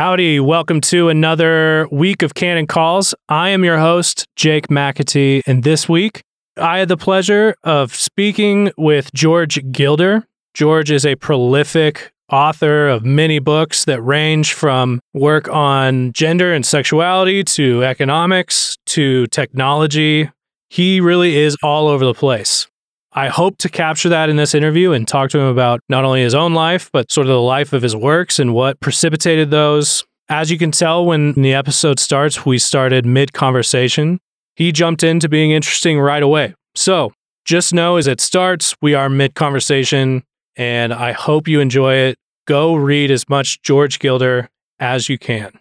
Howdy, 0.00 0.40
welcome 0.40 0.80
to 0.80 1.10
another 1.10 1.86
week 1.92 2.22
of 2.22 2.32
Canon 2.32 2.66
Calls. 2.66 3.14
I 3.28 3.50
am 3.50 3.64
your 3.64 3.76
host, 3.76 4.26
Jake 4.34 4.68
McAtee, 4.68 5.42
and 5.46 5.62
this 5.62 5.90
week 5.90 6.22
I 6.56 6.78
had 6.78 6.88
the 6.88 6.96
pleasure 6.96 7.54
of 7.64 7.94
speaking 7.94 8.72
with 8.78 9.12
George 9.12 9.60
Gilder. 9.70 10.26
George 10.54 10.90
is 10.90 11.04
a 11.04 11.16
prolific 11.16 12.12
author 12.32 12.88
of 12.88 13.04
many 13.04 13.40
books 13.40 13.84
that 13.84 14.00
range 14.00 14.54
from 14.54 15.00
work 15.12 15.50
on 15.50 16.14
gender 16.14 16.50
and 16.54 16.64
sexuality 16.64 17.44
to 17.44 17.84
economics 17.84 18.78
to 18.86 19.26
technology. 19.26 20.30
He 20.70 21.02
really 21.02 21.36
is 21.36 21.58
all 21.62 21.88
over 21.88 22.06
the 22.06 22.14
place. 22.14 22.69
I 23.12 23.28
hope 23.28 23.58
to 23.58 23.68
capture 23.68 24.08
that 24.10 24.30
in 24.30 24.36
this 24.36 24.54
interview 24.54 24.92
and 24.92 25.06
talk 25.06 25.30
to 25.30 25.38
him 25.38 25.46
about 25.46 25.80
not 25.88 26.04
only 26.04 26.22
his 26.22 26.34
own 26.34 26.54
life, 26.54 26.90
but 26.92 27.10
sort 27.10 27.26
of 27.26 27.32
the 27.32 27.40
life 27.40 27.72
of 27.72 27.82
his 27.82 27.96
works 27.96 28.38
and 28.38 28.54
what 28.54 28.78
precipitated 28.78 29.50
those. 29.50 30.04
As 30.28 30.50
you 30.52 30.58
can 30.58 30.70
tell, 30.70 31.04
when 31.04 31.32
the 31.32 31.52
episode 31.52 31.98
starts, 31.98 32.46
we 32.46 32.58
started 32.58 33.04
mid 33.04 33.32
conversation. 33.32 34.20
He 34.54 34.70
jumped 34.70 35.02
into 35.02 35.28
being 35.28 35.50
interesting 35.50 35.98
right 35.98 36.22
away. 36.22 36.54
So 36.76 37.12
just 37.44 37.74
know 37.74 37.96
as 37.96 38.06
it 38.06 38.20
starts, 38.20 38.76
we 38.80 38.94
are 38.94 39.08
mid 39.08 39.34
conversation, 39.34 40.22
and 40.54 40.94
I 40.94 41.10
hope 41.10 41.48
you 41.48 41.58
enjoy 41.58 41.94
it. 41.94 42.16
Go 42.46 42.76
read 42.76 43.10
as 43.10 43.28
much 43.28 43.60
George 43.62 43.98
Gilder 43.98 44.48
as 44.78 45.08
you 45.08 45.18
can. 45.18 45.58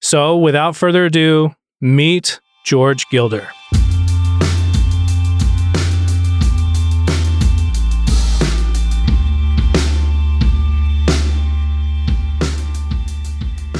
So 0.00 0.34
without 0.36 0.76
further 0.76 1.04
ado, 1.04 1.54
meet 1.82 2.40
George 2.64 3.06
Gilder. 3.10 3.48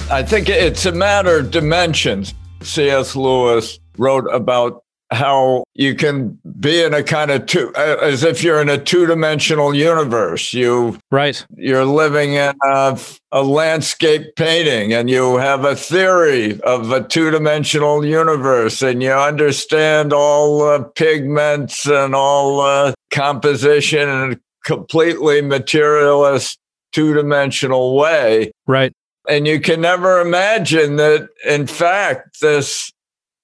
I 0.09 0.23
think 0.23 0.49
it's 0.49 0.87
a 0.87 0.93
matter 0.93 1.41
of 1.41 1.51
dimensions. 1.51 2.33
C.S. 2.63 3.17
Lewis 3.17 3.81
wrote 3.99 4.27
about 4.33 4.85
how 5.11 5.65
you 5.75 5.97
can 5.97 6.39
be 6.61 6.81
in 6.83 6.95
a 6.95 7.03
kind 7.03 7.33
of 7.33 7.47
two 7.47 7.73
as 7.77 8.23
if 8.23 8.43
you're 8.43 8.61
in 8.61 8.69
a 8.69 8.77
two-dimensional 8.77 9.73
universe 9.73 10.53
you 10.53 10.99
right 11.13 11.47
you're 11.57 11.85
living 11.85 12.33
in 12.33 12.53
a, 12.65 13.01
a 13.31 13.41
landscape 13.41 14.35
painting 14.35 14.93
and 14.93 15.09
you 15.09 15.37
have 15.37 15.65
a 15.65 15.77
theory 15.77 16.61
of 16.63 16.91
a 16.91 17.05
two-dimensional 17.05 18.05
universe 18.05 18.83
and 18.83 19.01
you 19.01 19.13
understand 19.13 20.13
all 20.13 20.63
uh, 20.63 20.83
pigments 20.97 21.87
and 21.87 22.13
all 22.13 22.61
uh, 22.61 22.93
composition 23.13 24.09
in 24.09 24.33
a 24.33 24.37
completely 24.65 25.41
materialist 25.41 26.59
two-dimensional 26.91 27.95
way 27.95 28.51
right 28.67 28.93
and 29.29 29.47
you 29.47 29.61
can 29.61 29.81
never 29.81 30.21
imagine 30.21 30.97
that, 30.97 31.29
in 31.45 31.67
fact, 31.67 32.41
this 32.41 32.93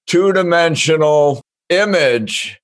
two 0.07 0.33
dimensional 0.33 1.41
image 1.69 2.59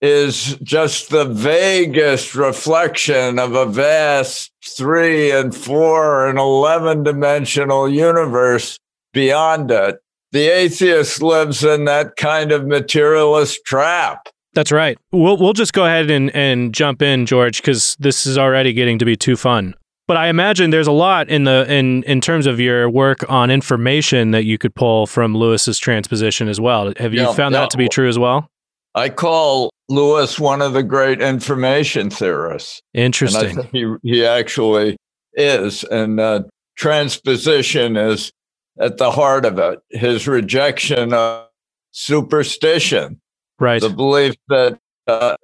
is 0.00 0.56
just 0.62 1.10
the 1.10 1.26
vaguest 1.26 2.34
reflection 2.34 3.38
of 3.38 3.54
a 3.54 3.66
vast 3.66 4.50
three 4.64 5.30
and 5.30 5.54
four 5.54 6.26
and 6.26 6.38
11 6.38 7.02
dimensional 7.02 7.88
universe 7.88 8.78
beyond 9.12 9.70
it. 9.70 9.98
The 10.32 10.48
atheist 10.48 11.22
lives 11.22 11.64
in 11.64 11.84
that 11.86 12.16
kind 12.16 12.52
of 12.52 12.66
materialist 12.66 13.60
trap. 13.66 14.28
That's 14.54 14.72
right. 14.72 14.98
We'll 15.12 15.36
we'll 15.36 15.52
just 15.52 15.72
go 15.72 15.84
ahead 15.84 16.10
and, 16.10 16.34
and 16.34 16.72
jump 16.72 17.02
in, 17.02 17.26
George, 17.26 17.58
because 17.58 17.96
this 18.00 18.26
is 18.26 18.36
already 18.36 18.72
getting 18.72 18.98
to 18.98 19.04
be 19.04 19.16
too 19.16 19.36
fun. 19.36 19.74
But 20.10 20.16
I 20.16 20.26
imagine 20.26 20.70
there's 20.70 20.88
a 20.88 20.90
lot 20.90 21.28
in 21.28 21.44
the 21.44 21.72
in 21.72 22.02
in 22.02 22.20
terms 22.20 22.46
of 22.46 22.58
your 22.58 22.90
work 22.90 23.18
on 23.28 23.48
information 23.48 24.32
that 24.32 24.42
you 24.42 24.58
could 24.58 24.74
pull 24.74 25.06
from 25.06 25.36
Lewis's 25.36 25.78
transposition 25.78 26.48
as 26.48 26.60
well. 26.60 26.92
Have 26.96 27.14
you 27.14 27.20
yeah, 27.20 27.32
found 27.32 27.52
yeah. 27.52 27.60
that 27.60 27.70
to 27.70 27.76
be 27.76 27.88
true 27.88 28.08
as 28.08 28.18
well? 28.18 28.50
I 28.96 29.08
call 29.08 29.70
Lewis 29.88 30.40
one 30.40 30.62
of 30.62 30.72
the 30.72 30.82
great 30.82 31.22
information 31.22 32.10
theorists. 32.10 32.82
Interesting. 32.92 33.50
And 33.50 33.58
I 33.60 33.62
think 33.62 33.70
he 33.70 33.94
he 34.02 34.26
actually 34.26 34.96
is, 35.34 35.84
and 35.84 36.18
uh, 36.18 36.42
transposition 36.74 37.96
is 37.96 38.32
at 38.80 38.96
the 38.96 39.12
heart 39.12 39.44
of 39.44 39.60
it. 39.60 39.78
His 39.90 40.26
rejection 40.26 41.12
of 41.12 41.46
superstition, 41.92 43.20
right? 43.60 43.80
The 43.80 43.90
belief 43.90 44.34
that 44.48 44.76
uh, 45.06 45.36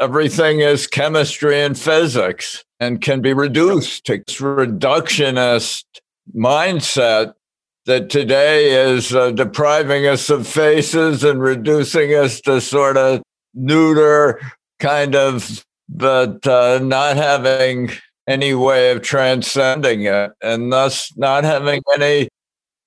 everything 0.00 0.60
is 0.60 0.86
chemistry 0.86 1.60
and 1.60 1.78
physics 1.78 2.64
and 2.80 3.00
can 3.00 3.20
be 3.20 3.32
reduced 3.32 4.04
to 4.06 4.18
reductionist 4.18 5.84
mindset 6.34 7.34
that 7.86 8.10
today 8.10 8.72
is 8.72 9.14
uh, 9.14 9.30
depriving 9.30 10.06
us 10.06 10.28
of 10.28 10.46
faces 10.46 11.22
and 11.22 11.40
reducing 11.40 12.14
us 12.14 12.40
to 12.40 12.60
sort 12.60 12.96
of 12.96 13.22
neuter 13.54 14.40
kind 14.80 15.14
of, 15.14 15.64
but 15.88 16.44
uh, 16.46 16.80
not 16.82 17.16
having 17.16 17.90
any 18.26 18.54
way 18.54 18.90
of 18.90 19.02
transcending 19.02 20.02
it 20.02 20.32
and 20.42 20.72
thus 20.72 21.16
not 21.16 21.44
having 21.44 21.80
any 21.94 22.28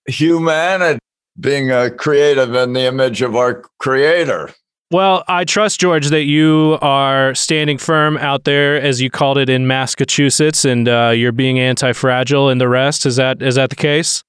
humanity 0.08 1.00
being 1.40 1.72
a 1.72 1.90
creative 1.90 2.54
in 2.54 2.74
the 2.74 2.86
image 2.86 3.22
of 3.22 3.36
our 3.36 3.64
creator. 3.80 4.54
Well, 4.92 5.24
I 5.28 5.44
trust 5.44 5.80
George 5.80 6.08
that 6.08 6.24
you 6.24 6.80
are 6.82 7.36
standing 7.36 7.78
firm 7.78 8.18
out 8.18 8.46
there, 8.46 8.82
as 8.82 9.00
you 9.00 9.12
called 9.12 9.38
it 9.38 9.48
in 9.48 9.68
Massachusetts, 9.68 10.66
and 10.66 10.90
uh, 10.90 11.14
you're 11.16 11.32
being 11.32 11.60
anti-fragile 11.60 12.50
and 12.50 12.60
the 12.60 12.68
rest. 12.68 13.06
Is 13.06 13.18
that 13.18 13.40
is 13.44 13.54
that 13.54 13.70
the 13.70 13.76
case? 13.76 14.24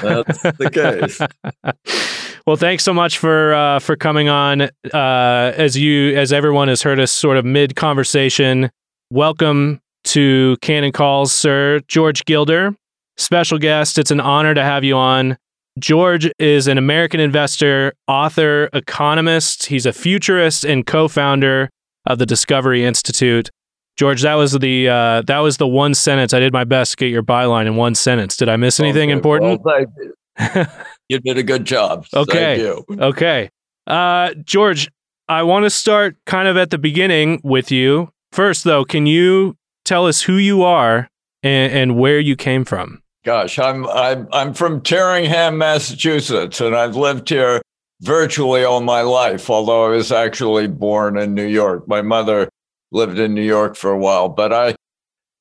That's 0.00 0.40
the 0.42 0.70
case. 0.72 2.06
well, 2.46 2.56
thanks 2.56 2.82
so 2.82 2.94
much 2.94 3.18
for 3.18 3.52
uh, 3.52 3.78
for 3.78 3.94
coming 3.94 4.30
on. 4.30 4.62
Uh, 4.62 5.52
as 5.54 5.76
you 5.76 6.16
as 6.16 6.32
everyone 6.32 6.68
has 6.68 6.80
heard 6.80 6.98
us 6.98 7.12
sort 7.12 7.36
of 7.36 7.44
mid 7.44 7.76
conversation. 7.76 8.70
Welcome 9.10 9.82
to 10.04 10.56
Canon 10.62 10.92
Calls, 10.92 11.30
sir, 11.30 11.80
George 11.88 12.24
Gilder, 12.24 12.74
special 13.18 13.58
guest. 13.58 13.98
It's 13.98 14.10
an 14.10 14.20
honor 14.20 14.54
to 14.54 14.62
have 14.62 14.82
you 14.82 14.96
on. 14.96 15.36
George 15.78 16.30
is 16.38 16.66
an 16.66 16.78
American 16.78 17.20
investor, 17.20 17.92
author, 18.08 18.68
economist. 18.72 19.66
He's 19.66 19.86
a 19.86 19.92
futurist 19.92 20.64
and 20.64 20.86
co-founder 20.86 21.70
of 22.06 22.18
the 22.18 22.26
Discovery 22.26 22.84
Institute. 22.84 23.50
George, 23.96 24.22
that 24.22 24.34
was 24.34 24.52
the 24.52 24.88
uh, 24.88 25.22
that 25.22 25.38
was 25.38 25.58
the 25.58 25.66
one 25.66 25.94
sentence. 25.94 26.32
I 26.32 26.40
did 26.40 26.52
my 26.52 26.64
best 26.64 26.92
to 26.92 26.96
get 26.96 27.10
your 27.10 27.22
byline 27.22 27.66
in 27.66 27.76
one 27.76 27.94
sentence. 27.94 28.36
Did 28.36 28.48
I 28.48 28.56
miss 28.56 28.80
anything 28.80 29.10
okay, 29.10 29.16
important? 29.16 29.60
Well, 29.62 29.80
you. 29.80 30.66
you. 31.08 31.18
did 31.18 31.36
a 31.36 31.42
good 31.42 31.64
job. 31.66 32.06
Okay. 32.14 32.66
Okay. 32.90 33.50
Uh, 33.86 34.32
George, 34.44 34.88
I 35.28 35.42
want 35.42 35.64
to 35.64 35.70
start 35.70 36.16
kind 36.24 36.48
of 36.48 36.56
at 36.56 36.70
the 36.70 36.78
beginning 36.78 37.40
with 37.44 37.70
you. 37.70 38.10
First, 38.32 38.64
though, 38.64 38.84
can 38.84 39.06
you 39.06 39.56
tell 39.84 40.06
us 40.06 40.22
who 40.22 40.34
you 40.34 40.62
are 40.62 41.08
and, 41.42 41.72
and 41.72 41.98
where 41.98 42.18
you 42.18 42.36
came 42.36 42.64
from? 42.64 42.99
Gosh, 43.22 43.58
I'm 43.58 43.86
I'm 43.88 44.28
I'm 44.32 44.54
from 44.54 44.80
Tyringham, 44.80 45.56
Massachusetts, 45.56 46.60
and 46.60 46.74
I've 46.74 46.96
lived 46.96 47.28
here 47.28 47.60
virtually 48.00 48.64
all 48.64 48.80
my 48.80 49.02
life. 49.02 49.50
Although 49.50 49.86
I 49.86 49.88
was 49.90 50.10
actually 50.10 50.68
born 50.68 51.18
in 51.18 51.34
New 51.34 51.46
York, 51.46 51.86
my 51.86 52.00
mother 52.00 52.48
lived 52.92 53.18
in 53.18 53.34
New 53.34 53.42
York 53.42 53.76
for 53.76 53.90
a 53.90 53.98
while, 53.98 54.30
but 54.30 54.54
I, 54.54 54.74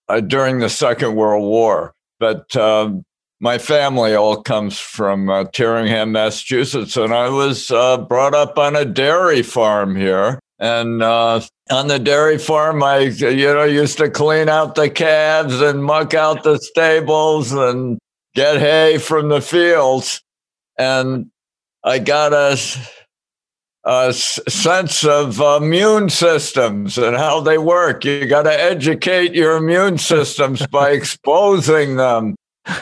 I 0.09 0.19
during 0.19 0.59
the 0.59 0.69
Second 0.69 1.16
World 1.16 1.44
War. 1.44 1.94
But 2.19 2.53
um, 2.57 3.03
my 3.39 3.57
family 3.57 4.13
all 4.13 4.44
comes 4.44 4.78
from 4.78 5.29
uh, 5.29 5.45
Tyringham, 5.45 6.12
Massachusetts, 6.12 6.97
and 6.97 7.13
I 7.13 7.29
was 7.29 7.72
uh, 7.72 7.97
brought 7.97 8.35
up 8.35 8.57
on 8.57 8.75
a 8.75 8.84
dairy 8.84 9.41
farm 9.41 9.95
here. 9.95 10.39
And 10.59 11.01
uh, 11.01 11.41
on 11.71 11.87
the 11.87 11.99
dairy 11.99 12.37
farm, 12.37 12.83
I 12.83 12.99
you 12.99 13.53
know 13.53 13.63
used 13.63 13.97
to 13.99 14.09
clean 14.09 14.49
out 14.49 14.75
the 14.75 14.89
calves 14.89 15.61
and 15.61 15.83
muck 15.83 16.13
out 16.13 16.43
the 16.43 16.59
stables 16.59 17.53
and 17.53 17.97
get 18.35 18.59
hay 18.59 18.97
from 18.97 19.29
the 19.29 19.39
fields, 19.39 20.21
and 20.77 21.31
I 21.83 22.00
got 22.00 22.33
a, 22.33 22.57
a 23.85 24.13
sense 24.13 25.06
of 25.06 25.39
immune 25.39 26.09
systems 26.09 26.97
and 26.97 27.15
how 27.15 27.39
they 27.39 27.57
work. 27.57 28.03
You 28.03 28.27
got 28.27 28.44
to 28.44 28.53
educate 28.53 29.33
your 29.33 29.55
immune 29.55 29.97
systems 29.97 30.67
by 30.67 30.89
exposing 30.91 31.95
them 31.95 32.35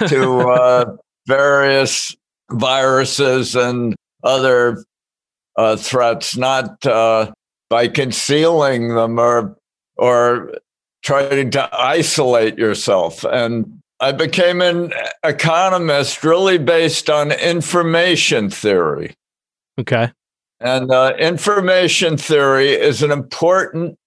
to 0.07 0.39
uh, 0.49 0.95
various 1.27 2.15
viruses 2.49 3.55
and 3.55 3.95
other 4.23 4.83
uh, 5.55 5.75
threats, 5.75 6.35
not 6.35 6.83
uh, 6.85 7.31
by 7.69 7.87
concealing 7.87 8.95
them 8.95 9.19
or 9.19 9.57
or 9.97 10.53
trying 11.03 11.51
to 11.51 11.69
isolate 11.73 12.57
yourself. 12.57 13.23
And 13.23 13.81
I 13.99 14.11
became 14.11 14.61
an 14.61 14.93
economist 15.23 16.23
really 16.23 16.57
based 16.57 17.09
on 17.09 17.31
information 17.31 18.49
theory. 18.49 19.15
Okay. 19.79 20.11
And 20.59 20.91
uh, 20.91 21.13
information 21.17 22.17
theory 22.17 22.69
is 22.69 23.03
an 23.03 23.11
important 23.11 23.97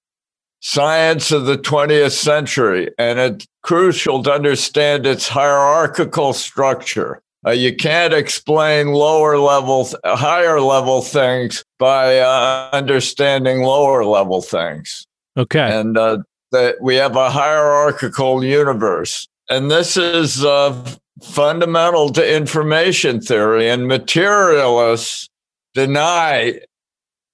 science 0.60 1.32
of 1.32 1.46
the 1.46 1.56
20th 1.56 2.12
century, 2.12 2.90
and 2.98 3.18
it's 3.18 3.46
crucial 3.62 4.22
to 4.22 4.32
understand 4.32 5.06
its 5.06 5.28
hierarchical 5.28 6.32
structure. 6.32 7.22
Uh, 7.46 7.50
you 7.50 7.74
can't 7.74 8.12
explain 8.12 8.88
lower 8.88 9.38
levels, 9.38 9.94
higher 10.04 10.60
level 10.60 11.00
things 11.00 11.64
by 11.78 12.18
uh, 12.18 12.68
understanding 12.72 13.62
lower 13.62 14.04
level 14.04 14.42
things. 14.42 15.06
Okay. 15.36 15.78
And 15.78 15.96
uh, 15.96 16.18
that 16.52 16.76
we 16.82 16.96
have 16.96 17.16
a 17.16 17.30
hierarchical 17.30 18.44
universe. 18.44 19.26
And 19.48 19.70
this 19.70 19.96
is 19.96 20.44
uh, 20.44 20.96
fundamental 21.22 22.10
to 22.10 22.36
information 22.36 23.20
theory. 23.20 23.70
And 23.70 23.88
materialists 23.88 25.28
deny 25.74 26.60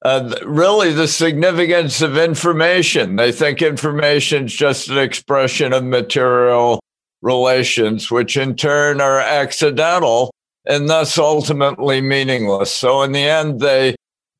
uh, 0.04 0.36
really 0.44 0.92
the 0.92 1.08
significance 1.08 2.00
of 2.00 2.16
information. 2.16 3.16
They 3.16 3.32
think 3.32 3.60
information 3.60 4.44
is 4.44 4.54
just 4.54 4.88
an 4.88 4.98
expression 4.98 5.72
of 5.72 5.82
material 5.82 6.80
relations, 7.26 8.10
which 8.10 8.36
in 8.36 8.54
turn 8.54 9.00
are 9.00 9.18
accidental 9.18 10.32
and 10.64 10.88
thus 10.88 11.18
ultimately 11.18 12.00
meaningless. 12.00 12.74
So, 12.74 13.02
in 13.02 13.12
the 13.12 13.28
end, 13.28 13.60
they 13.60 13.96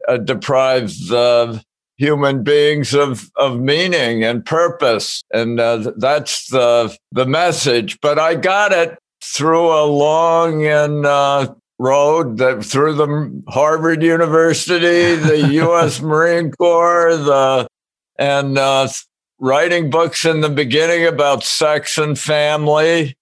uh, 0.09 0.19
deprive 0.19 0.91
the 1.09 1.63
human 1.99 2.43
beings 2.43 2.95
of, 2.95 3.29
of 3.37 3.59
meaning 3.59 4.23
and 4.23 4.45
purpose. 4.45 5.23
And 5.33 5.59
uh, 5.59 5.93
that's 5.97 6.49
the, 6.49 6.97
the 7.11 7.27
message. 7.27 7.99
But 8.01 8.19
I 8.19 8.35
got 8.35 8.73
it 8.73 8.99
through 9.25 9.69
a 9.69 9.85
long 9.87 10.65
and 10.65 11.07
uh, 11.07 11.55
road 11.79 12.39
that 12.39 12.65
through 12.65 12.95
the 12.95 13.43
Harvard 13.49 14.03
University, 14.03 15.17
the 15.17 15.49
U.S. 15.55 16.01
Marine 16.13 16.53
Corps, 16.53 17.17
the 17.17 17.67
and 18.19 18.57
uh, 18.57 18.89
writing 19.39 19.91
books 19.91 20.25
in 20.25 20.41
the 20.41 20.49
beginning 20.49 21.07
about 21.07 21.45
sex 21.45 21.99
and 21.99 22.19
family, 22.19 23.17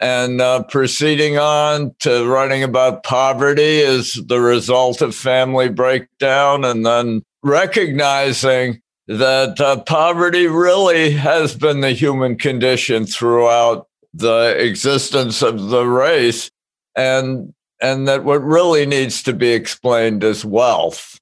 and 0.00 0.40
uh, 0.40 0.62
proceeding 0.64 1.38
on 1.38 1.94
to 2.00 2.26
writing 2.26 2.62
about 2.62 3.02
poverty 3.02 3.80
as 3.80 4.14
the 4.26 4.40
result 4.40 5.02
of 5.02 5.14
family 5.14 5.68
breakdown, 5.68 6.64
and 6.64 6.86
then 6.86 7.22
recognizing 7.42 8.80
that 9.08 9.58
uh, 9.60 9.80
poverty 9.82 10.46
really 10.46 11.10
has 11.10 11.54
been 11.54 11.80
the 11.80 11.92
human 11.92 12.36
condition 12.36 13.06
throughout 13.06 13.86
the 14.14 14.54
existence 14.58 15.42
of 15.42 15.68
the 15.68 15.86
race 15.86 16.50
and 16.96 17.52
and 17.80 18.08
that 18.08 18.24
what 18.24 18.42
really 18.42 18.84
needs 18.84 19.22
to 19.22 19.32
be 19.32 19.50
explained 19.50 20.24
is 20.24 20.44
wealth. 20.44 21.18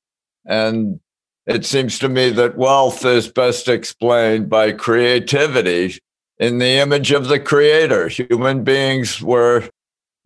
And 0.47 1.01
it 1.47 1.65
seems 1.65 1.99
to 2.01 2.09
me 2.09 2.31
that 2.31 2.57
wealth 2.57 3.05
is 3.05 3.29
best 3.29 3.69
explained 3.69 4.49
by 4.49 4.73
creativity 4.73 5.99
in 6.39 6.59
the 6.59 6.79
image 6.79 7.13
of 7.13 7.29
the 7.29 7.41
creator. 7.41 8.09
Human 8.09 8.65
beings 8.65 9.23
were 9.23 9.65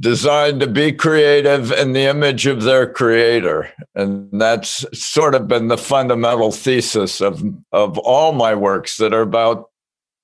designed 0.01 0.61
to 0.61 0.67
be 0.67 0.93
creative 0.93 1.71
in 1.73 1.93
the 1.93 2.05
image 2.05 2.47
of 2.47 2.63
their 2.63 2.91
creator. 2.91 3.71
And 3.95 4.29
that's 4.41 4.87
sort 4.99 5.35
of 5.35 5.47
been 5.47 5.69
the 5.69 5.77
fundamental 5.77 6.53
thesis 6.53 7.21
of 7.21 7.43
of 7.71 7.99
all 7.99 8.33
my 8.33 8.55
works 8.55 8.97
that 8.97 9.13
are 9.13 9.21
about 9.21 9.67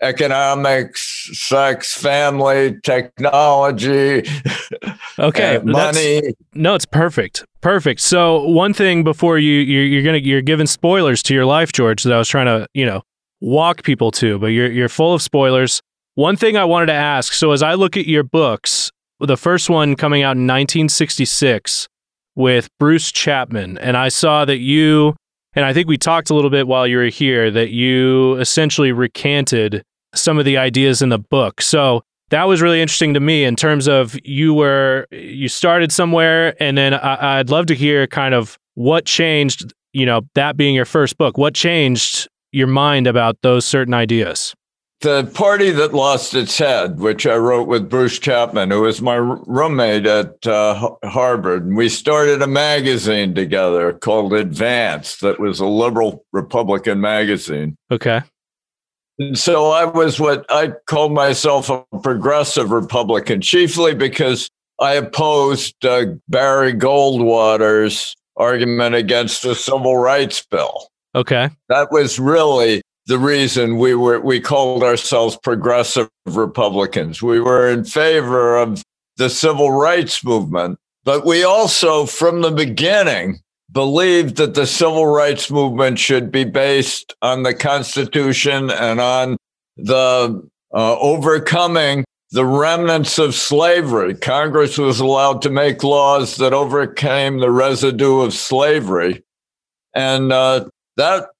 economics, 0.00 1.05
sex, 1.34 1.94
family, 1.94 2.78
technology, 2.82 4.22
okay, 5.18 5.58
money. 5.64 6.34
No, 6.54 6.74
it's 6.74 6.86
perfect, 6.86 7.44
perfect. 7.60 8.00
So 8.00 8.44
one 8.44 8.72
thing 8.72 9.04
before 9.04 9.38
you 9.38 9.60
you're, 9.60 9.84
you're 9.84 10.02
gonna 10.02 10.18
you're 10.18 10.42
giving 10.42 10.66
spoilers 10.66 11.22
to 11.24 11.34
your 11.34 11.44
life, 11.44 11.72
George, 11.72 12.02
that 12.04 12.12
I 12.12 12.18
was 12.18 12.28
trying 12.28 12.46
to 12.46 12.66
you 12.74 12.86
know 12.86 13.02
walk 13.40 13.82
people 13.82 14.10
to, 14.12 14.38
but 14.38 14.48
you're 14.48 14.70
you're 14.70 14.88
full 14.88 15.14
of 15.14 15.22
spoilers. 15.22 15.80
One 16.14 16.36
thing 16.36 16.56
I 16.56 16.64
wanted 16.64 16.86
to 16.86 16.94
ask. 16.94 17.32
So 17.34 17.52
as 17.52 17.62
I 17.62 17.74
look 17.74 17.96
at 17.96 18.06
your 18.06 18.22
books, 18.22 18.90
the 19.20 19.36
first 19.36 19.68
one 19.68 19.96
coming 19.96 20.22
out 20.22 20.36
in 20.36 20.46
1966 20.46 21.88
with 22.34 22.68
Bruce 22.78 23.12
Chapman, 23.12 23.78
and 23.78 23.96
I 23.96 24.08
saw 24.08 24.44
that 24.44 24.58
you 24.58 25.14
and 25.56 25.64
I 25.64 25.72
think 25.72 25.88
we 25.88 25.96
talked 25.96 26.28
a 26.28 26.34
little 26.34 26.50
bit 26.50 26.68
while 26.68 26.86
you 26.86 26.98
were 26.98 27.04
here 27.04 27.50
that 27.50 27.70
you 27.70 28.34
essentially 28.36 28.92
recanted 28.92 29.82
some 30.16 30.38
of 30.38 30.44
the 30.44 30.56
ideas 30.56 31.02
in 31.02 31.08
the 31.08 31.18
book. 31.18 31.60
So 31.60 32.02
that 32.30 32.44
was 32.44 32.60
really 32.60 32.80
interesting 32.80 33.14
to 33.14 33.20
me 33.20 33.44
in 33.44 33.56
terms 33.56 33.86
of 33.86 34.16
you 34.24 34.54
were 34.54 35.06
you 35.10 35.48
started 35.48 35.92
somewhere 35.92 36.60
and 36.62 36.76
then 36.76 36.94
I, 36.94 37.38
would 37.38 37.50
love 37.50 37.66
to 37.66 37.74
hear 37.74 38.06
kind 38.06 38.34
of 38.34 38.58
what 38.74 39.04
changed 39.04 39.72
you 39.92 40.06
know 40.06 40.22
that 40.34 40.56
being 40.56 40.74
your 40.74 40.84
first 40.84 41.18
book 41.18 41.38
what 41.38 41.54
changed 41.54 42.28
your 42.52 42.66
mind 42.66 43.06
about 43.06 43.36
those 43.42 43.64
certain 43.64 43.94
ideas 43.94 44.54
the 45.02 45.30
party 45.34 45.70
that 45.72 45.92
lost 45.92 46.34
its 46.34 46.56
head, 46.56 46.98
which 46.98 47.26
I 47.26 47.36
wrote 47.36 47.68
with 47.68 47.90
Bruce 47.90 48.18
Chapman, 48.18 48.70
who 48.70 48.80
was 48.80 49.02
my 49.02 49.16
roommate 49.16 50.06
at 50.06 50.46
uh, 50.46 50.90
Harvard, 51.04 51.66
and 51.66 51.76
we 51.76 51.90
started 51.90 52.40
a 52.40 52.46
magazine 52.46 53.34
together 53.34 53.92
called 53.92 54.32
Advance, 54.32 55.18
that 55.18 55.38
was 55.38 55.60
a 55.60 55.66
liberal 55.66 56.24
Republican 56.32 56.98
magazine. 57.00 57.76
Okay. 57.90 58.22
So 59.34 59.70
I 59.70 59.84
was 59.84 60.20
what 60.20 60.44
I 60.50 60.72
called 60.86 61.12
myself 61.12 61.70
a 61.70 61.84
progressive 62.02 62.70
Republican, 62.70 63.40
chiefly 63.40 63.94
because 63.94 64.50
I 64.78 64.94
opposed 64.94 65.84
uh, 65.84 66.06
Barry 66.28 66.74
Goldwater's 66.74 68.14
argument 68.36 68.94
against 68.94 69.42
the 69.42 69.54
civil 69.54 69.96
rights 69.96 70.44
bill. 70.50 70.88
Okay. 71.14 71.48
That 71.70 71.90
was 71.90 72.18
really 72.18 72.82
the 73.06 73.18
reason 73.18 73.78
we 73.78 73.94
were 73.94 74.20
we 74.20 74.40
called 74.40 74.82
ourselves 74.82 75.38
progressive 75.42 76.10
Republicans. 76.26 77.22
We 77.22 77.40
were 77.40 77.68
in 77.68 77.84
favor 77.84 78.56
of 78.56 78.82
the 79.16 79.30
civil 79.30 79.70
rights 79.70 80.22
movement, 80.22 80.78
but 81.04 81.24
we 81.24 81.42
also 81.42 82.04
from 82.04 82.42
the 82.42 82.50
beginning 82.50 83.40
believed 83.70 84.36
that 84.36 84.54
the 84.54 84.66
civil 84.66 85.06
rights 85.06 85.50
movement 85.50 85.98
should 85.98 86.30
be 86.30 86.44
based 86.44 87.14
on 87.22 87.42
the 87.42 87.54
Constitution 87.54 88.70
and 88.70 89.00
on 89.00 89.36
the 89.76 90.48
uh, 90.72 90.98
overcoming 90.98 92.04
the 92.30 92.44
remnants 92.44 93.18
of 93.18 93.34
slavery. 93.34 94.14
Congress 94.14 94.78
was 94.78 95.00
allowed 95.00 95.42
to 95.42 95.50
make 95.50 95.84
laws 95.84 96.36
that 96.36 96.52
overcame 96.52 97.38
the 97.38 97.50
residue 97.50 98.20
of 98.20 98.34
slavery. 98.34 99.22
And 99.94 100.32
uh, 100.32 100.68
that 100.96 101.30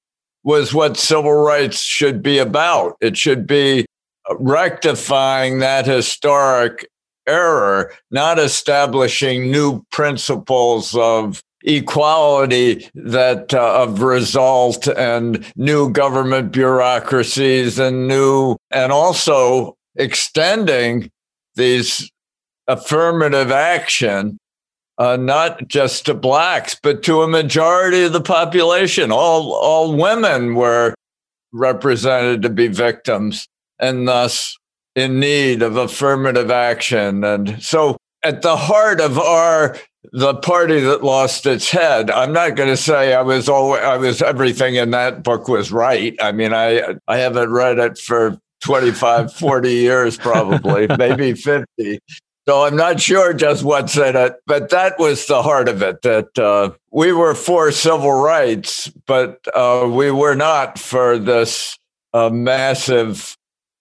was 0.43 0.73
what 0.73 0.97
civil 0.97 1.33
rights 1.33 1.81
should 1.81 2.23
be 2.23 2.39
about. 2.39 2.97
It 3.01 3.17
should 3.17 3.45
be 3.45 3.85
rectifying 4.39 5.59
that 5.59 5.85
historic 5.85 6.87
error, 7.27 7.93
not 8.09 8.39
establishing 8.39 9.51
new 9.51 9.83
principles 9.91 10.95
of 10.95 11.41
equality 11.67 12.89
that 12.95 13.53
uh, 13.53 13.83
of 13.83 14.01
result 14.01 14.87
and 14.87 15.45
new 15.57 15.91
government 15.91 16.51
bureaucracies 16.51 17.77
and 17.77 18.07
new 18.07 18.55
and 18.71 18.91
also 18.91 19.75
extending 19.95 21.11
these 21.55 22.09
affirmative 22.67 23.51
action 23.51 24.37
uh, 24.97 25.15
not 25.15 25.67
just 25.67 26.05
to 26.07 26.13
blacks, 26.13 26.75
but 26.81 27.03
to 27.03 27.21
a 27.21 27.27
majority 27.27 28.03
of 28.03 28.13
the 28.13 28.21
population. 28.21 29.11
All, 29.11 29.53
all 29.53 29.95
women 29.95 30.55
were 30.55 30.95
represented 31.51 32.41
to 32.41 32.49
be 32.49 32.67
victims 32.67 33.47
and 33.79 34.07
thus 34.07 34.57
in 34.95 35.19
need 35.19 35.61
of 35.61 35.75
affirmative 35.75 36.49
action. 36.49 37.23
And 37.23 37.61
so, 37.61 37.97
at 38.23 38.41
the 38.41 38.57
heart 38.57 38.99
of 38.99 39.19
our 39.19 39.77
the 40.11 40.35
party 40.35 40.79
that 40.81 41.03
lost 41.03 41.45
its 41.45 41.69
head. 41.69 42.09
I'm 42.09 42.33
not 42.33 42.55
going 42.55 42.69
to 42.69 42.77
say 42.77 43.13
I 43.13 43.21
was 43.21 43.49
all 43.49 43.73
I 43.73 43.97
was 43.97 44.21
everything 44.21 44.75
in 44.75 44.91
that 44.91 45.23
book 45.23 45.47
was 45.47 45.71
right. 45.71 46.15
I 46.19 46.31
mean, 46.31 46.53
I 46.53 46.95
I 47.07 47.17
haven't 47.17 47.51
read 47.51 47.79
it 47.79 47.97
for 47.97 48.39
25, 48.63 49.33
40 49.33 49.71
years, 49.71 50.17
probably, 50.17 50.87
maybe 50.97 51.33
50. 51.33 51.99
So 52.47 52.63
I'm 52.63 52.77
not 52.77 53.01
sure 53.01 53.33
just 53.33 53.63
what's 53.63 53.97
in 53.97 54.15
it, 54.15 54.35
but 54.45 54.69
that 54.69 54.97
was 54.97 55.25
the 55.25 55.43
heart 55.43 55.67
of 55.67 55.81
it. 55.81 56.01
That 56.03 56.39
uh, 56.39 56.71
we 56.91 57.11
were 57.11 57.35
for 57.35 57.71
civil 57.71 58.13
rights, 58.13 58.89
but 59.05 59.45
uh, 59.53 59.89
we 59.91 60.11
were 60.11 60.35
not 60.35 60.79
for 60.79 61.19
this 61.19 61.77
uh, 62.13 62.29
massive 62.29 63.35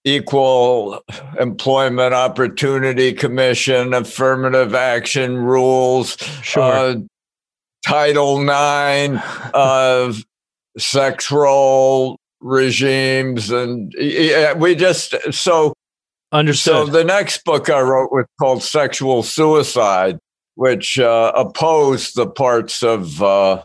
equal 0.06 1.02
employment 1.38 2.14
opportunity 2.14 3.12
commission, 3.12 3.92
affirmative 3.92 4.75
action 4.75 5.36
rules, 5.36 6.16
sure. 6.42 6.62
Uh, 6.62 6.94
Title 7.84 8.40
IX, 8.40 9.22
of 9.52 10.25
sex 10.78 11.30
role 11.30 12.18
regimes, 12.40 13.50
and 13.50 13.92
yeah, 13.98 14.54
we 14.54 14.75
just 14.75 15.14
so 15.32 15.72
Understood. 16.32 16.86
So 16.86 16.86
the 16.86 17.04
next 17.04 17.44
book 17.44 17.70
I 17.70 17.80
wrote 17.80 18.10
was 18.10 18.26
called 18.40 18.62
Sexual 18.62 19.22
Suicide, 19.22 20.18
which 20.56 20.98
uh, 20.98 21.32
opposed 21.36 22.16
the 22.16 22.26
parts 22.26 22.82
of 22.82 23.22
uh, 23.22 23.62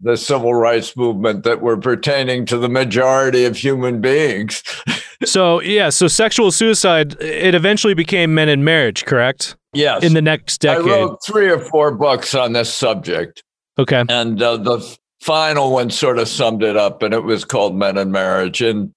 the 0.00 0.16
civil 0.16 0.52
rights 0.52 0.96
movement 0.96 1.44
that 1.44 1.62
were 1.62 1.78
pertaining 1.78 2.44
to 2.46 2.58
the 2.58 2.68
majority 2.68 3.44
of 3.44 3.56
human 3.56 4.00
beings. 4.00 4.62
so 5.24 5.60
yeah, 5.60 5.88
so 5.90 6.08
sexual 6.08 6.50
suicide 6.50 7.20
it 7.20 7.54
eventually 7.54 7.94
became 7.94 8.34
Men 8.34 8.48
and 8.48 8.64
Marriage, 8.64 9.04
correct? 9.04 9.56
Yes. 9.74 10.02
in 10.04 10.12
the 10.12 10.22
next 10.22 10.60
decade. 10.60 10.86
I 10.86 10.90
wrote 10.90 11.24
three 11.24 11.48
or 11.48 11.58
four 11.58 11.92
books 11.92 12.34
on 12.34 12.52
this 12.52 12.72
subject. 12.72 13.42
okay. 13.78 14.04
And 14.08 14.42
uh, 14.42 14.58
the 14.58 14.98
final 15.22 15.72
one 15.72 15.88
sort 15.90 16.18
of 16.18 16.28
summed 16.28 16.62
it 16.62 16.76
up, 16.76 17.02
and 17.02 17.14
it 17.14 17.24
was 17.24 17.44
called 17.44 17.74
Men 17.74 17.96
and 17.96 18.12
Marriage. 18.12 18.60
And 18.60 18.92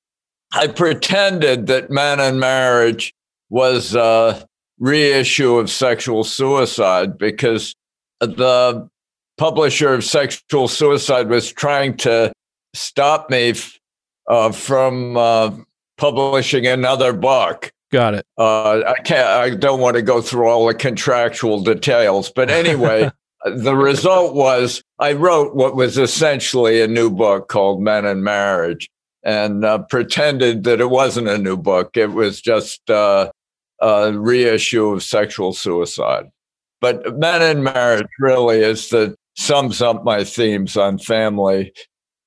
I 0.54 0.68
pretended 0.68 1.68
that 1.68 1.90
Men 1.90 2.20
and 2.20 2.40
Marriage 2.40 3.14
was 3.50 3.96
a 3.96 4.46
reissue 4.80 5.56
of 5.56 5.70
Sexual 5.70 6.24
Suicide 6.26 7.18
because 7.18 7.74
the 8.20 8.90
publisher 9.38 9.94
of 9.94 10.04
Sexual 10.04 10.68
Suicide 10.68 11.30
was 11.30 11.52
trying 11.52 11.96
to 11.98 12.34
stop 12.74 13.30
me 13.30 13.54
uh, 14.30 14.52
from 14.52 15.16
uh, 15.16 15.52
publishing 15.98 16.66
another 16.68 17.14
book. 17.14 17.72
Got 17.92 18.16
it. 18.16 18.26
Uh, 18.38 18.82
I 18.86 18.96
can't. 19.04 19.28
I 19.28 19.52
don't 19.52 19.80
want 19.80 19.96
to 19.96 20.02
go 20.02 20.22
through 20.22 20.48
all 20.48 20.68
the 20.68 20.74
contractual 20.74 21.62
details, 21.62 22.32
but 22.32 22.50
anyway, 22.50 23.10
the 23.46 23.76
result 23.76 24.36
was 24.36 24.82
I 25.00 25.14
wrote 25.14 25.56
what 25.56 25.76
was 25.76 25.98
essentially 25.98 26.82
a 26.82 26.88
new 26.88 27.10
book 27.10 27.48
called 27.48 27.82
Men 27.82 28.06
and 28.06 28.24
Marriage, 28.24 28.90
and 29.24 29.64
uh, 29.64 29.80
pretended 29.90 30.64
that 30.64 30.82
it 30.82 30.90
wasn't 30.90 31.28
a 31.28 31.38
new 31.38 31.58
book. 31.58 31.96
It 31.96 32.12
was 32.12 32.42
just 32.42 32.90
uh, 32.90 33.32
a 33.82 34.12
reissue 34.14 34.88
of 34.90 35.04
Sexual 35.04 35.54
Suicide. 35.54 36.26
But 36.82 37.18
Men 37.18 37.42
and 37.42 37.64
Marriage 37.64 38.08
really 38.20 38.60
is 38.60 38.90
the 38.90 39.16
sums 39.38 39.82
up 39.82 40.04
my 40.04 40.24
themes 40.24 40.76
on 40.76 40.98
family, 40.98 41.74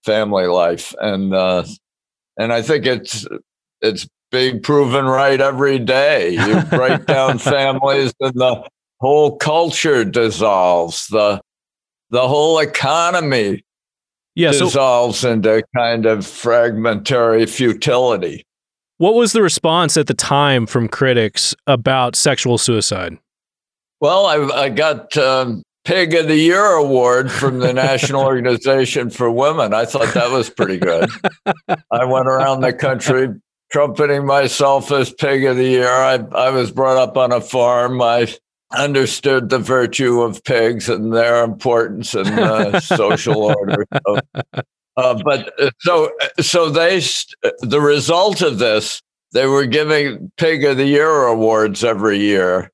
family 0.04 0.46
life, 0.46 0.94
and 1.00 1.34
uh, 1.34 1.64
and 2.38 2.52
I 2.52 2.62
think 2.62 2.86
it's 2.86 3.26
it's 3.82 4.06
being 4.30 4.60
proven 4.60 5.06
right 5.06 5.40
every 5.40 5.78
day. 5.78 6.30
You 6.30 6.62
break 6.70 7.06
down 7.06 7.38
families 7.38 8.12
and 8.20 8.34
the 8.34 8.62
whole 9.00 9.36
culture 9.36 10.04
dissolves. 10.04 11.06
The 11.08 11.40
the 12.10 12.26
whole 12.26 12.58
economy 12.58 13.62
Yeah. 14.34 14.52
So, 14.52 14.66
dissolves 14.66 15.24
into 15.24 15.62
kind 15.76 16.06
of 16.06 16.26
fragmentary 16.26 17.44
futility. 17.46 18.44
what 18.98 19.14
was 19.14 19.32
the 19.32 19.42
response 19.42 19.96
at 19.96 20.06
the 20.06 20.14
time 20.14 20.66
from 20.66 20.88
critics 20.88 21.54
about 21.66 22.16
sexual 22.16 22.56
suicide? 22.58 23.18
Well, 24.00 24.26
I, 24.26 24.36
I 24.64 24.68
got 24.68 25.16
um, 25.16 25.62
Pig 25.84 26.14
of 26.14 26.28
the 26.28 26.36
Year 26.36 26.64
award 26.74 27.30
from 27.32 27.58
the 27.58 27.72
National 27.72 28.22
Organization 28.32 29.10
for 29.10 29.30
Women. 29.30 29.74
I 29.74 29.84
thought 29.84 30.14
that 30.14 30.30
was 30.30 30.48
pretty 30.50 30.78
good. 30.78 31.10
I 31.90 32.04
went 32.04 32.26
around 32.28 32.60
the 32.60 32.72
country 32.72 33.28
trumpeting 33.70 34.26
myself 34.26 34.90
as 34.92 35.12
Pig 35.12 35.44
of 35.44 35.56
the 35.56 35.64
Year. 35.64 35.88
I, 35.88 36.14
I 36.32 36.50
was 36.50 36.70
brought 36.70 36.96
up 36.96 37.16
on 37.16 37.32
a 37.32 37.40
farm. 37.40 38.00
I 38.00 38.34
understood 38.76 39.48
the 39.48 39.58
virtue 39.58 40.20
of 40.20 40.44
pigs 40.44 40.88
and 40.88 41.12
their 41.12 41.42
importance 41.44 42.14
in 42.14 42.24
the 42.24 42.80
social 42.84 43.42
order. 43.42 43.86
So, 44.06 44.18
uh, 44.96 45.22
but 45.22 45.52
so 45.80 46.10
so 46.40 46.70
they 46.70 47.00
the 47.60 47.80
result 47.80 48.42
of 48.42 48.58
this 48.58 49.00
they 49.32 49.46
were 49.46 49.66
giving 49.66 50.32
Pig 50.36 50.64
of 50.64 50.76
the 50.76 50.86
Year 50.86 51.26
awards 51.26 51.84
every 51.84 52.18
year, 52.18 52.70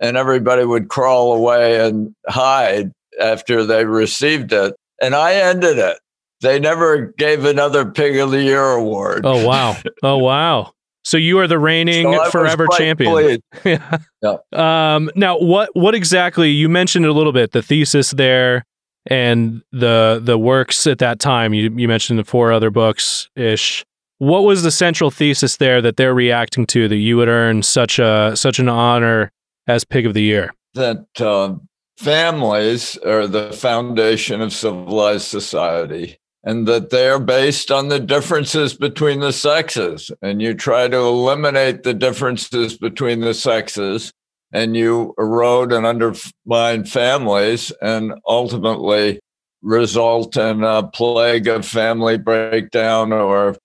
and 0.00 0.16
everybody 0.16 0.64
would 0.64 0.88
crawl 0.88 1.34
away 1.34 1.86
and 1.86 2.14
hide 2.26 2.90
after 3.20 3.64
they 3.64 3.84
received 3.84 4.52
it. 4.52 4.74
And 5.00 5.14
I 5.14 5.34
ended 5.34 5.78
it. 5.78 5.98
They 6.44 6.60
never 6.60 7.06
gave 7.18 7.44
another 7.44 7.90
Pig 7.90 8.16
of 8.18 8.30
the 8.30 8.42
Year 8.42 8.72
award. 8.72 9.22
Oh 9.24 9.46
wow. 9.46 9.76
Oh 10.02 10.18
wow. 10.18 10.72
So 11.02 11.16
you 11.16 11.38
are 11.38 11.46
the 11.46 11.58
reigning 11.58 12.12
So 12.12 12.30
forever 12.30 12.66
champion. 12.76 13.40
yeah. 13.64 13.98
Yeah. 14.22 14.36
Um, 14.52 15.10
now, 15.16 15.38
what 15.38 15.70
what 15.74 15.94
exactly? 15.94 16.50
You 16.50 16.68
mentioned 16.68 17.06
a 17.06 17.12
little 17.12 17.32
bit. 17.32 17.52
The 17.52 17.62
thesis 17.62 18.10
there 18.10 18.64
and 19.06 19.62
the 19.72 20.20
the 20.22 20.38
works 20.38 20.86
at 20.86 20.98
that 20.98 21.20
time. 21.20 21.54
You 21.54 21.70
you 21.74 21.88
mentioned 21.88 22.18
the 22.18 22.24
four 22.24 22.52
other 22.52 22.70
books 22.70 23.28
ish. 23.36 23.84
What 24.18 24.40
was 24.40 24.62
the 24.62 24.70
central 24.70 25.10
thesis 25.10 25.56
there 25.56 25.82
that 25.82 25.96
they're 25.96 26.14
reacting 26.14 26.66
to 26.66 26.88
that 26.88 26.96
you 26.96 27.16
would 27.16 27.28
earn 27.28 27.62
such 27.62 27.98
a 27.98 28.32
such 28.34 28.58
an 28.58 28.68
honor 28.68 29.32
as 29.66 29.84
Pig 29.84 30.06
of 30.06 30.14
the 30.14 30.22
Year? 30.22 30.52
that 30.74 31.06
uh, 31.20 31.54
families 31.96 32.98
are 32.98 33.26
the 33.26 33.52
foundation 33.52 34.40
of 34.40 34.52
civilized 34.52 35.26
society 35.26 36.18
and 36.44 36.68
that 36.68 36.90
they're 36.90 37.18
based 37.18 37.70
on 37.70 37.88
the 37.88 37.98
differences 37.98 38.74
between 38.74 39.20
the 39.20 39.32
sexes. 39.32 40.10
And 40.22 40.42
you 40.42 40.54
try 40.54 40.88
to 40.88 40.96
eliminate 40.96 41.82
the 41.82 41.94
differences 41.94 42.76
between 42.76 43.20
the 43.20 43.34
sexes 43.34 44.12
and 44.52 44.76
you 44.76 45.14
erode 45.18 45.72
and 45.72 45.86
undermine 45.86 46.84
families 46.84 47.72
and 47.82 48.14
ultimately 48.28 49.20
result 49.62 50.36
in 50.36 50.62
a 50.62 50.86
plague 50.86 51.48
of 51.48 51.66
family 51.66 52.18
breakdown 52.18 53.12
or 53.12 53.56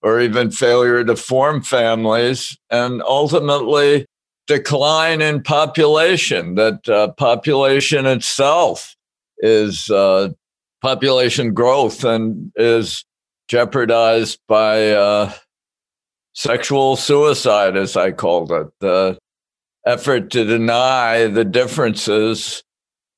or 0.00 0.20
even 0.20 0.50
failure 0.50 1.02
to 1.02 1.16
form 1.16 1.60
families 1.60 2.56
and 2.70 3.02
ultimately 3.02 4.06
decline 4.46 5.20
in 5.20 5.42
population, 5.42 6.54
that 6.54 6.88
uh, 6.88 7.08
population 7.12 8.06
itself 8.06 8.94
is 9.38 9.90
uh, 9.90 10.30
population 10.80 11.54
growth 11.54 12.04
and 12.04 12.52
is 12.56 13.04
jeopardized 13.48 14.38
by 14.48 14.92
uh, 14.92 15.32
sexual 16.34 16.96
suicide, 16.96 17.76
as 17.76 17.96
I 17.96 18.12
called 18.12 18.52
it, 18.52 18.68
the 18.80 19.18
effort 19.86 20.30
to 20.30 20.44
deny 20.44 21.26
the 21.26 21.44
differences 21.44 22.62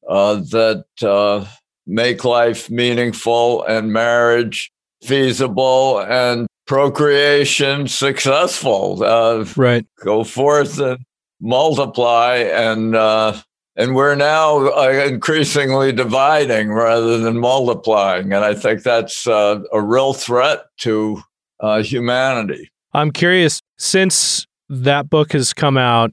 uh, 0.08 0.36
that 0.36 0.84
uh, 1.02 1.44
make 1.86 2.24
life 2.24 2.70
meaningful 2.70 3.64
and 3.64 3.92
marriage 3.92 4.70
feasible 5.02 6.00
and 6.00 6.46
procreation 6.66 7.88
successful. 7.88 9.02
Uh, 9.02 9.44
Right. 9.56 9.84
go 10.04 10.24
forth 10.24 10.78
and 10.78 10.98
multiply 11.40 12.36
and 12.36 12.94
uh, 12.94 13.34
and 13.76 13.94
we're 13.94 14.14
now 14.14 14.68
uh, 14.68 15.06
increasingly 15.06 15.92
dividing 15.92 16.72
rather 16.72 17.18
than 17.18 17.38
multiplying. 17.38 18.32
And 18.32 18.44
i 18.44 18.54
think 18.54 18.82
that's 18.82 19.26
uh, 19.26 19.60
a 19.72 19.80
real 19.80 20.12
threat 20.12 20.64
to 20.78 21.22
uh, 21.60 21.82
humanity. 21.82 22.70
I'm 22.92 23.10
curious 23.10 23.60
since 23.78 24.46
that 24.68 25.10
book 25.10 25.32
has 25.32 25.52
come 25.52 25.76
out 25.76 26.12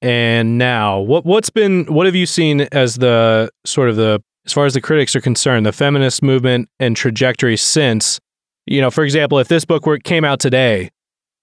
and 0.00 0.58
now 0.58 1.00
what 1.00 1.24
what's 1.24 1.50
been 1.50 1.84
what 1.86 2.06
have 2.06 2.14
you 2.14 2.26
seen 2.26 2.62
as 2.72 2.96
the 2.96 3.50
sort 3.64 3.88
of 3.88 3.96
the 3.96 4.22
as 4.46 4.52
far 4.52 4.64
as 4.64 4.74
the 4.74 4.80
critics 4.80 5.16
are 5.16 5.20
concerned 5.20 5.66
the 5.66 5.72
feminist 5.72 6.22
movement 6.22 6.68
and 6.78 6.96
trajectory 6.96 7.56
since 7.56 8.20
you 8.66 8.80
know 8.80 8.90
for 8.90 9.02
example 9.02 9.38
if 9.38 9.48
this 9.48 9.64
book 9.64 9.86
were 9.86 9.98
came 9.98 10.24
out 10.24 10.38
today 10.38 10.88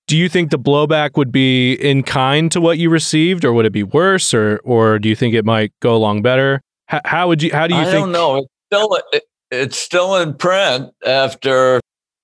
do 0.07 0.17
you 0.17 0.29
think 0.29 0.51
the 0.51 0.59
blowback 0.59 1.17
would 1.17 1.31
be 1.31 1.73
in 1.73 2.03
kind 2.03 2.51
to 2.51 2.61
what 2.61 2.77
you 2.77 2.89
received 2.89 3.43
or 3.43 3.53
would 3.53 3.65
it 3.65 3.73
be 3.73 3.83
worse 3.83 4.33
or 4.33 4.59
or 4.63 4.99
do 4.99 5.09
you 5.09 5.15
think 5.15 5.33
it 5.33 5.45
might 5.45 5.71
go 5.81 5.95
along 5.95 6.21
better? 6.21 6.61
How, 6.87 7.01
how 7.05 7.27
would 7.27 7.41
you 7.41 7.51
how 7.51 7.67
do 7.67 7.75
you 7.75 7.81
i 7.81 7.85
think 7.85 7.95
don't 7.97 8.11
know. 8.11 8.37
It's 8.37 8.47
still 8.67 8.99
it, 9.11 9.23
it's 9.51 9.77
still 9.77 10.15
in 10.15 10.35
print 10.35 10.91
after 11.05 11.79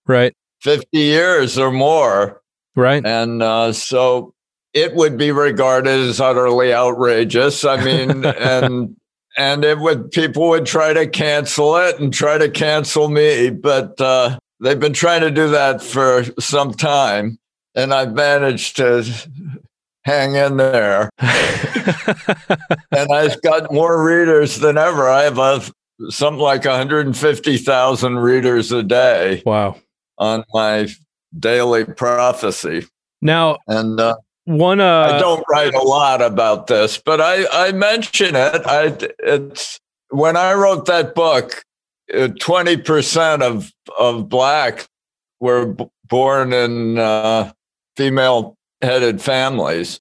right. 0.08 0.34
50 0.62 0.86
years 0.98 1.58
or 1.58 1.72
more. 1.72 2.42
Right. 2.76 3.06
And 3.06 3.42
uh, 3.42 3.74
so 3.74 4.34
it 4.74 4.96
would 4.96 5.18
be 5.18 5.32
regarded 5.32 6.00
as 6.00 6.22
utterly 6.22 6.74
outrageous. 6.74 7.66
I 7.66 7.84
mean, 7.84 8.26
and 8.26 8.96
and 9.38 9.66
it 9.66 9.80
would 9.80 10.12
people 10.12 10.50
would 10.50 10.66
try 10.66 10.94
to 10.94 11.08
cancel 11.08 11.78
it 11.78 12.00
and 12.00 12.14
try 12.14 12.38
to 12.38 12.50
cancel 12.50 13.10
me, 13.10 13.50
but 13.50 14.00
uh, 14.00 14.38
they've 14.62 14.80
been 14.80 14.94
trying 14.94 15.22
to 15.22 15.32
do 15.32 15.50
that 15.50 15.82
for 15.82 16.24
some 16.40 16.74
time, 16.74 17.38
and 17.76 17.94
I've 17.94 18.14
managed 18.14 18.78
to 18.78 19.04
hang 20.04 20.36
in 20.36 20.58
there. 20.58 21.10
and 21.20 23.12
I've 23.14 23.42
got 23.42 23.72
more 23.72 24.04
readers 24.04 24.60
than 24.60 24.78
ever. 24.78 25.10
I 25.10 25.24
have 25.24 25.38
a, 25.38 25.62
something 26.10 26.42
like 26.42 26.66
150,000 26.66 28.20
readers 28.20 28.72
a 28.72 28.84
day 28.84 29.44
wow 29.46 29.76
on 30.18 30.44
my 30.54 30.88
daily 31.38 31.86
prophecy. 31.86 32.86
now 33.22 33.58
And 33.68 34.00
uh, 34.00 34.16
one 34.46 34.80
uh 34.80 35.02
I 35.02 35.20
don't 35.20 35.44
write 35.50 35.74
a 35.74 35.82
lot 35.82 36.22
about 36.22 36.68
this, 36.68 36.98
but 37.04 37.22
I, 37.22 37.46
I 37.52 37.72
mention 37.72 38.36
it. 38.36 38.62
I 38.66 38.98
it's 39.20 39.80
when 40.10 40.36
I 40.36 40.54
wrote 40.54 40.88
that 40.88 41.16
book, 41.16 41.64
uh, 42.14 42.30
twenty 42.40 42.76
percent 42.78 43.44
of 43.44 43.72
of 44.00 44.28
black 44.30 44.88
were 45.40 45.68
b- 45.68 45.86
born 46.08 46.54
in 46.54 46.98
uh, 46.98 47.52
female 48.02 48.58
headed 48.82 49.22
families, 49.22 50.00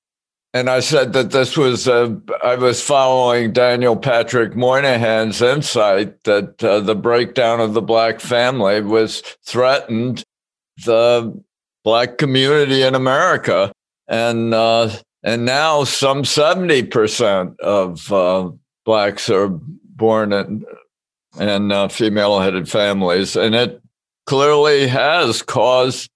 and 0.55 0.71
I 0.71 0.81
said 0.81 1.13
that 1.13 1.31
this 1.31 1.57
was 1.57 1.87
uh, 1.87 2.15
I 2.43 2.57
was 2.57 2.83
following 2.83 3.53
Daniel 3.53 3.97
Patrick 3.97 4.57
Moynihan's 4.57 5.43
insight 5.43 6.25
that 6.25 6.65
uh, 6.65 6.81
the 6.81 6.95
breakdown 6.95 7.61
of 7.61 7.75
the 7.75 7.83
black 7.83 8.21
family 8.21 8.81
was 8.81 9.21
threatened 9.45 10.25
the 10.85 11.43
black 11.85 12.19
community 12.19 12.83
in 12.83 12.95
America 12.95 13.71
and 14.09 14.53
uh, 14.55 14.91
And 15.23 15.45
now 15.45 15.85
some 15.85 16.23
70% 16.23 17.59
of 17.61 18.13
uh, 18.13 18.51
blacks 18.85 19.29
are 19.29 19.49
born 19.49 20.33
in, 20.33 20.65
in 21.39 21.73
uh, 21.73 21.89
female 21.89 22.41
headed 22.41 22.69
families. 22.69 23.37
And 23.37 23.55
it 23.55 23.83
clearly 24.27 24.89
has 24.89 25.43
caused 25.43 26.11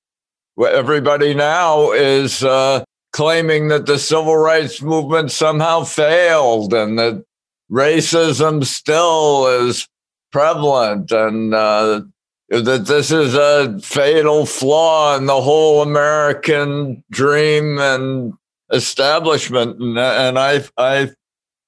everybody 0.59 1.35
now 1.35 1.93
is 1.93 2.45
uh, 2.45 2.85
claiming 3.13 3.69
that 3.69 3.87
the 3.87 3.99
civil 3.99 4.37
rights 4.37 4.83
movement 4.83 5.31
somehow 5.31 5.85
failed 5.85 6.73
and 6.75 6.99
that 6.99 7.25
racism 7.71 8.65
still 8.65 9.47
is 9.47 9.89
prevalent 10.33 11.13
and 11.13 11.55
uh, 11.55 12.03
that 12.49 12.87
this 12.87 13.11
is 13.11 13.35
a 13.35 13.79
fatal 13.81 14.47
flaw 14.47 15.17
in 15.17 15.27
the 15.27 15.41
whole 15.41 15.83
American 15.83 17.03
dream 17.11 17.79
and 17.79 18.35
establishment. 18.73 19.81
And, 19.81 19.99
and 19.99 20.39
I, 20.39 20.65
I, 20.77 21.11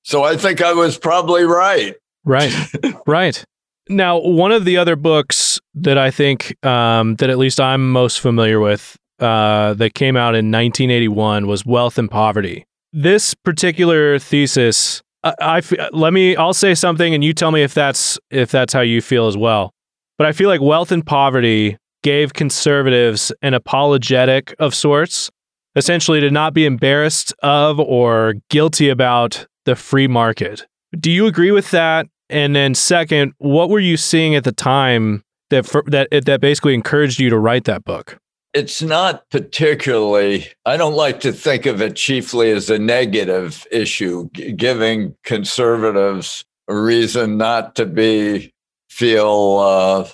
so 0.03 0.25
I 0.25 0.37
think 0.37 0.63
I 0.63 0.73
was 0.73 0.99
probably 0.99 1.45
right. 1.45 1.95
Right, 2.25 2.53
right. 3.07 3.45
Now, 3.89 4.19
one 4.19 4.53
of 4.53 4.65
the 4.65 4.77
other 4.77 4.97
books 4.97 5.61
that 5.75 5.97
I 5.97 6.11
think 6.11 6.57
um, 6.67 7.17
that 7.17 7.31
at 7.31 7.39
least 7.39 7.61
I'm 7.61 7.93
most 7.93 8.21
familiar 8.21 8.59
with 8.59 8.97
uh, 9.21 9.75
that 9.75 9.95
came 9.95 10.17
out 10.17 10.35
in 10.35 10.51
1981 10.51 11.47
was 11.47 11.65
Wealth 11.65 11.97
and 11.99 12.11
Poverty. 12.11 12.67
This 12.93 13.35
particular 13.35 14.19
thesis, 14.19 15.03
I, 15.23 15.63
let 15.93 16.13
me, 16.13 16.37
I'll 16.37 16.55
say 16.55 16.75
something, 16.75 17.15
and 17.15 17.23
you 17.23 17.33
tell 17.33 17.51
me 17.51 17.63
if 17.63 17.75
that's 17.75 18.19
if 18.31 18.51
that's 18.51 18.73
how 18.73 18.81
you 18.81 19.01
feel 19.01 19.27
as 19.27 19.37
well. 19.37 19.73
But 20.19 20.27
I 20.27 20.33
feel 20.33 20.49
like 20.49 20.61
Wealth 20.61 20.93
and 20.93 21.07
Poverty 21.07 21.77
gave 22.03 22.33
conservatives 22.33 23.33
an 23.43 23.55
apologetic 23.55 24.55
of 24.59 24.75
sorts, 24.75 25.31
essentially 25.75 26.21
to 26.21 26.31
not 26.31 26.55
be 26.55 26.67
embarrassed 26.67 27.35
of 27.43 27.79
or 27.81 28.35
guilty 28.49 28.89
about 28.89 29.47
the 29.65 29.77
free 29.77 30.09
market. 30.09 30.67
Do 30.99 31.11
you 31.11 31.27
agree 31.27 31.51
with 31.51 31.71
that? 31.73 32.07
And 32.29 32.57
then, 32.57 32.75
second, 32.75 33.33
what 33.39 33.71
were 33.71 33.81
you 33.81 33.97
seeing 33.97 34.35
at 34.35 34.45
the 34.45 34.53
time 34.53 35.23
that 35.51 35.67
for, 35.67 35.85
that 35.87 36.09
that 36.11 36.41
basically 36.41 36.75
encouraged 36.75 37.21
you 37.21 37.31
to 37.31 37.39
write 37.39 37.65
that 37.65 37.85
book? 37.85 38.19
It's 38.53 38.83
not 38.83 39.29
particularly. 39.31 40.49
I 40.65 40.77
don't 40.77 40.95
like 40.95 41.21
to 41.21 41.33
think 41.33 41.67
of 41.67 41.83
it 41.83 41.95
chiefly 41.95 42.51
as 42.51 42.71
a 42.71 42.79
negative 42.79 43.67
issue, 43.71 44.31
giving 44.31 45.15
conservatives 45.25 46.45
a 46.69 46.75
reason 46.75 47.37
not 47.37 47.75
to 47.77 47.87
be 47.87 48.53
feel 48.89 49.59
uh, 49.59 50.09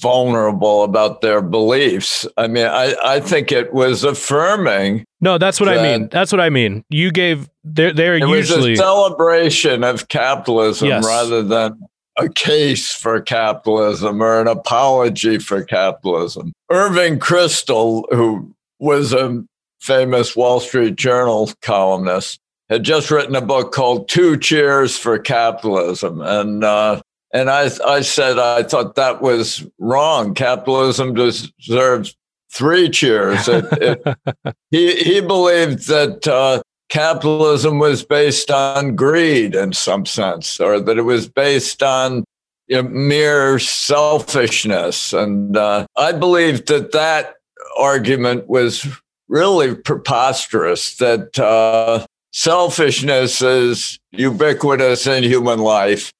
vulnerable 0.00 0.84
about 0.84 1.20
their 1.20 1.42
beliefs. 1.42 2.26
I 2.36 2.48
mean, 2.48 2.66
I, 2.66 2.94
I 3.04 3.20
think 3.20 3.52
it 3.52 3.72
was 3.72 4.04
affirming. 4.04 5.04
No, 5.20 5.38
that's 5.38 5.60
what 5.60 5.66
that 5.66 5.78
I 5.78 5.82
mean. 5.82 6.08
That's 6.10 6.30
what 6.30 6.40
I 6.40 6.50
mean. 6.50 6.84
You 6.90 7.10
gave 7.10 7.48
they're 7.64 7.92
they're 7.92 8.16
it 8.16 8.28
usually 8.28 8.72
was 8.72 8.80
a 8.80 8.82
celebration 8.82 9.82
of 9.82 10.08
capitalism 10.08 10.88
yes. 10.88 11.06
rather 11.06 11.42
than 11.42 11.80
a 12.18 12.28
case 12.28 12.92
for 12.92 13.20
capitalism 13.20 14.22
or 14.22 14.40
an 14.40 14.48
apology 14.48 15.38
for 15.38 15.62
capitalism. 15.64 16.52
Irving 16.70 17.18
Kristol, 17.18 18.04
who 18.10 18.54
was 18.78 19.12
a 19.12 19.44
famous 19.80 20.34
Wall 20.34 20.60
Street 20.60 20.96
Journal 20.96 21.50
columnist, 21.62 22.40
had 22.68 22.82
just 22.82 23.10
written 23.10 23.36
a 23.36 23.40
book 23.40 23.72
called 23.72 24.08
Two 24.08 24.36
Cheers 24.36 24.96
for 24.96 25.18
Capitalism. 25.18 26.20
And 26.20 26.64
uh, 26.64 27.00
and 27.32 27.50
I, 27.50 27.70
I 27.86 28.00
said 28.00 28.38
I 28.38 28.62
thought 28.62 28.94
that 28.96 29.20
was 29.22 29.66
wrong. 29.78 30.34
Capitalism 30.34 31.14
deserves 31.14 32.16
three 32.50 32.88
cheers. 32.88 33.48
It, 33.48 33.64
it, 33.72 34.16
he, 34.70 34.96
he 34.96 35.20
believed 35.20 35.88
that 35.88 36.26
uh, 36.26 36.62
capitalism 36.88 37.78
was 37.78 38.04
based 38.04 38.50
on 38.50 38.96
greed 38.96 39.54
in 39.54 39.72
some 39.72 40.06
sense, 40.06 40.60
or 40.60 40.80
that 40.80 40.98
it 40.98 41.02
was 41.02 41.28
based 41.28 41.82
on 41.82 42.24
you 42.68 42.82
know, 42.82 42.88
mere 42.88 43.58
selfishness. 43.58 45.12
And 45.12 45.56
uh, 45.56 45.86
I 45.96 46.12
believed 46.12 46.68
that 46.68 46.92
that 46.92 47.34
argument 47.78 48.48
was 48.48 48.86
really 49.28 49.74
preposterous, 49.74 50.96
that 50.96 51.38
uh, 51.38 52.06
selfishness 52.32 53.42
is 53.42 53.98
ubiquitous 54.12 55.06
in 55.06 55.24
human 55.24 55.58
life 55.58 56.12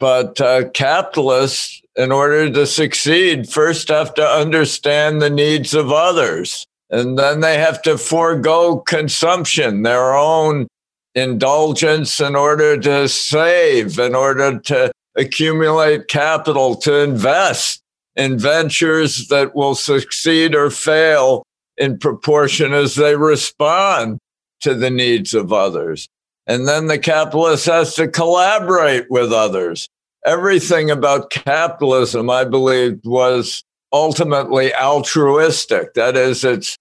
but 0.00 0.40
uh, 0.40 0.68
capitalists, 0.70 1.82
in 1.94 2.10
order 2.10 2.50
to 2.50 2.66
succeed, 2.66 3.48
first 3.48 3.88
have 3.88 4.14
to 4.14 4.26
understand 4.26 5.20
the 5.20 5.30
needs 5.30 5.74
of 5.74 5.92
others. 5.92 6.66
And 6.88 7.18
then 7.18 7.40
they 7.40 7.58
have 7.58 7.82
to 7.82 7.98
forego 7.98 8.78
consumption, 8.78 9.82
their 9.82 10.14
own 10.14 10.66
indulgence 11.14 12.18
in 12.18 12.34
order 12.34 12.78
to 12.78 13.08
save, 13.08 13.98
in 13.98 14.14
order 14.14 14.58
to 14.58 14.90
accumulate 15.16 16.08
capital, 16.08 16.74
to 16.76 17.02
invest 17.02 17.82
in 18.16 18.38
ventures 18.38 19.28
that 19.28 19.54
will 19.54 19.74
succeed 19.74 20.54
or 20.54 20.70
fail 20.70 21.44
in 21.76 21.98
proportion 21.98 22.72
as 22.72 22.94
they 22.94 23.16
respond 23.16 24.18
to 24.60 24.74
the 24.74 24.90
needs 24.90 25.34
of 25.34 25.52
others. 25.52 26.08
And 26.50 26.66
then 26.66 26.88
the 26.88 26.98
capitalist 26.98 27.66
has 27.66 27.94
to 27.94 28.08
collaborate 28.08 29.08
with 29.08 29.32
others. 29.32 29.88
Everything 30.26 30.90
about 30.90 31.30
capitalism, 31.30 32.28
I 32.28 32.42
believe, 32.42 32.98
was 33.04 33.62
ultimately 33.92 34.74
altruistic. 34.74 35.94
That 35.94 36.16
is, 36.16 36.42
it 36.42 36.76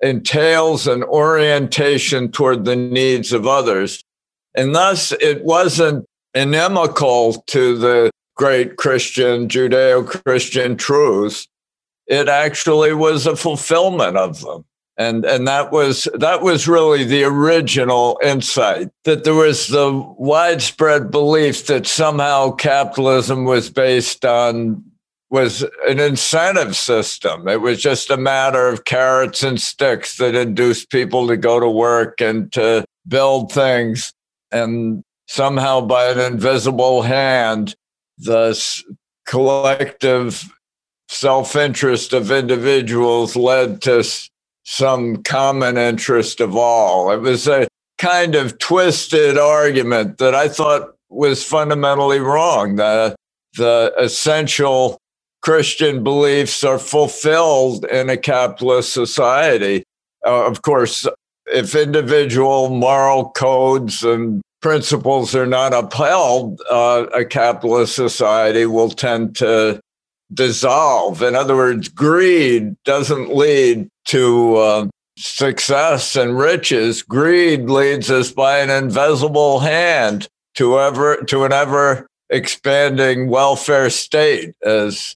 entails 0.00 0.86
an 0.86 1.02
orientation 1.02 2.32
toward 2.32 2.64
the 2.64 2.76
needs 2.76 3.34
of 3.34 3.46
others. 3.46 4.02
And 4.54 4.74
thus, 4.74 5.12
it 5.12 5.44
wasn't 5.44 6.06
inimical 6.32 7.44
to 7.48 7.76
the 7.76 8.10
great 8.36 8.76
Christian, 8.78 9.48
Judeo 9.48 10.06
Christian 10.24 10.78
truths. 10.78 11.46
It 12.06 12.30
actually 12.30 12.94
was 12.94 13.26
a 13.26 13.36
fulfillment 13.36 14.16
of 14.16 14.40
them 14.40 14.64
and 15.00 15.24
and 15.24 15.48
that 15.48 15.72
was 15.72 16.06
that 16.12 16.42
was 16.42 16.68
really 16.68 17.04
the 17.04 17.24
original 17.24 18.20
insight 18.22 18.90
that 19.04 19.24
there 19.24 19.34
was 19.34 19.68
the 19.68 19.90
widespread 20.18 21.10
belief 21.10 21.66
that 21.66 21.86
somehow 21.86 22.50
capitalism 22.50 23.46
was 23.46 23.70
based 23.70 24.26
on 24.26 24.84
was 25.30 25.62
an 25.88 26.00
incentive 26.00 26.76
system. 26.76 27.48
It 27.48 27.62
was 27.62 27.80
just 27.80 28.10
a 28.10 28.16
matter 28.16 28.68
of 28.68 28.84
carrots 28.84 29.42
and 29.42 29.60
sticks 29.60 30.18
that 30.18 30.34
induced 30.34 30.90
people 30.90 31.28
to 31.28 31.36
go 31.36 31.60
to 31.60 31.70
work 31.70 32.20
and 32.20 32.52
to 32.52 32.84
build 33.08 33.52
things. 33.52 34.12
And 34.50 35.02
somehow 35.28 35.80
by 35.82 36.10
an 36.10 36.18
invisible 36.18 37.02
hand 37.02 37.74
the 38.18 38.84
collective 39.24 40.44
self-interest 41.08 42.12
of 42.12 42.30
individuals 42.30 43.34
led 43.34 43.80
to 43.82 44.04
some 44.64 45.22
common 45.22 45.76
interest 45.76 46.40
of 46.40 46.56
all. 46.56 47.10
It 47.10 47.20
was 47.20 47.48
a 47.48 47.68
kind 47.98 48.34
of 48.34 48.58
twisted 48.58 49.36
argument 49.36 50.18
that 50.18 50.34
I 50.34 50.48
thought 50.48 50.94
was 51.08 51.44
fundamentally 51.44 52.20
wrong. 52.20 52.76
The, 52.76 53.14
the 53.56 53.92
essential 53.98 54.98
Christian 55.42 56.04
beliefs 56.04 56.62
are 56.64 56.78
fulfilled 56.78 57.84
in 57.86 58.10
a 58.10 58.16
capitalist 58.16 58.92
society. 58.92 59.82
Uh, 60.24 60.46
of 60.46 60.62
course, 60.62 61.06
if 61.46 61.74
individual 61.74 62.70
moral 62.70 63.30
codes 63.30 64.02
and 64.02 64.42
principles 64.60 65.34
are 65.34 65.46
not 65.46 65.72
upheld, 65.72 66.60
uh, 66.70 67.06
a 67.14 67.24
capitalist 67.24 67.94
society 67.94 68.66
will 68.66 68.90
tend 68.90 69.34
to 69.36 69.80
dissolve. 70.32 71.22
In 71.22 71.34
other 71.34 71.56
words, 71.56 71.88
greed 71.88 72.76
doesn't 72.84 73.34
lead 73.34 73.88
to 74.10 74.56
uh, 74.56 74.86
success 75.16 76.16
and 76.16 76.36
riches. 76.36 77.02
Greed 77.02 77.70
leads 77.70 78.10
us 78.10 78.32
by 78.32 78.58
an 78.58 78.68
invisible 78.68 79.60
hand 79.60 80.28
to 80.54 80.80
ever 80.80 81.16
to 81.28 81.44
an 81.44 81.52
ever 81.52 82.06
expanding 82.28 83.28
welfare 83.28 83.88
state 83.88 84.54
as 84.64 85.14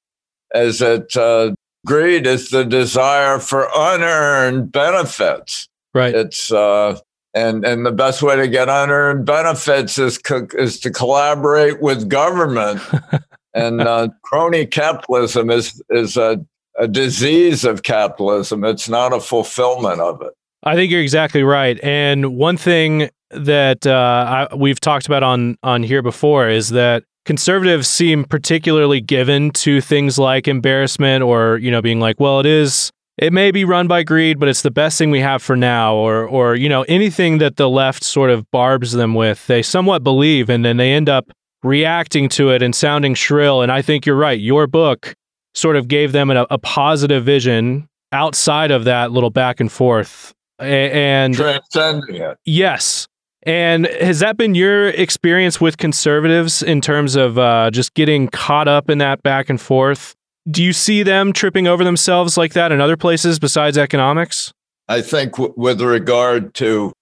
as 0.55 0.81
it 0.81 1.17
uh, 1.17 1.53
greed 1.85 2.27
is 2.27 2.51
the 2.51 2.65
desire 2.65 3.41
for 3.41 3.69
unearned 3.75 4.71
benefits. 4.71 5.69
Right. 5.93 6.15
It's 6.15 6.53
uh, 6.53 7.01
and 7.35 7.65
and 7.65 7.85
the 7.85 7.93
best 7.93 8.23
way 8.23 8.37
to 8.37 8.47
get 8.47 8.69
unearned 8.69 9.27
benefits 9.27 9.99
is 9.99 10.19
co- 10.19 10.47
is 10.55 10.79
to 10.81 10.91
collaborate 10.91 11.83
with 11.83 12.09
government 12.09 12.81
and 13.55 13.81
uh, 13.81 14.09
crony 14.23 14.67
capitalism 14.67 15.51
is 15.51 15.83
is 15.91 16.17
a, 16.17 16.45
a 16.79 16.89
disease 16.89 17.65
of 17.65 17.83
capitalism. 17.83 18.65
It's 18.65 18.89
not 18.89 19.13
a 19.13 19.21
fulfillment 19.21 20.01
of 20.01 20.23
it. 20.23 20.33
I 20.63 20.75
think 20.75 20.91
you're 20.91 21.03
exactly 21.03 21.43
right. 21.43 21.79
And 21.83 22.37
one 22.37 22.57
thing 22.57 23.11
that 23.31 23.87
uh, 23.87 24.49
I, 24.51 24.55
we've 24.55 24.81
talked 24.81 25.07
about 25.07 25.23
on 25.23 25.57
on 25.63 25.83
here 25.83 26.03
before 26.03 26.49
is 26.49 26.71
that 26.71 27.05
conservatives 27.25 27.89
seem 27.89 28.25
particularly 28.25 29.01
given 29.01 29.51
to 29.51 29.81
things 29.81 30.19
like 30.19 30.49
embarrassment 30.49 31.23
or 31.23 31.59
you 31.59 31.71
know 31.71 31.83
being 31.83 32.01
like, 32.01 32.19
well, 32.19 32.41
it 32.41 32.47
is 32.47 32.91
it 33.17 33.33
may 33.33 33.53
be 33.53 33.65
run 33.65 33.87
by 33.87 34.03
greed, 34.03 34.41
but 34.41 34.49
it's 34.49 34.63
the 34.63 34.71
best 34.71 34.99
thing 34.99 35.11
we 35.11 35.21
have 35.21 35.43
for 35.43 35.57
now, 35.57 35.95
or 35.95 36.27
or 36.27 36.55
you 36.55 36.69
know 36.69 36.83
anything 36.83 37.39
that 37.39 37.57
the 37.57 37.69
left 37.69 38.03
sort 38.03 38.31
of 38.31 38.51
barbs 38.51 38.93
them 38.93 39.15
with, 39.15 39.47
they 39.47 39.63
somewhat 39.63 40.03
believe, 40.03 40.49
and 40.49 40.65
then 40.65 40.79
they 40.79 40.93
end 40.93 41.09
up 41.09 41.31
reacting 41.63 42.29
to 42.29 42.51
it 42.51 42.63
and 42.63 42.75
sounding 42.75 43.15
shrill. 43.15 43.63
And 43.63 43.71
I 43.71 43.83
think 43.83 44.05
you're 44.07 44.17
right. 44.17 44.39
Your 44.39 44.67
book 44.67 45.15
sort 45.55 45.77
of 45.77 45.89
gave 45.89 46.13
them 46.13 46.31
a, 46.31 46.47
a 46.51 46.59
positive 46.59 47.25
vision 47.25 47.89
outside 48.13 48.71
of 48.71 48.85
that 48.85 49.13
little 49.13 49.31
back 49.31 49.61
and 49.61 49.71
forth, 49.73 50.35
and 50.59 51.35
transcending 51.35 52.17
it. 52.17 52.39
Yes. 52.45 53.09
And 53.47 53.87
has 53.87 54.21
that 54.21 54.39
been 54.39 54.55
your 54.55 54.89
experience 54.89 55.61
with 55.61 55.77
conservatives 55.77 56.63
in 56.63 56.81
terms 56.81 57.15
of 57.15 57.39
uh, 57.39 57.71
just 57.71 57.93
getting 57.93 58.29
caught 58.29 58.69
up 58.69 58.89
in 58.89 58.99
that 58.99 59.23
back 59.23 59.51
and 59.51 59.61
forth? 59.61 60.15
Do 60.51 60.63
you 60.63 60.73
see 60.73 61.03
them 61.03 61.33
tripping 61.33 61.67
over 61.67 61.85
themselves 61.85 62.39
like 62.39 62.55
that 62.55 62.73
in 62.73 62.81
other 62.81 62.97
places 62.97 63.39
besides 63.39 63.77
economics? 63.77 64.53
I 64.89 65.03
think 65.03 65.33
w- 65.33 65.53
with 65.57 65.83
regard 65.83 66.55
to, 66.55 66.93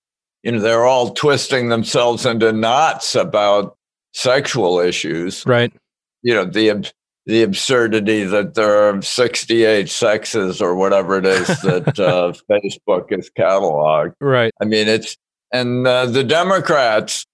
you 0.42 0.52
know, 0.52 0.58
they're 0.58 0.84
all 0.84 1.10
twisting 1.10 1.68
themselves 1.68 2.26
into 2.26 2.52
knots 2.52 3.14
about 3.14 3.76
sexual 4.12 4.80
issues. 4.80 5.44
Right. 5.46 5.72
You 6.22 6.34
know, 6.34 6.44
the 6.44 6.90
the 7.26 7.42
absurdity 7.42 8.24
that 8.24 8.54
there 8.54 8.88
are 8.88 9.00
68 9.00 9.88
sexes 9.88 10.60
or 10.60 10.74
whatever 10.74 11.18
it 11.18 11.26
is 11.26 11.46
that 11.62 11.86
uh, 11.98 12.32
Facebook 12.50 13.06
is 13.10 13.30
cataloged. 13.36 14.14
Right. 14.20 14.52
I 14.60 14.64
mean, 14.64 14.88
it's, 14.88 15.16
and 15.52 15.86
uh, 15.86 16.06
the 16.06 16.24
Democrats 16.24 17.26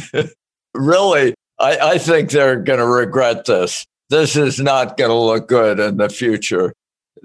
really, 0.74 1.34
I, 1.58 1.78
I 1.78 1.98
think 1.98 2.30
they're 2.30 2.60
going 2.60 2.78
to 2.78 2.86
regret 2.86 3.44
this 3.44 3.86
this 4.12 4.36
is 4.36 4.60
not 4.60 4.98
going 4.98 5.08
to 5.08 5.16
look 5.16 5.48
good 5.48 5.80
in 5.80 5.96
the 5.96 6.10
future. 6.10 6.74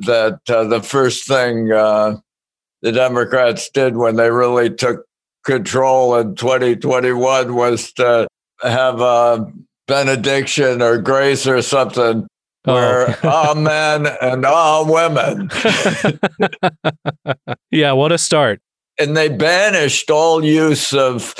That 0.06 0.40
uh, 0.48 0.64
the 0.64 0.82
first 0.82 1.28
thing 1.28 1.70
uh, 1.70 2.16
the 2.82 2.94
Democrats 2.94 3.70
did 3.70 3.98
when 3.98 4.16
they 4.16 4.32
really 4.32 4.70
took 4.70 5.06
control 5.44 6.16
in 6.16 6.36
2021 6.36 7.54
was 7.54 7.92
to 7.94 8.28
have 8.62 9.02
a 9.02 9.52
benediction 9.88 10.82
or 10.82 10.98
grace 10.98 11.48
or 11.48 11.62
something 11.62 12.28
oh. 12.66 12.74
where 12.74 13.18
all 13.26 13.56
men 13.56 14.08
and 14.22 14.46
all 14.46 14.92
women. 14.92 15.50
yeah, 17.72 17.92
what 17.94 18.12
a 18.12 18.18
start. 18.18 18.62
And 19.00 19.16
they 19.16 19.30
banished 19.30 20.10
all 20.10 20.44
use 20.44 20.94
of 20.94 21.36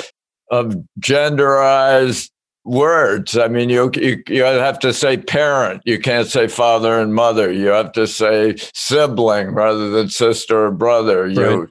of 0.50 0.76
genderized 1.00 2.30
words. 2.64 3.36
I 3.36 3.48
mean, 3.48 3.68
you, 3.68 3.90
you, 3.94 4.22
you 4.28 4.42
have 4.42 4.78
to 4.80 4.92
say 4.92 5.16
parent. 5.16 5.82
You 5.84 5.98
can't 5.98 6.26
say 6.26 6.48
father 6.48 7.00
and 7.00 7.14
mother. 7.14 7.52
You 7.52 7.68
have 7.68 7.92
to 7.92 8.06
say 8.06 8.56
sibling 8.74 9.48
rather 9.48 9.90
than 9.90 10.08
sister 10.08 10.66
or 10.66 10.70
brother. 10.70 11.24
Right. 11.24 11.36
You 11.36 11.68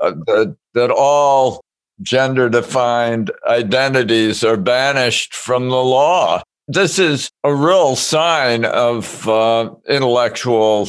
uh, 0.00 0.12
that, 0.26 0.56
that 0.74 0.90
all 0.90 1.62
gender 2.02 2.48
defined 2.48 3.30
identities 3.46 4.44
are 4.44 4.56
banished 4.56 5.34
from 5.34 5.68
the 5.68 5.76
law. 5.76 6.42
This 6.66 6.98
is 6.98 7.30
a 7.44 7.54
real 7.54 7.96
sign 7.96 8.64
of 8.64 9.26
uh, 9.28 9.70
intellectual 9.88 10.88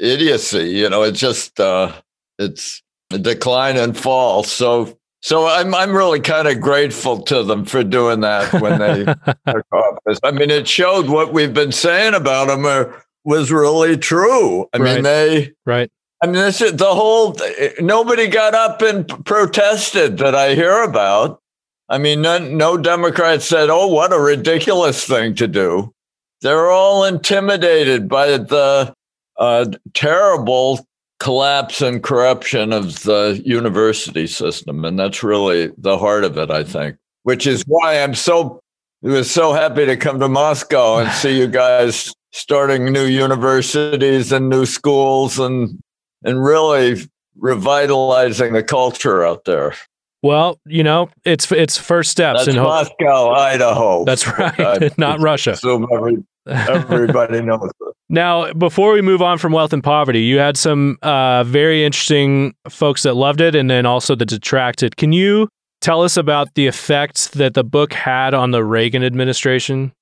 idiocy. 0.00 0.70
You 0.70 0.90
know, 0.90 1.02
it's 1.02 1.20
just 1.20 1.60
uh, 1.60 1.92
it's 2.38 2.82
a 3.10 3.18
decline 3.18 3.76
and 3.76 3.96
fall. 3.96 4.42
So 4.42 4.98
so 5.24 5.46
I'm 5.46 5.74
I'm 5.74 5.96
really 5.96 6.20
kind 6.20 6.48
of 6.48 6.60
grateful 6.60 7.22
to 7.22 7.42
them 7.42 7.64
for 7.64 7.82
doing 7.82 8.20
that 8.20 8.60
when 8.60 8.78
they 8.78 9.04
took 9.48 9.66
office. 9.72 10.18
I 10.22 10.32
mean, 10.32 10.50
it 10.50 10.68
showed 10.68 11.08
what 11.08 11.32
we've 11.32 11.54
been 11.54 11.72
saying 11.72 12.12
about 12.12 12.48
them 12.48 12.66
are, 12.66 13.02
was 13.24 13.50
really 13.50 13.96
true. 13.96 14.68
I 14.74 14.78
right. 14.78 14.94
mean, 14.96 15.02
they 15.04 15.52
right. 15.64 15.90
I 16.24 16.26
mean, 16.26 16.34
the 16.34 16.94
whole. 16.94 17.36
Nobody 17.80 18.28
got 18.28 18.54
up 18.54 18.80
and 18.80 19.06
protested 19.26 20.16
that 20.18 20.34
I 20.34 20.54
hear 20.54 20.82
about. 20.82 21.38
I 21.90 21.98
mean, 21.98 22.22
no, 22.22 22.38
no 22.38 22.78
Democrat 22.78 23.42
said, 23.42 23.68
"Oh, 23.68 23.88
what 23.88 24.10
a 24.10 24.18
ridiculous 24.18 25.04
thing 25.04 25.34
to 25.34 25.46
do." 25.46 25.92
They're 26.40 26.70
all 26.70 27.04
intimidated 27.04 28.08
by 28.08 28.38
the 28.38 28.94
uh, 29.38 29.66
terrible 29.92 30.86
collapse 31.20 31.82
and 31.82 32.02
corruption 32.02 32.72
of 32.72 33.02
the 33.02 33.42
university 33.44 34.26
system. 34.26 34.82
And 34.86 34.98
that's 34.98 35.22
really 35.22 35.72
the 35.76 35.98
heart 35.98 36.24
of 36.24 36.38
it, 36.38 36.50
I 36.50 36.64
think, 36.64 36.96
which 37.24 37.46
is 37.46 37.64
why 37.66 38.02
I'm 38.02 38.14
so 38.14 38.62
was 39.02 39.30
so 39.30 39.52
happy 39.52 39.84
to 39.84 39.98
come 39.98 40.20
to 40.20 40.28
Moscow 40.30 41.00
and 41.00 41.12
see 41.12 41.38
you 41.38 41.48
guys 41.48 42.14
starting 42.32 42.90
new 42.94 43.04
universities 43.04 44.32
and 44.32 44.48
new 44.48 44.64
schools 44.64 45.38
and 45.38 45.78
and 46.24 46.42
really 46.42 46.96
revitalizing 47.36 48.52
the 48.52 48.62
culture 48.62 49.24
out 49.24 49.44
there. 49.44 49.74
Well, 50.22 50.58
you 50.64 50.82
know, 50.82 51.10
it's 51.24 51.52
it's 51.52 51.76
first 51.76 52.10
steps 52.10 52.48
in 52.48 52.56
Moscow, 52.56 53.30
Idaho. 53.32 54.04
That's 54.06 54.26
right, 54.26 54.96
not 54.98 55.20
Russia. 55.20 55.50
Assume 55.50 55.86
every, 55.92 56.24
everybody 56.46 57.42
knows 57.42 57.70
it. 57.80 57.94
Now, 58.08 58.52
before 58.54 58.92
we 58.92 59.02
move 59.02 59.20
on 59.20 59.36
from 59.36 59.52
wealth 59.52 59.74
and 59.74 59.84
poverty, 59.84 60.22
you 60.22 60.38
had 60.38 60.56
some 60.56 60.98
uh, 61.02 61.44
very 61.44 61.84
interesting 61.84 62.54
folks 62.70 63.02
that 63.02 63.14
loved 63.14 63.42
it 63.42 63.54
and 63.54 63.68
then 63.68 63.84
also 63.84 64.14
that 64.14 64.26
detracted. 64.26 64.96
Can 64.96 65.12
you 65.12 65.48
tell 65.82 66.02
us 66.02 66.16
about 66.16 66.54
the 66.54 66.66
effects 66.66 67.28
that 67.28 67.52
the 67.52 67.64
book 67.64 67.92
had 67.92 68.32
on 68.32 68.50
the 68.50 68.64
Reagan 68.64 69.04
administration? 69.04 69.92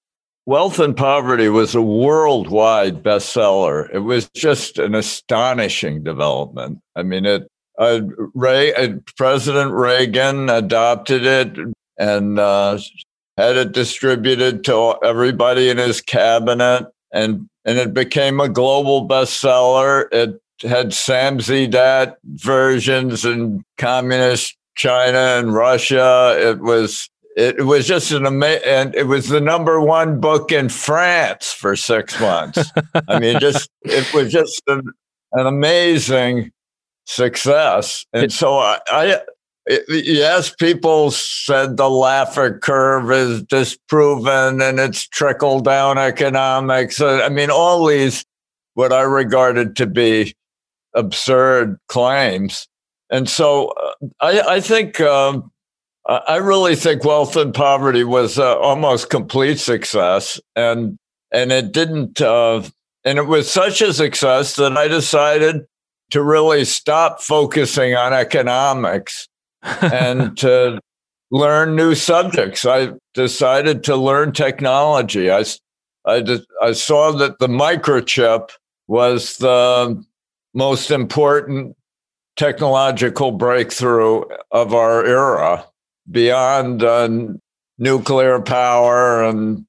Wealth 0.45 0.81
and 0.81 0.97
Poverty 0.97 1.49
was 1.49 1.75
a 1.75 1.83
worldwide 1.83 3.03
bestseller. 3.03 3.89
It 3.95 4.01
was 4.01 4.29
just 4.35 4.79
an 4.79 4.95
astonishing 4.95 6.03
development. 6.03 6.81
I 6.97 7.05
mean, 7.05 7.27
it 7.27 7.49
uh, 7.79 8.01
Ray, 8.35 8.75
uh, 8.75 8.97
President 9.17 9.73
Reagan 9.73 10.51
adopted 10.51 11.25
it 11.25 11.57
and 11.99 12.39
uh, 12.39 12.79
had 13.37 13.57
it 13.57 13.73
distributed 13.73 14.65
to 14.65 14.97
everybody 15.03 15.69
in 15.69 15.79
his 15.79 16.01
cabinet 16.01 16.87
and 17.13 17.49
and 17.65 17.79
it 17.79 17.95
became 17.95 18.41
a 18.41 18.49
global 18.49 19.07
bestseller. 19.07 20.07
It 20.13 20.41
had 20.63 20.89
Samizdat 20.91 22.17
versions 22.25 23.25
in 23.25 23.65
communist 23.79 24.57
China 24.75 25.19
and 25.19 25.55
Russia. 25.55 26.37
It 26.39 26.61
was 26.61 27.09
it 27.37 27.67
was 27.67 27.87
just 27.87 28.13
an 28.13 28.27
amazing, 28.27 28.63
and 28.67 28.95
it 28.95 29.07
was 29.07 29.29
the 29.29 29.41
number 29.41 29.81
one 29.81 30.21
book 30.21 30.53
in 30.53 30.69
France 30.69 31.53
for 31.53 31.77
six 31.77 32.21
months. 32.21 32.71
I 33.09 33.19
mean, 33.19 33.41
just 33.41 33.71
it 33.83 34.13
was 34.13 34.33
just 34.33 34.63
an, 34.67 34.83
an 35.33 35.47
amazing 35.47 36.51
success, 37.07 38.05
and 38.13 38.33
so 38.33 38.59
I, 38.59 38.79
I 38.91 39.21
it, 39.67 39.85
yes, 39.89 40.55
people 40.55 41.11
said 41.13 41.77
the 41.77 41.85
Laffer 41.85 42.61
curve 42.61 43.11
is 43.13 43.43
disproven 43.45 44.61
and 44.61 44.81
it's 44.81 45.07
trickle 45.07 45.61
down 45.61 45.99
economics. 45.99 47.01
I 47.01 47.29
mean, 47.29 47.51
all 47.51 47.87
these, 47.87 48.25
what 48.75 48.93
I 48.93 49.03
regarded 49.03 49.77
to 49.77 49.87
be 49.87 50.35
absurd 50.95 51.79
claims. 51.87 52.67
And 53.09 53.29
so 53.29 53.69
uh, 53.69 53.93
I, 54.21 54.41
I 54.57 54.61
think, 54.61 55.01
um, 55.01 55.52
I 56.07 56.37
really 56.39 56.75
think 56.75 57.05
wealth 57.05 57.37
and 57.37 57.55
poverty 57.55 58.03
was 58.03 58.39
uh, 58.39 58.59
almost 58.59 59.09
complete 59.09 59.61
success. 59.61 60.41
And, 60.57 60.99
and 61.33 61.53
it 61.53 61.73
didn't, 61.73 62.21
uh, 62.21 62.63
and 63.05 63.19
it 63.19 63.27
was 63.27 63.49
such 63.49 63.81
a 63.81 63.93
success 63.93 64.57
that 64.57 64.77
I 64.77 64.89
decided 64.89 65.65
to 66.11 66.23
really 66.23 66.65
stop 66.65 67.21
focusing 67.23 67.95
on 67.95 68.13
economics 68.13 69.29
and 69.63 70.37
to 70.39 70.81
learn 71.31 71.77
new 71.77 71.95
subjects. 71.95 72.67
I 72.67 72.95
decided 73.15 73.85
to 73.85 73.95
learn 73.95 74.33
technology. 74.33 75.31
I, 75.31 75.45
I, 76.05 76.41
I 76.61 76.73
saw 76.73 77.13
that 77.13 77.39
the 77.39 77.47
microchip 77.47 78.51
was 78.89 79.37
the 79.37 80.05
most 80.53 80.91
important 80.91 81.77
technological 82.37 83.31
breakthrough 83.31 84.25
of 84.51 84.75
our 84.75 85.05
era 85.05 85.65
beyond 86.11 86.83
uh, 86.83 87.09
nuclear 87.79 88.41
power 88.41 89.25
and 89.25 89.65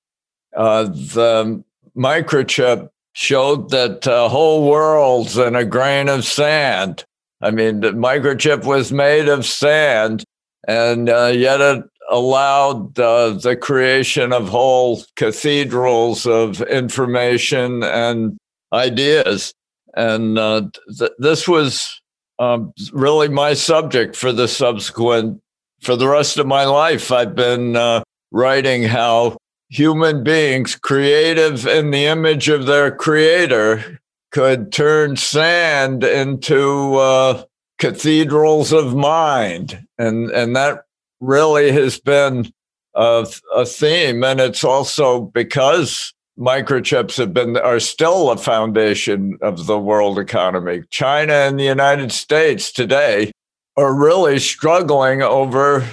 uh, 0.55 0.83
the 0.83 1.63
microchip 1.95 2.89
showed 3.13 3.69
that 3.69 4.07
uh, 4.07 4.27
whole 4.29 4.69
worlds 4.69 5.37
in 5.37 5.55
a 5.55 5.65
grain 5.65 6.09
of 6.09 6.25
sand 6.25 7.05
I 7.43 7.51
mean, 7.51 7.81
the 7.81 7.91
microchip 7.91 8.63
was 8.63 8.93
made 8.93 9.27
of 9.27 9.45
sand, 9.45 10.23
and 10.65 11.09
uh, 11.09 11.33
yet 11.35 11.59
it 11.59 11.83
allowed 12.09 12.97
uh, 12.97 13.31
the 13.31 13.57
creation 13.57 14.31
of 14.31 14.47
whole 14.47 15.03
cathedrals 15.17 16.25
of 16.25 16.61
information 16.61 17.83
and 17.83 18.37
ideas. 18.71 19.53
And 19.95 20.39
uh, 20.39 20.69
th- 20.97 21.11
this 21.19 21.45
was 21.45 22.01
um, 22.39 22.71
really 22.93 23.27
my 23.27 23.55
subject 23.55 24.15
for 24.15 24.31
the 24.31 24.47
subsequent, 24.47 25.41
for 25.83 25.95
the 25.95 26.07
rest 26.07 26.37
of 26.37 26.47
my 26.47 26.65
life. 26.65 27.11
I've 27.11 27.35
been 27.35 27.75
uh, 27.75 28.03
writing 28.31 28.83
how 28.83 29.37
human 29.69 30.23
beings, 30.23 30.75
creative 30.75 31.67
in 31.67 31.91
the 31.91 32.05
image 32.05 32.49
of 32.49 32.65
their 32.65 32.95
creator, 32.95 33.99
could 34.31 34.71
turn 34.71 35.15
sand 35.15 36.03
into 36.03 36.95
uh, 36.95 37.43
cathedrals 37.79 38.71
of 38.71 38.95
mind, 38.95 39.85
and 39.97 40.31
and 40.31 40.55
that 40.55 40.85
really 41.19 41.71
has 41.71 41.99
been 41.99 42.51
a, 42.95 43.27
a 43.53 43.65
theme, 43.65 44.23
and 44.23 44.39
it's 44.39 44.63
also 44.63 45.21
because 45.21 46.13
microchips 46.39 47.17
have 47.17 47.33
been 47.33 47.57
are 47.57 47.79
still 47.79 48.31
a 48.31 48.37
foundation 48.37 49.37
of 49.41 49.67
the 49.67 49.77
world 49.77 50.17
economy. 50.17 50.81
China 50.89 51.33
and 51.33 51.59
the 51.59 51.63
United 51.63 52.11
States 52.11 52.71
today 52.71 53.31
are 53.77 53.93
really 53.93 54.39
struggling 54.39 55.21
over 55.21 55.85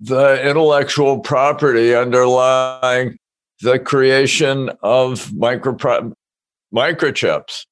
the 0.00 0.48
intellectual 0.48 1.20
property 1.20 1.94
underlying 1.94 3.16
the 3.60 3.78
creation 3.78 4.70
of 4.82 5.32
micro 5.34 5.76
microchips. 6.74 7.66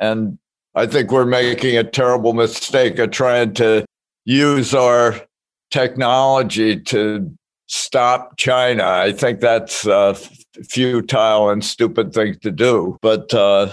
And 0.00 0.38
I 0.74 0.86
think 0.86 1.10
we're 1.10 1.24
making 1.24 1.76
a 1.76 1.84
terrible 1.84 2.32
mistake 2.32 2.98
of 2.98 3.10
trying 3.10 3.54
to 3.54 3.84
use 4.24 4.74
our 4.74 5.20
technology 5.70 6.78
to 6.80 7.32
stop 7.66 8.36
China. 8.36 8.84
I 8.84 9.12
think 9.12 9.40
that's 9.40 9.86
a 9.86 10.14
futile 10.68 11.50
and 11.50 11.64
stupid 11.64 12.12
thing 12.12 12.38
to 12.42 12.50
do. 12.50 12.98
But 13.00 13.32
uh, 13.32 13.72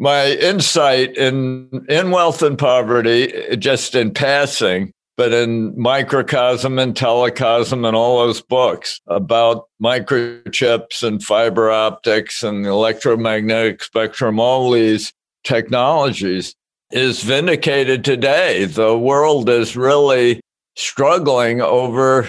my 0.00 0.32
insight 0.32 1.14
in 1.16 1.68
in 1.88 2.10
wealth 2.10 2.42
and 2.42 2.58
poverty, 2.58 3.32
just 3.58 3.94
in 3.94 4.12
passing, 4.12 4.92
but 5.16 5.32
in 5.32 5.78
microcosm 5.78 6.78
and 6.78 6.94
telecosm 6.94 7.86
and 7.86 7.94
all 7.94 8.18
those 8.18 8.40
books 8.40 9.00
about 9.06 9.68
microchips 9.80 11.02
and 11.02 11.22
fiber 11.22 11.70
optics 11.70 12.42
and 12.42 12.64
the 12.64 12.70
electromagnetic 12.70 13.82
spectrum, 13.82 14.40
all 14.40 14.70
these 14.70 15.12
technologies 15.44 16.54
is 16.90 17.22
vindicated 17.22 18.02
today. 18.02 18.64
The 18.64 18.96
world 18.96 19.50
is 19.50 19.76
really 19.76 20.40
struggling 20.76 21.60
over 21.60 22.26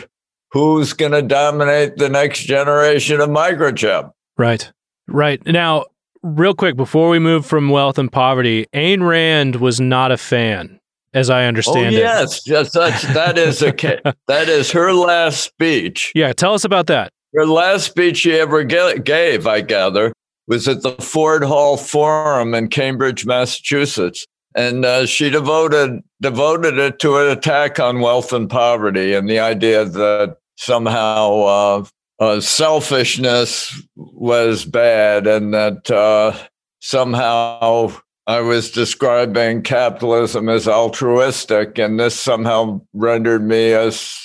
who's 0.52 0.92
going 0.92 1.14
to 1.14 1.22
dominate 1.22 1.96
the 1.96 2.10
next 2.10 2.42
generation 2.42 3.22
of 3.22 3.30
microchip. 3.30 4.12
Right. 4.38 4.70
Right. 5.08 5.46
Now, 5.46 5.86
real 6.24 6.54
quick, 6.54 6.76
before 6.76 7.10
we 7.10 7.20
move 7.20 7.46
from 7.46 7.70
wealth 7.70 7.98
and 7.98 8.12
poverty, 8.12 8.68
Ayn 8.74 9.08
Rand 9.08 9.58
was 9.58 9.80
not 9.80 10.12
a 10.12 10.18
fan, 10.18 10.80
as 11.14 11.30
I 11.30 11.46
understand 11.46 11.96
oh, 11.96 11.98
yes. 11.98 12.40
it. 12.46 12.52
Yes, 12.52 12.72
yes, 12.76 13.02
that 13.14 13.38
is 13.38 13.62
a 13.62 13.72
that 14.28 14.50
is 14.50 14.72
her 14.72 14.94
last 14.94 15.44
speech. 15.44 16.12
Yeah, 16.16 16.34
tell 16.34 16.54
us 16.54 16.64
about 16.64 16.88
that. 16.88 17.12
Her 17.34 17.46
last 17.46 17.86
speech 17.86 18.18
she 18.18 18.34
ever 18.34 18.64
gave, 18.64 19.48
I 19.48 19.62
gather, 19.62 20.14
was 20.48 20.68
at 20.68 20.82
the 20.82 20.92
Ford 20.94 21.44
Hall 21.44 21.78
Forum 21.78 22.54
in 22.54 22.68
Cambridge, 22.68 23.26
Massachusetts 23.26 24.26
and 24.56 24.86
uh, 24.86 25.06
she 25.06 25.30
devoted 25.30 26.02
devoted 26.22 26.78
it 26.78 27.00
to 27.00 27.18
an 27.18 27.30
attack 27.30 27.80
on 27.80 28.02
wealth 28.02 28.34
and 28.34 28.50
poverty 28.50 29.14
and 29.14 29.30
the 29.30 29.40
idea 29.40 29.86
that 29.86 30.38
somehow 30.58 31.40
uh, 31.42 31.84
uh, 32.22 32.40
selfishness 32.40 33.82
was 33.96 34.64
bad 34.64 35.26
and 35.26 35.56
that 35.56 35.90
uh, 35.90 36.38
somehow 36.80 37.92
I 38.28 38.42
was 38.42 38.70
describing 38.70 39.64
capitalism 39.64 40.48
as 40.48 40.68
altruistic, 40.68 41.80
and 41.80 42.00
this 42.00 42.18
somehow 42.18 42.82
rendered 42.94 43.46
me 43.46 43.74
as 43.74 44.16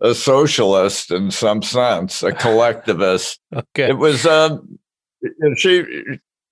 a 0.00 0.12
socialist 0.12 1.12
in 1.12 1.30
some 1.30 1.62
sense, 1.62 2.24
a 2.24 2.32
collectivist. 2.46 3.38
okay. 3.54 3.90
It 3.90 3.98
was 3.98 4.26
uh, 4.26 4.58
she. 5.56 5.84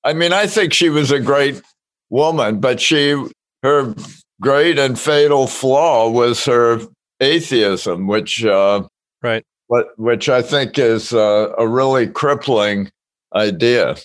I 0.04 0.12
mean, 0.12 0.32
I 0.32 0.46
think 0.46 0.72
she 0.72 0.90
was 0.90 1.10
a 1.10 1.18
great 1.18 1.60
woman, 2.08 2.60
but 2.60 2.80
she 2.80 3.20
her 3.64 3.96
great 4.40 4.78
and 4.78 4.96
fatal 4.96 5.48
flaw 5.48 6.08
was 6.08 6.44
her 6.44 6.78
atheism, 7.18 8.06
which 8.06 8.44
uh, 8.44 8.86
Right. 9.20 9.44
What, 9.68 9.98
which 9.98 10.28
I 10.28 10.42
think 10.42 10.78
is 10.78 11.12
uh, 11.12 11.52
a 11.56 11.68
really 11.68 12.06
crippling 12.06 12.90
idea. 13.34 13.96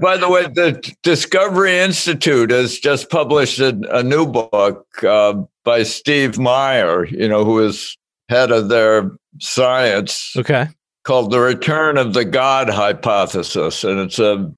By 0.00 0.16
the 0.16 0.28
way, 0.28 0.44
the 0.44 0.94
Discovery 1.02 1.78
Institute 1.78 2.50
has 2.50 2.78
just 2.78 3.10
published 3.10 3.58
a, 3.58 3.78
a 3.90 4.02
new 4.02 4.26
book 4.26 4.86
uh, 5.04 5.34
by 5.64 5.82
Steve 5.82 6.38
Meyer, 6.38 7.04
you 7.06 7.28
know, 7.28 7.44
who 7.44 7.60
is 7.60 7.96
head 8.28 8.50
of 8.50 8.68
their 8.68 9.10
science. 9.40 10.34
Okay. 10.36 10.68
Called 11.04 11.30
The 11.30 11.40
Return 11.40 11.98
of 11.98 12.14
the 12.14 12.24
God 12.24 12.68
Hypothesis. 12.68 13.84
And 13.84 13.98
it's 13.98 14.18
a 14.18 14.52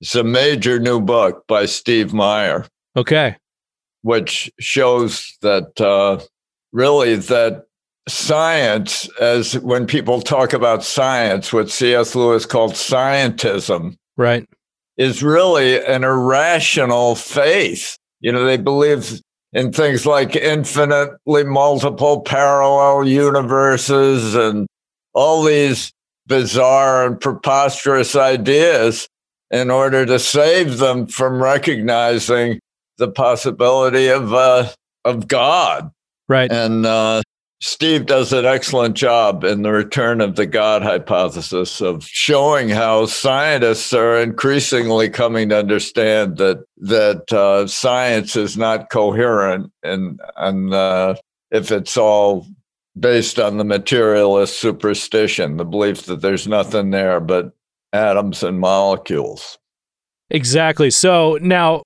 it's 0.00 0.14
a 0.14 0.24
major 0.24 0.78
new 0.78 1.00
book 1.00 1.44
by 1.46 1.66
Steve 1.66 2.12
Meyer. 2.12 2.66
Okay. 2.96 3.36
Which 4.02 4.52
shows 4.60 5.36
that 5.40 5.80
uh, 5.80 6.22
really 6.72 7.16
that 7.16 7.64
science, 8.08 9.08
as 9.20 9.58
when 9.60 9.86
people 9.86 10.20
talk 10.20 10.52
about 10.52 10.84
science, 10.84 11.52
what 11.52 11.70
C.S. 11.70 12.14
Lewis 12.14 12.46
called 12.46 12.72
scientism, 12.72 13.96
right, 14.16 14.46
is 14.96 15.22
really 15.22 15.82
an 15.84 16.04
irrational 16.04 17.14
faith. 17.14 17.96
You 18.20 18.32
know, 18.32 18.44
they 18.44 18.56
believe 18.56 19.20
in 19.52 19.72
things 19.72 20.04
like 20.04 20.36
infinitely 20.36 21.44
multiple 21.44 22.20
parallel 22.22 23.06
universes 23.06 24.34
and 24.34 24.66
all 25.14 25.42
these 25.42 25.92
bizarre 26.26 27.06
and 27.06 27.20
preposterous 27.20 28.16
ideas 28.16 29.08
in 29.50 29.70
order 29.70 30.04
to 30.04 30.18
save 30.18 30.78
them 30.78 31.06
from 31.06 31.42
recognizing 31.42 32.58
the 32.98 33.08
possibility 33.08 34.08
of 34.08 34.32
uh, 34.34 34.68
of 35.04 35.28
God. 35.28 35.90
Right. 36.28 36.50
And 36.50 36.86
uh, 36.86 37.22
Steve 37.60 38.06
does 38.06 38.32
an 38.32 38.44
excellent 38.44 38.94
job 38.94 39.42
in 39.42 39.62
the 39.62 39.72
return 39.72 40.20
of 40.20 40.36
the 40.36 40.44
God 40.44 40.82
hypothesis 40.82 41.80
of 41.80 42.04
showing 42.04 42.68
how 42.68 43.06
scientists 43.06 43.92
are 43.94 44.20
increasingly 44.20 45.08
coming 45.08 45.48
to 45.48 45.58
understand 45.58 46.36
that 46.36 46.64
that 46.78 47.32
uh, 47.32 47.66
science 47.66 48.36
is 48.36 48.56
not 48.56 48.90
coherent 48.90 49.72
and 49.82 50.20
and 50.36 50.74
uh, 50.74 51.14
if 51.50 51.70
it's 51.70 51.96
all 51.96 52.46
based 52.98 53.38
on 53.38 53.56
the 53.56 53.64
materialist 53.64 54.60
superstition, 54.60 55.56
the 55.56 55.64
belief 55.64 56.04
that 56.04 56.20
there's 56.20 56.46
nothing 56.46 56.90
there 56.90 57.20
but 57.20 57.52
atoms 57.92 58.42
and 58.42 58.60
molecules. 58.60 59.58
Exactly. 60.30 60.90
So 60.90 61.38
now 61.40 61.82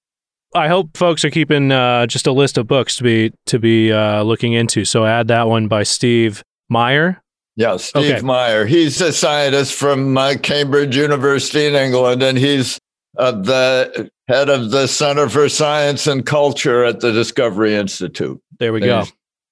I 0.54 0.68
hope 0.68 0.96
folks 0.96 1.24
are 1.24 1.30
keeping 1.30 1.70
uh, 1.72 2.06
just 2.06 2.26
a 2.26 2.32
list 2.32 2.56
of 2.58 2.66
books 2.66 2.96
to 2.96 3.02
be 3.02 3.32
to 3.46 3.58
be 3.58 3.92
uh, 3.92 4.22
looking 4.22 4.54
into. 4.54 4.84
So 4.84 5.04
add 5.04 5.28
that 5.28 5.46
one 5.48 5.68
by 5.68 5.82
Steve 5.82 6.42
Meyer. 6.68 7.22
Yeah, 7.56 7.76
Steve 7.76 8.16
okay. 8.16 8.22
Meyer. 8.24 8.66
He's 8.66 9.00
a 9.00 9.12
scientist 9.12 9.74
from 9.74 10.16
uh, 10.16 10.36
Cambridge 10.42 10.96
University 10.96 11.66
in 11.66 11.74
England, 11.74 12.22
and 12.22 12.38
he's 12.38 12.78
uh, 13.18 13.32
the 13.32 14.10
head 14.28 14.48
of 14.48 14.70
the 14.70 14.86
Center 14.86 15.28
for 15.28 15.48
Science 15.48 16.06
and 16.06 16.24
Culture 16.24 16.84
at 16.84 17.00
the 17.00 17.12
Discovery 17.12 17.74
Institute. 17.74 18.40
There 18.58 18.72
we 18.72 18.80
and 18.82 19.08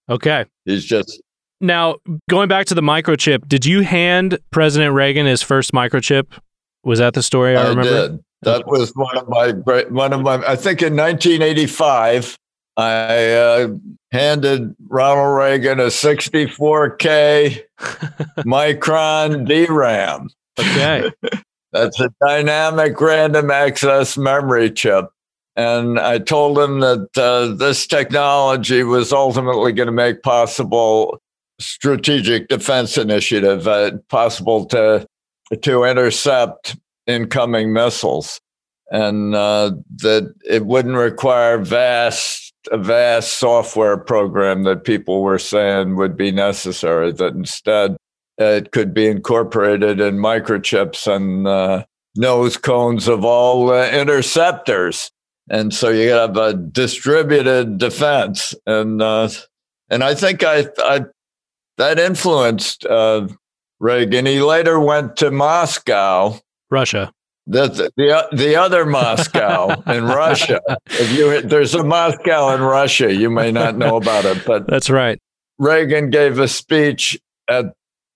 go. 0.09 0.14
Okay. 0.14 0.44
He's 0.64 0.85
just 0.85 1.20
now 1.61 1.96
going 2.30 2.48
back 2.48 2.66
to 2.66 2.74
the 2.74 2.82
microchip. 2.82 3.48
Did 3.48 3.66
you 3.66 3.82
hand 3.82 4.38
President 4.50 4.94
Reagan 4.94 5.26
his 5.26 5.42
first 5.42 5.72
microchip? 5.72 6.26
Was 6.85 7.00
that 7.00 7.14
the 7.14 7.22
story 7.22 7.56
I, 7.56 7.64
I 7.64 7.68
remember? 7.70 8.09
Did. 8.09 8.20
That 8.42 8.66
was 8.66 8.92
one 8.94 9.16
of 9.16 9.29
my 9.29 9.53
great, 9.53 9.90
one 9.90 10.12
of 10.12 10.20
my, 10.20 10.35
I 10.37 10.57
think 10.57 10.83
in 10.83 10.94
1985, 10.96 12.37
I 12.77 13.33
uh, 13.33 13.68
handed 14.12 14.77
Ronald 14.88 15.37
Reagan 15.37 15.81
a 15.81 15.87
64K 15.87 17.62
Micron 18.40 19.46
DRAM. 19.46 20.29
Okay. 20.59 21.11
That's 21.72 22.01
a 22.01 22.11
dynamic 22.27 23.01
random 23.01 23.51
access 23.51 24.16
memory 24.16 24.70
chip. 24.70 25.07
And 25.57 25.99
I 25.99 26.18
told 26.18 26.59
him 26.59 26.81
that 26.81 27.09
uh, 27.16 27.55
this 27.55 27.87
technology 27.87 28.83
was 28.83 29.12
ultimately 29.12 29.72
going 29.72 29.87
to 29.87 29.92
make 29.92 30.22
possible 30.22 31.18
strategic 31.59 32.49
defense 32.49 32.99
initiative, 32.99 33.66
uh, 33.66 33.92
possible 34.09 34.66
to 34.66 35.07
to 35.62 35.85
intercept 35.85 36.77
incoming 37.07 37.73
missiles, 37.73 38.40
and 38.90 39.35
uh, 39.35 39.73
that 39.97 40.35
it 40.49 40.66
wouldn't 40.66 40.97
require 40.97 41.59
vast 41.59 42.53
a 42.73 42.79
vast 42.79 43.38
software 43.38 43.97
program 43.97 44.64
that 44.64 44.85
people 44.85 45.23
were 45.23 45.38
saying 45.38 45.97
would 45.97 46.16
be 46.16 46.33
necessary. 46.33 47.12
That 47.12 47.35
instead 47.35 47.97
it 48.38 48.73
could 48.73 48.92
be 48.92 49.07
incorporated 49.07 50.01
in 50.01 50.16
microchips 50.16 51.07
and 51.07 51.47
uh, 51.47 51.85
nose 52.16 52.57
cones 52.57 53.09
of 53.09 53.25
all 53.25 53.73
uh, 53.73 53.88
interceptors, 53.90 55.11
and 55.49 55.73
so 55.73 55.90
you 55.90 56.11
have 56.11 56.37
a 56.37 56.55
distributed 56.55 57.79
defense. 57.79 58.55
And 58.66 59.01
uh, 59.01 59.29
and 59.90 60.03
I 60.03 60.14
think 60.14 60.42
I, 60.42 60.66
I 60.79 61.05
that 61.79 61.99
influenced 61.99 62.85
uh, 62.87 63.29
Reagan. 63.79 64.27
He 64.27 64.40
later 64.40 64.81
went 64.81 65.16
to 65.16 65.31
Moscow 65.31 66.40
Russia. 66.70 67.12
The, 67.46 67.68
the, 67.96 68.29
the 68.33 68.57
other 68.57 68.85
Moscow 68.85 69.81
in 69.83 70.05
Russia. 70.22 70.61
If 70.87 71.12
you, 71.12 71.42
there's 71.42 71.74
a 71.74 71.85
Moscow 71.85 72.55
in 72.55 72.61
Russia, 72.61 73.14
you 73.14 73.31
may 73.31 73.52
not 73.52 73.76
know 73.76 73.96
about 73.96 74.24
it, 74.24 74.44
but 74.44 74.66
that's 74.66 74.90
right. 74.90 75.20
Reagan 75.59 76.11
gave 76.11 76.38
a 76.38 76.48
speech 76.48 77.18
at 77.48 77.66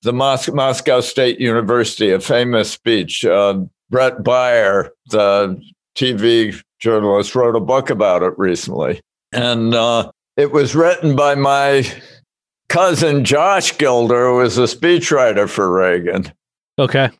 the 0.02 0.12
Mos- 0.12 0.50
Moscow 0.50 1.00
State 1.00 1.38
University, 1.38 2.10
a 2.10 2.20
famous 2.20 2.70
speech. 2.72 3.24
Uh, 3.24 3.60
Bret 3.88 4.18
Baier, 4.18 4.90
the 5.10 5.60
TV 5.96 6.60
journalist, 6.80 7.34
wrote 7.34 7.56
a 7.56 7.60
book 7.60 7.90
about 7.90 8.22
it 8.22 8.36
recently. 8.36 9.00
And 9.32 9.74
uh, 9.74 10.10
it 10.36 10.52
was 10.52 10.74
written 10.74 11.14
by 11.14 11.34
my 11.34 11.84
cousin 12.68 13.24
Josh 13.24 13.76
Gilder, 13.78 14.28
who 14.28 14.36
was 14.36 14.58
a 14.58 14.62
speechwriter 14.62 15.48
for 15.48 15.72
Reagan. 15.72 16.32
Okay. 16.78 17.10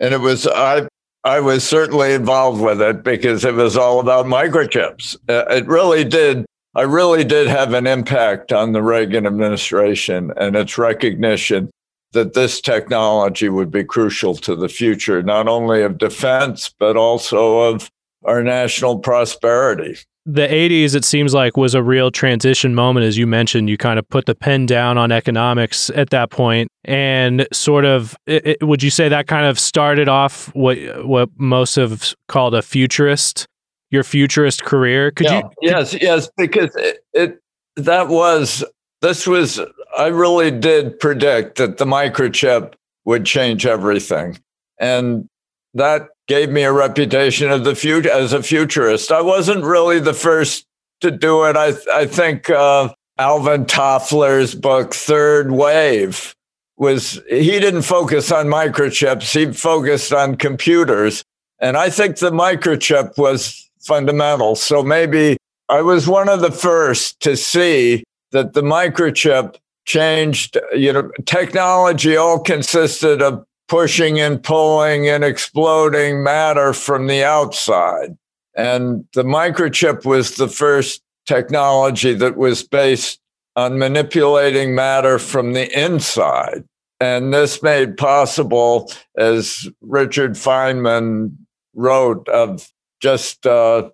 And 0.00 0.14
it 0.14 0.20
was 0.20 0.46
I 0.46 0.88
I 1.22 1.40
was 1.40 1.68
certainly 1.68 2.14
involved 2.14 2.60
with 2.60 2.80
it 2.80 3.04
because 3.04 3.44
it 3.44 3.54
was 3.54 3.76
all 3.76 4.00
about 4.00 4.26
microchips. 4.26 5.16
Uh, 5.28 5.44
it 5.50 5.66
really 5.66 6.04
did. 6.04 6.46
I 6.74 6.82
really 6.82 7.24
did 7.24 7.48
have 7.48 7.74
an 7.74 7.86
impact 7.86 8.52
on 8.52 8.72
the 8.72 8.82
Reagan 8.82 9.26
administration 9.26 10.32
and 10.36 10.56
its 10.56 10.78
recognition 10.78 11.70
that 12.12 12.34
this 12.34 12.60
technology 12.60 13.48
would 13.48 13.70
be 13.70 13.84
crucial 13.84 14.34
to 14.36 14.56
the 14.56 14.68
future, 14.68 15.22
not 15.22 15.46
only 15.46 15.82
of 15.82 15.98
defense, 15.98 16.72
but 16.78 16.96
also 16.96 17.60
of 17.60 17.90
our 18.24 18.42
national 18.42 18.98
prosperity 18.98 19.98
the 20.32 20.46
80s 20.46 20.94
it 20.94 21.04
seems 21.04 21.34
like 21.34 21.56
was 21.56 21.74
a 21.74 21.82
real 21.82 22.10
transition 22.10 22.74
moment. 22.74 23.06
As 23.06 23.18
you 23.18 23.26
mentioned 23.26 23.68
you 23.68 23.76
kind 23.76 23.98
of 23.98 24.08
put 24.08 24.26
the 24.26 24.34
pen 24.34 24.66
down 24.66 24.98
on 24.98 25.12
economics 25.12 25.90
at 25.90 26.10
that 26.10 26.30
point 26.30 26.68
and 26.84 27.46
sort 27.52 27.84
of 27.84 28.16
it, 28.26 28.46
it, 28.46 28.62
would 28.62 28.82
you 28.82 28.90
say 28.90 29.08
that 29.08 29.26
kind 29.26 29.46
of 29.46 29.58
started 29.58 30.08
off 30.08 30.54
what 30.54 30.78
what 31.06 31.28
most 31.36 31.76
have 31.76 32.14
called 32.28 32.54
a 32.54 32.62
futurist 32.62 33.46
your 33.90 34.04
futurist 34.04 34.62
career? 34.64 35.10
Could 35.10 35.26
yeah. 35.26 35.36
you 35.36 35.42
could, 35.42 35.52
yes 35.62 35.94
yes 36.00 36.30
because 36.36 36.74
it, 36.76 37.04
it 37.12 37.40
that 37.76 38.08
was 38.08 38.64
this 39.00 39.26
was 39.26 39.60
i 39.96 40.06
really 40.06 40.50
did 40.50 40.98
predict 41.00 41.56
that 41.56 41.78
the 41.78 41.84
microchip 41.84 42.74
would 43.04 43.24
change 43.24 43.66
everything. 43.66 44.38
And 44.78 45.28
that 45.74 46.08
gave 46.30 46.48
me 46.48 46.62
a 46.62 46.72
reputation 46.72 47.50
of 47.50 47.64
the 47.64 47.74
future 47.74 48.08
as 48.08 48.32
a 48.32 48.40
futurist. 48.40 49.10
I 49.10 49.20
wasn't 49.20 49.64
really 49.64 49.98
the 49.98 50.14
first 50.14 50.64
to 51.00 51.10
do 51.10 51.42
it. 51.42 51.56
I 51.56 51.72
I 51.92 52.06
think 52.06 52.48
uh, 52.48 52.94
Alvin 53.18 53.64
Toffler's 53.66 54.54
book 54.54 54.94
Third 54.94 55.50
Wave 55.50 56.36
was 56.76 57.20
he 57.28 57.58
didn't 57.58 57.82
focus 57.82 58.30
on 58.30 58.46
microchips. 58.46 59.34
He 59.34 59.52
focused 59.52 60.12
on 60.12 60.36
computers, 60.36 61.24
and 61.58 61.76
I 61.76 61.90
think 61.90 62.18
the 62.18 62.30
microchip 62.30 63.18
was 63.18 63.68
fundamental. 63.80 64.54
So 64.54 64.84
maybe 64.84 65.36
I 65.68 65.82
was 65.82 66.06
one 66.06 66.28
of 66.28 66.42
the 66.42 66.52
first 66.52 67.18
to 67.22 67.36
see 67.36 68.04
that 68.30 68.52
the 68.52 68.62
microchip 68.62 69.56
changed. 69.84 70.56
You 70.76 70.92
know, 70.92 71.10
technology 71.26 72.16
all 72.16 72.38
consisted 72.38 73.20
of 73.20 73.44
pushing 73.70 74.18
and 74.18 74.42
pulling 74.42 75.08
and 75.08 75.22
exploding 75.22 76.24
matter 76.24 76.72
from 76.72 77.06
the 77.06 77.22
outside. 77.22 78.18
And 78.56 79.06
the 79.14 79.22
microchip 79.22 80.04
was 80.04 80.34
the 80.34 80.48
first 80.48 81.02
technology 81.24 82.12
that 82.14 82.36
was 82.36 82.64
based 82.64 83.20
on 83.54 83.78
manipulating 83.78 84.74
matter 84.74 85.20
from 85.20 85.52
the 85.52 85.70
inside. 85.80 86.64
And 86.98 87.32
this 87.32 87.62
made 87.62 87.96
possible, 87.96 88.92
as 89.16 89.68
Richard 89.80 90.32
Feynman 90.32 91.36
wrote, 91.74 92.28
of 92.28 92.68
just 93.00 93.46
uh, 93.46 93.88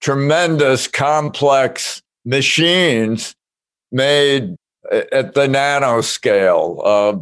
tremendous 0.00 0.88
complex 0.88 2.00
machines 2.24 3.34
made 3.92 4.56
at 4.90 5.34
the 5.34 5.46
nanoscale. 5.46 6.80
Uh, 6.82 7.18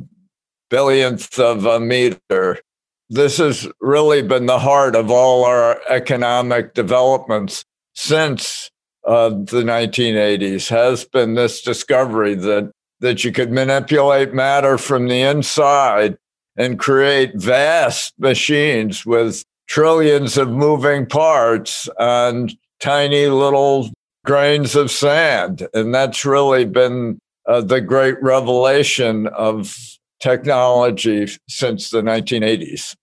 billionth 0.70 1.38
of 1.38 1.64
a 1.64 1.80
meter. 1.80 2.60
This 3.08 3.38
has 3.38 3.68
really 3.80 4.22
been 4.22 4.46
the 4.46 4.58
heart 4.58 4.96
of 4.96 5.10
all 5.10 5.44
our 5.44 5.80
economic 5.88 6.74
developments 6.74 7.64
since 7.94 8.70
uh, 9.06 9.28
the 9.30 9.62
1980s 9.62 10.68
has 10.68 11.04
been 11.04 11.34
this 11.34 11.62
discovery 11.62 12.34
that 12.34 12.70
that 13.00 13.24
you 13.24 13.30
could 13.30 13.52
manipulate 13.52 14.32
matter 14.32 14.78
from 14.78 15.06
the 15.06 15.20
inside 15.20 16.16
and 16.56 16.78
create 16.78 17.34
vast 17.34 18.14
machines 18.18 19.04
with 19.04 19.44
trillions 19.68 20.38
of 20.38 20.48
moving 20.48 21.06
parts 21.06 21.88
and 21.98 22.56
tiny 22.80 23.26
little 23.26 23.90
grains 24.24 24.74
of 24.74 24.90
sand. 24.90 25.68
And 25.74 25.94
that's 25.94 26.24
really 26.24 26.64
been 26.64 27.18
uh, 27.46 27.60
the 27.60 27.80
great 27.80 28.20
revelation 28.22 29.26
of 29.28 29.76
technology 30.20 31.28
since 31.48 31.90
the 31.90 32.02
1980s. 32.02 32.96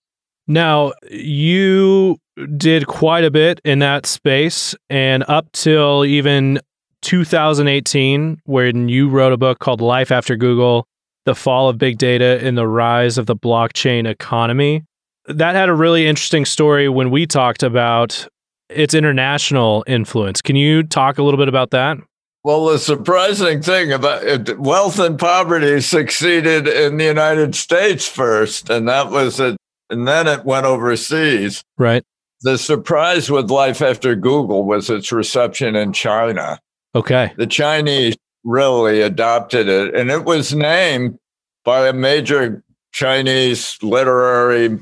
Now, 0.48 0.94
you 1.10 2.18
did 2.58 2.88
quite 2.88 3.24
a 3.24 3.32
bit 3.32 3.62
in 3.64 3.80
that 3.80 4.06
space, 4.06 4.76
and 4.90 5.24
up 5.28 5.52
till 5.54 6.04
even 6.04 6.60
2018, 7.02 8.42
when 8.46 8.90
you 8.90 9.10
wrote 9.10 9.34
a 9.34 9.38
book 9.38 9.60
called 9.60 9.82
Life 9.82 10.12
After 10.12 10.36
Google 10.36 10.88
The 11.26 11.36
Fall 11.36 11.70
of 11.70 11.78
Big 11.78 11.98
Data 11.98 12.40
and 12.42 12.58
the 12.58 12.68
Rise 12.68 13.18
of 13.18 13.26
the 13.26 13.36
Blockchain 13.36 14.08
Economy. 14.08 14.84
That 15.28 15.56
had 15.56 15.70
a 15.70 15.74
really 15.74 16.08
interesting 16.08 16.44
story 16.44 16.90
when 16.90 17.10
we 17.10 17.26
talked 17.26 17.64
about 17.64 18.28
its 18.70 18.94
international 18.94 19.84
influence. 19.88 20.42
Can 20.42 20.56
you 20.56 20.84
talk 20.84 21.18
a 21.18 21.24
little 21.24 21.38
bit 21.38 21.48
about 21.48 21.72
that? 21.72 21.98
Well, 22.44 22.66
the 22.66 22.78
surprising 22.78 23.62
thing 23.62 23.94
about 23.94 24.24
it, 24.24 24.60
wealth 24.60 25.00
and 25.00 25.18
poverty 25.18 25.80
succeeded 25.80 26.68
in 26.68 26.98
the 26.98 27.06
United 27.06 27.56
States 27.56 28.06
first, 28.08 28.70
and 28.70 28.88
that 28.90 29.10
was 29.12 29.40
it. 29.40 29.56
And 29.90 30.08
then 30.08 30.28
it 30.28 30.44
went 30.44 30.66
overseas. 30.66 31.64
Right. 31.78 32.04
The 32.42 32.58
surprise 32.58 33.32
with 33.32 33.50
life 33.50 33.82
after 33.82 34.16
Google 34.16 34.66
was 34.66 34.90
its 34.90 35.12
reception 35.12 35.76
in 35.76 35.94
China. 35.94 36.60
Okay. 36.96 37.32
The 37.38 37.48
Chinese 37.48 38.18
really 38.44 39.02
adopted 39.02 39.70
it, 39.70 39.96
and 39.96 40.12
it 40.12 40.26
was 40.26 40.54
named 40.54 41.18
by 41.64 41.88
a 41.88 41.94
major 41.94 42.62
Chinese 42.92 43.78
literary 43.82 44.80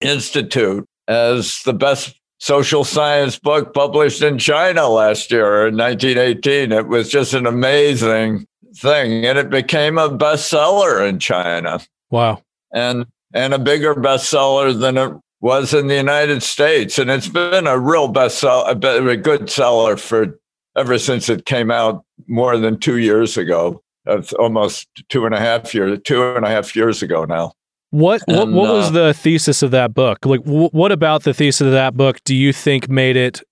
institute 0.00 0.84
as 1.06 1.60
the 1.64 1.72
best 1.72 2.18
social 2.38 2.84
science 2.84 3.38
book 3.38 3.72
published 3.72 4.22
in 4.22 4.38
China 4.38 4.88
last 4.88 5.30
year 5.30 5.66
in 5.68 5.76
1918. 5.76 6.72
It 6.72 6.88
was 6.88 7.08
just 7.08 7.34
an 7.34 7.46
amazing 7.46 8.46
thing. 8.76 9.24
And 9.24 9.38
it 9.38 9.50
became 9.50 9.98
a 9.98 10.10
bestseller 10.10 11.08
in 11.08 11.18
China. 11.18 11.80
Wow. 12.10 12.42
And 12.72 13.06
and 13.32 13.52
a 13.52 13.58
bigger 13.58 13.94
bestseller 13.94 14.78
than 14.78 14.96
it 14.96 15.12
was 15.40 15.74
in 15.74 15.88
the 15.88 15.96
United 15.96 16.42
States. 16.42 16.98
And 16.98 17.10
it's 17.10 17.28
been 17.28 17.66
a 17.66 17.78
real 17.78 18.12
bestseller, 18.12 19.10
a 19.10 19.16
good 19.16 19.50
seller 19.50 19.96
for 19.96 20.38
ever 20.76 20.98
since 20.98 21.28
it 21.28 21.46
came 21.46 21.70
out 21.70 22.04
more 22.26 22.56
than 22.56 22.78
two 22.78 22.98
years 22.98 23.36
ago. 23.36 23.82
It's 24.06 24.32
almost 24.34 24.88
two 25.08 25.26
and 25.26 25.34
a 25.34 25.40
half 25.40 25.74
years, 25.74 25.98
two 26.04 26.36
and 26.36 26.44
a 26.44 26.48
half 26.48 26.76
years 26.76 27.02
ago 27.02 27.24
now. 27.24 27.52
What 27.96 28.22
what, 28.26 28.48
what 28.48 28.74
was 28.74 28.88
uh, 28.88 28.90
the 28.90 29.14
thesis 29.14 29.62
of 29.62 29.70
that 29.70 29.94
book? 29.94 30.26
Like, 30.26 30.44
w- 30.44 30.68
what 30.72 30.92
about 30.92 31.22
the 31.22 31.32
thesis 31.32 31.62
of 31.62 31.72
that 31.72 31.96
book 31.96 32.22
do 32.24 32.36
you 32.36 32.52
think 32.52 32.90
made 32.90 33.16
it 33.16 33.42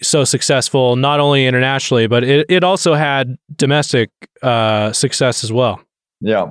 so 0.00 0.24
successful, 0.24 0.96
not 0.96 1.20
only 1.20 1.44
internationally, 1.44 2.06
but 2.06 2.24
it, 2.24 2.46
it 2.48 2.64
also 2.64 2.94
had 2.94 3.36
domestic 3.56 4.08
uh, 4.40 4.90
success 4.92 5.44
as 5.44 5.52
well? 5.52 5.82
Yeah. 6.22 6.48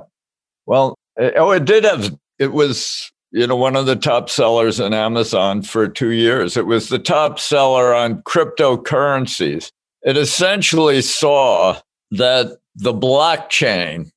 Well, 0.66 0.96
it, 1.16 1.34
oh, 1.36 1.50
it 1.50 1.64
did 1.64 1.82
have. 1.82 2.16
It 2.38 2.52
was 2.52 3.10
you 3.32 3.48
know 3.48 3.56
one 3.56 3.74
of 3.74 3.86
the 3.86 3.96
top 3.96 4.30
sellers 4.30 4.78
in 4.78 4.94
Amazon 4.94 5.62
for 5.62 5.88
two 5.88 6.12
years. 6.12 6.56
It 6.56 6.66
was 6.66 6.88
the 6.88 7.00
top 7.00 7.40
seller 7.40 7.92
on 7.92 8.22
cryptocurrencies. 8.22 9.72
It 10.02 10.16
essentially 10.16 11.02
saw 11.02 11.80
that 12.12 12.58
the 12.76 12.94
blockchain, 12.94 14.12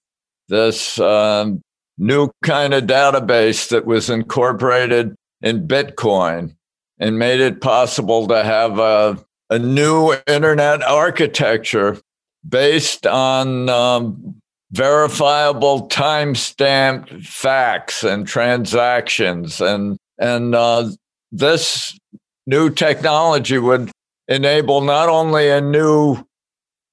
this 0.50 1.00
um, 1.00 1.64
new 1.98 2.30
kind 2.44 2.74
of 2.74 2.84
database 2.84 3.70
that 3.70 3.86
was 3.86 4.10
incorporated 4.10 5.16
in 5.42 5.68
Bitcoin 5.68 6.56
and 7.00 7.20
made 7.20 7.40
it 7.40 7.62
possible 7.62 8.28
to 8.28 8.44
have 8.44 8.80
a, 8.80 9.18
a 9.50 9.60
new 9.60 10.14
internet 10.28 10.82
architecture 10.84 11.98
based 12.48 13.06
on 13.06 13.70
um, 13.70 14.36
verifiable 14.72 15.88
time-stamped 15.88 17.24
facts 17.24 18.04
and 18.04 18.28
transactions. 18.28 19.62
And 19.62 19.98
and 20.18 20.56
uh, 20.56 20.90
this 21.32 21.98
new 22.46 22.70
technology 22.70 23.58
would 23.58 23.92
enable 24.28 24.82
not 24.82 25.10
only 25.10 25.50
a 25.50 25.62
new 25.62 26.24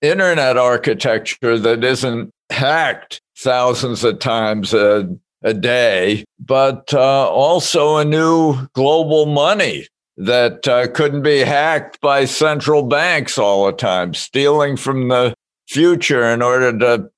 internet 0.03 0.57
architecture 0.57 1.59
that 1.59 1.85
isn't 1.85 2.31
hacked 2.51 3.21
thousands 3.41 4.05
of 4.05 4.19
times 4.19 4.75
a, 4.75 5.09
a 5.43 5.55
day, 5.55 6.25
but 6.39 6.93
uh, 6.93 7.29
also 7.29 7.97
a 7.97 8.05
new 8.05 8.67
global 8.75 9.27
money 9.27 9.87
that 10.17 10.69
uh, 10.69 10.87
couldn't 10.89 11.23
be 11.23 11.39
hacked 11.39 12.01
by 12.01 12.27
central 12.27 12.83
banks 12.83 13.39
all 13.39 13.67
the 13.67 13.73
time, 13.73 14.13
stealing 14.13 14.77
from 14.77 15.09
the 15.09 15.35
future 15.69 16.25
in 16.25 16.43
order 16.43 16.79
to 16.79 17.11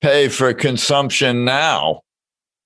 pay 0.00 0.28
for 0.28 0.52
consumption 0.52 1.44
now, 1.44 2.00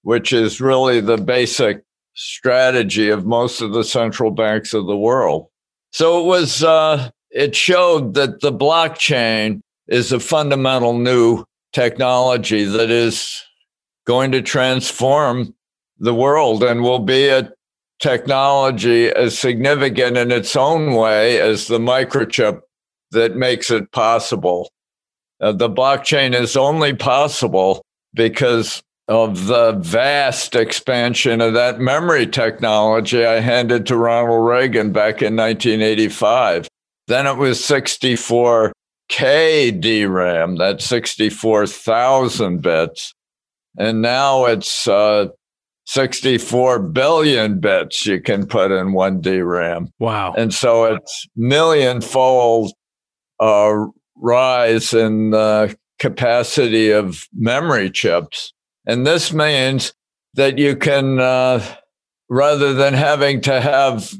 which 0.02 0.32
is 0.32 0.60
really 0.60 1.00
the 1.00 1.18
basic 1.18 1.82
strategy 2.14 3.10
of 3.10 3.26
most 3.26 3.60
of 3.60 3.72
the 3.72 3.84
central 3.84 4.30
banks 4.30 4.72
of 4.72 4.86
the 4.86 4.96
world. 4.96 5.48
So 5.92 6.20
it 6.20 6.24
was, 6.24 6.62
uh, 6.64 7.10
it 7.30 7.54
showed 7.54 8.14
that 8.14 8.40
the 8.40 8.52
blockchain 8.52 9.60
is 9.88 10.12
a 10.12 10.20
fundamental 10.20 10.96
new 10.96 11.44
technology 11.72 12.64
that 12.64 12.90
is 12.90 13.42
going 14.06 14.32
to 14.32 14.42
transform 14.42 15.54
the 15.98 16.14
world 16.14 16.62
and 16.62 16.82
will 16.82 16.98
be 16.98 17.28
a 17.28 17.50
technology 18.00 19.08
as 19.08 19.38
significant 19.38 20.16
in 20.16 20.32
its 20.32 20.56
own 20.56 20.94
way 20.94 21.40
as 21.40 21.68
the 21.68 21.78
microchip 21.78 22.60
that 23.12 23.36
makes 23.36 23.70
it 23.70 23.92
possible. 23.92 24.68
Uh, 25.40 25.52
the 25.52 25.70
blockchain 25.70 26.34
is 26.34 26.56
only 26.56 26.94
possible 26.94 27.82
because 28.14 28.82
of 29.08 29.46
the 29.46 29.72
vast 29.72 30.54
expansion 30.54 31.40
of 31.40 31.54
that 31.54 31.80
memory 31.80 32.26
technology 32.26 33.24
I 33.24 33.40
handed 33.40 33.86
to 33.86 33.96
Ronald 33.96 34.46
Reagan 34.46 34.92
back 34.92 35.22
in 35.22 35.36
1985. 35.36 36.68
Then 37.08 37.26
it 37.26 37.36
was 37.36 37.64
64K 39.12 39.80
DRAM, 39.80 40.56
that's 40.56 40.84
64,000 40.84 42.62
bits. 42.62 43.14
And 43.78 44.02
now 44.02 44.44
it's 44.44 44.86
uh, 44.86 45.28
64 45.86 46.78
billion 46.80 47.60
bits 47.60 48.06
you 48.06 48.20
can 48.20 48.46
put 48.46 48.70
in 48.70 48.92
one 48.92 49.20
DRAM. 49.20 49.88
Wow. 49.98 50.34
And 50.36 50.52
so 50.52 50.84
it's 50.84 51.26
million 51.36 52.00
fold 52.00 52.72
uh, 53.40 53.86
rise 54.16 54.92
in 54.92 55.30
the 55.30 55.76
capacity 55.98 56.90
of 56.90 57.26
memory 57.32 57.90
chips. 57.90 58.52
And 58.86 59.06
this 59.06 59.32
means 59.32 59.92
that 60.34 60.58
you 60.58 60.76
can, 60.76 61.18
uh, 61.18 61.64
rather 62.28 62.74
than 62.74 62.94
having 62.94 63.40
to 63.42 63.60
have 63.60 64.12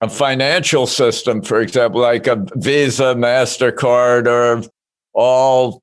a 0.00 0.08
financial 0.08 0.86
system, 0.86 1.42
for 1.42 1.60
example, 1.60 2.00
like 2.00 2.26
a 2.26 2.44
Visa, 2.54 3.14
MasterCard, 3.14 4.26
or 4.26 4.68
all 5.12 5.82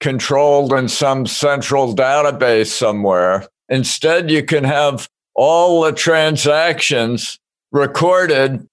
controlled 0.00 0.72
in 0.72 0.88
some 0.88 1.26
central 1.26 1.94
database 1.94 2.66
somewhere. 2.66 3.46
Instead, 3.68 4.30
you 4.30 4.42
can 4.42 4.64
have 4.64 5.08
all 5.34 5.82
the 5.82 5.92
transactions 5.92 7.38
recorded 7.72 8.66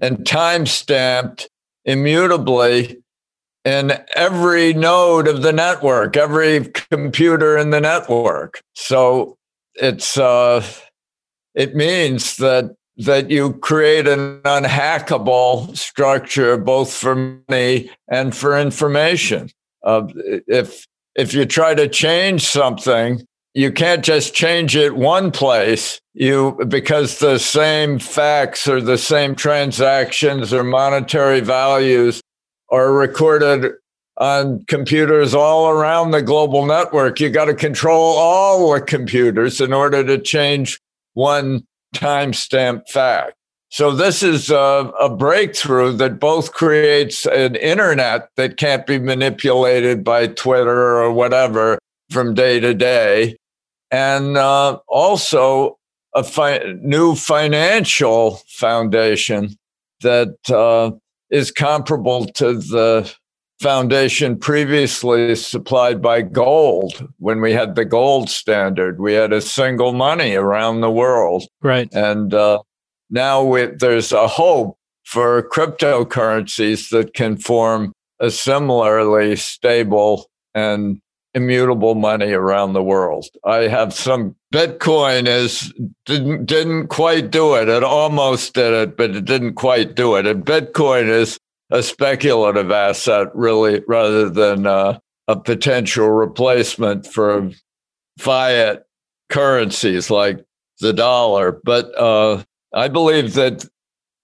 and 0.00 0.26
time 0.26 0.66
stamped 0.66 1.48
immutably 1.84 3.02
in 3.64 3.92
every 4.14 4.72
node 4.72 5.26
of 5.26 5.42
the 5.42 5.52
network, 5.52 6.16
every 6.16 6.68
computer 6.90 7.56
in 7.56 7.70
the 7.70 7.80
network. 7.80 8.60
So 8.74 9.36
it's 9.74 10.16
uh, 10.16 10.64
it 11.54 11.74
means 11.74 12.36
that 12.36 12.76
that 12.98 13.30
you 13.30 13.54
create 13.54 14.08
an 14.08 14.40
unhackable 14.42 15.76
structure 15.76 16.56
both 16.56 16.92
for 16.92 17.40
money 17.48 17.90
and 18.08 18.34
for 18.34 18.58
information. 18.58 19.50
Uh, 19.84 20.06
if 20.46 20.86
if 21.14 21.32
you 21.32 21.46
try 21.46 21.74
to 21.74 21.88
change 21.88 22.46
something, 22.46 23.24
you 23.54 23.72
can't 23.72 24.04
just 24.04 24.34
change 24.34 24.76
it 24.76 24.96
one 24.96 25.30
place. 25.30 26.00
You 26.14 26.58
because 26.68 27.18
the 27.18 27.38
same 27.38 27.98
facts 27.98 28.66
or 28.66 28.80
the 28.80 28.98
same 28.98 29.34
transactions 29.34 30.52
or 30.52 30.64
monetary 30.64 31.40
values 31.40 32.20
are 32.70 32.92
recorded 32.92 33.72
on 34.18 34.64
computers 34.66 35.34
all 35.34 35.68
around 35.68 36.10
the 36.10 36.22
global 36.22 36.64
network. 36.64 37.20
You 37.20 37.28
got 37.28 37.46
to 37.46 37.54
control 37.54 38.16
all 38.16 38.72
the 38.72 38.80
computers 38.80 39.60
in 39.60 39.74
order 39.74 40.02
to 40.02 40.18
change 40.18 40.80
one 41.12 41.66
timestamp 41.98 42.88
fact. 42.88 43.34
So 43.70 43.90
this 43.90 44.22
is 44.22 44.50
a, 44.50 44.92
a, 45.00 45.14
breakthrough 45.14 45.92
that 45.94 46.20
both 46.20 46.52
creates 46.52 47.26
an 47.26 47.56
internet 47.56 48.28
that 48.36 48.56
can't 48.56 48.86
be 48.86 48.98
manipulated 48.98 50.04
by 50.04 50.28
Twitter 50.28 50.96
or 50.96 51.12
whatever 51.12 51.78
from 52.10 52.34
day 52.34 52.60
to 52.60 52.74
day, 52.74 53.36
and 53.90 54.36
uh, 54.36 54.78
also 54.86 55.78
a 56.14 56.22
fi- 56.22 56.62
new 56.80 57.16
financial 57.16 58.40
foundation 58.48 59.56
that 60.02 60.36
uh, 60.48 60.92
is 61.30 61.50
comparable 61.50 62.26
to 62.26 62.54
the 62.54 63.12
foundation 63.60 64.38
previously 64.38 65.34
supplied 65.34 66.02
by 66.02 66.20
gold 66.20 67.08
when 67.18 67.40
we 67.40 67.52
had 67.52 67.74
the 67.74 67.84
gold 67.84 68.28
standard 68.28 69.00
we 69.00 69.14
had 69.14 69.32
a 69.32 69.40
single 69.40 69.92
money 69.92 70.34
around 70.34 70.80
the 70.80 70.90
world 70.90 71.44
right 71.62 71.88
and 71.94 72.34
uh, 72.34 72.58
now 73.10 73.42
we, 73.42 73.66
there's 73.66 74.12
a 74.12 74.28
hope 74.28 74.76
for 75.04 75.48
cryptocurrencies 75.48 76.90
that 76.90 77.14
can 77.14 77.36
form 77.36 77.92
a 78.20 78.30
similarly 78.30 79.36
stable 79.36 80.28
and 80.54 81.00
immutable 81.34 81.94
money 81.94 82.32
around 82.32 82.72
the 82.72 82.82
world. 82.82 83.26
I 83.44 83.68
have 83.68 83.92
some 83.92 84.34
Bitcoin 84.52 85.28
is 85.28 85.72
didn't 86.06 86.46
didn't 86.46 86.88
quite 86.88 87.30
do 87.30 87.54
it. 87.54 87.68
It 87.68 87.84
almost 87.84 88.54
did 88.54 88.72
it, 88.72 88.96
but 88.96 89.14
it 89.14 89.26
didn't 89.26 89.54
quite 89.54 89.94
do 89.94 90.16
it. 90.16 90.26
And 90.26 90.44
Bitcoin 90.44 91.08
is 91.08 91.38
a 91.70 91.82
speculative 91.82 92.70
asset, 92.70 93.28
really, 93.34 93.82
rather 93.88 94.30
than 94.30 94.66
uh, 94.66 94.98
a 95.28 95.36
potential 95.36 96.08
replacement 96.10 97.06
for 97.06 97.50
fiat 98.18 98.84
currencies 99.28 100.10
like 100.10 100.44
the 100.80 100.92
dollar. 100.92 101.60
But 101.64 101.96
uh, 101.98 102.42
I 102.74 102.88
believe 102.88 103.34
that 103.34 103.66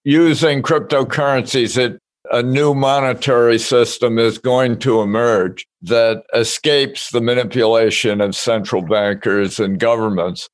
using 0.04 0.62
cryptocurrencies, 0.62 1.76
it, 1.76 1.98
a 2.30 2.42
new 2.42 2.74
monetary 2.74 3.58
system 3.58 4.18
is 4.18 4.38
going 4.38 4.78
to 4.78 5.00
emerge 5.02 5.66
that 5.82 6.22
escapes 6.34 7.10
the 7.10 7.20
manipulation 7.20 8.20
of 8.20 8.36
central 8.36 8.82
bankers 8.82 9.58
and 9.58 9.78
governments. 9.78 10.48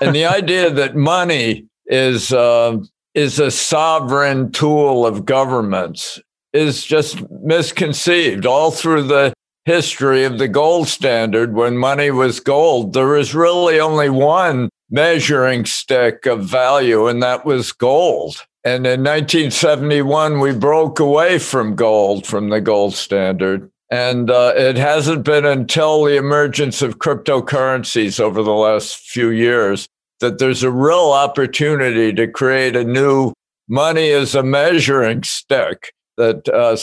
and 0.00 0.14
the 0.14 0.24
idea 0.24 0.70
that 0.70 0.96
money 0.96 1.66
is 1.86 2.32
uh, 2.32 2.76
is 3.14 3.38
a 3.38 3.50
sovereign 3.50 4.50
tool 4.52 5.06
of 5.06 5.24
governments 5.24 6.20
is 6.52 6.84
just 6.84 7.22
misconceived. 7.30 8.46
All 8.46 8.70
through 8.70 9.04
the 9.04 9.32
history 9.64 10.24
of 10.24 10.38
the 10.38 10.48
gold 10.48 10.88
standard 10.88 11.54
when 11.54 11.78
money 11.78 12.10
was 12.10 12.40
gold 12.40 12.92
there 12.94 13.06
was 13.06 13.32
really 13.32 13.78
only 13.78 14.10
one 14.10 14.68
measuring 14.90 15.64
stick 15.64 16.26
of 16.26 16.44
value 16.44 17.06
and 17.06 17.22
that 17.22 17.44
was 17.44 17.72
gold. 17.72 18.44
And 18.64 18.86
in 18.86 19.00
1971 19.00 20.40
we 20.40 20.52
broke 20.52 20.98
away 21.00 21.38
from 21.38 21.76
gold 21.76 22.26
from 22.26 22.50
the 22.50 22.60
gold 22.60 22.94
standard. 22.94 23.70
And 23.90 24.30
uh, 24.30 24.54
it 24.56 24.76
hasn't 24.76 25.24
been 25.24 25.44
until 25.44 26.04
the 26.04 26.16
emergence 26.16 26.82
of 26.82 26.98
cryptocurrencies 26.98 28.18
over 28.18 28.42
the 28.42 28.54
last 28.54 28.96
few 28.96 29.28
years 29.30 29.86
that 30.22 30.38
there's 30.38 30.62
a 30.62 30.70
real 30.70 31.10
opportunity 31.10 32.12
to 32.12 32.26
create 32.26 32.76
a 32.76 32.84
new 32.84 33.32
money 33.68 34.10
as 34.10 34.34
a 34.34 34.42
measuring 34.42 35.22
stick 35.24 35.92
that 36.16 36.48
uh, 36.48 36.76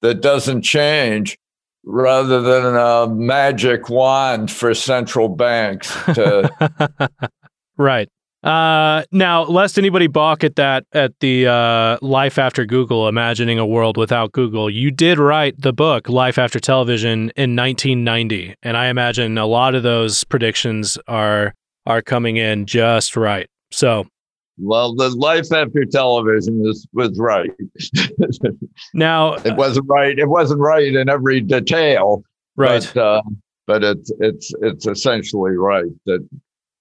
that 0.00 0.22
doesn't 0.22 0.62
change, 0.62 1.36
rather 1.84 2.40
than 2.40 2.76
a 2.76 3.08
magic 3.08 3.90
wand 3.90 4.50
for 4.50 4.72
central 4.74 5.28
banks 5.28 5.92
to. 6.14 6.48
right. 7.76 8.08
Uh, 8.44 9.02
now, 9.10 9.42
lest 9.42 9.78
anybody 9.78 10.06
balk 10.06 10.44
at 10.44 10.54
that 10.54 10.84
at 10.92 11.12
the 11.18 11.48
uh, 11.48 11.98
Life 12.00 12.38
After 12.38 12.64
Google, 12.64 13.08
imagining 13.08 13.58
a 13.58 13.66
world 13.66 13.96
without 13.96 14.30
Google, 14.30 14.70
you 14.70 14.92
did 14.92 15.18
write 15.18 15.60
the 15.60 15.72
book 15.72 16.08
Life 16.08 16.38
After 16.38 16.60
Television 16.60 17.32
in 17.34 17.56
1990, 17.56 18.54
and 18.62 18.76
I 18.76 18.86
imagine 18.86 19.36
a 19.38 19.46
lot 19.46 19.74
of 19.74 19.82
those 19.82 20.22
predictions 20.22 20.96
are 21.08 21.52
are 21.88 22.02
coming 22.02 22.36
in 22.36 22.66
just 22.66 23.16
right. 23.16 23.48
So, 23.72 24.06
well, 24.58 24.94
the 24.94 25.08
life 25.08 25.50
after 25.52 25.84
television 25.84 26.60
was 26.60 26.86
was 26.92 27.18
right. 27.18 27.50
now, 28.94 29.34
it 29.44 29.56
wasn't 29.56 29.86
right. 29.88 30.16
It 30.16 30.28
wasn't 30.28 30.60
right 30.60 30.94
in 30.94 31.08
every 31.08 31.40
detail, 31.40 32.22
right? 32.56 32.88
But, 32.94 33.00
uh, 33.00 33.22
but 33.66 33.82
it's 33.82 34.12
it's 34.20 34.52
it's 34.62 34.86
essentially 34.86 35.56
right 35.56 35.90
that 36.06 36.26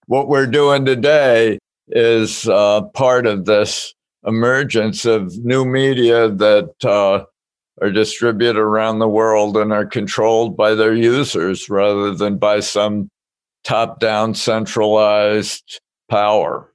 what 0.07 0.27
we're 0.27 0.47
doing 0.47 0.85
today 0.85 1.57
is 1.87 2.47
uh, 2.49 2.81
part 2.93 3.25
of 3.25 3.45
this 3.45 3.93
emergence 4.25 5.05
of 5.05 5.37
new 5.37 5.63
media 5.63 6.29
that 6.29 6.73
uh, 6.83 7.23
are 7.81 7.91
distributed 7.91 8.59
around 8.59 8.99
the 8.99 9.07
world 9.07 9.55
and 9.55 9.71
are 9.71 9.85
controlled 9.85 10.57
by 10.57 10.73
their 10.75 10.93
users 10.93 11.69
rather 11.69 12.13
than 12.13 12.37
by 12.37 12.59
some 12.59 13.09
top 13.67 13.99
down 13.99 14.33
centralized 14.33 15.81
power. 16.09 16.73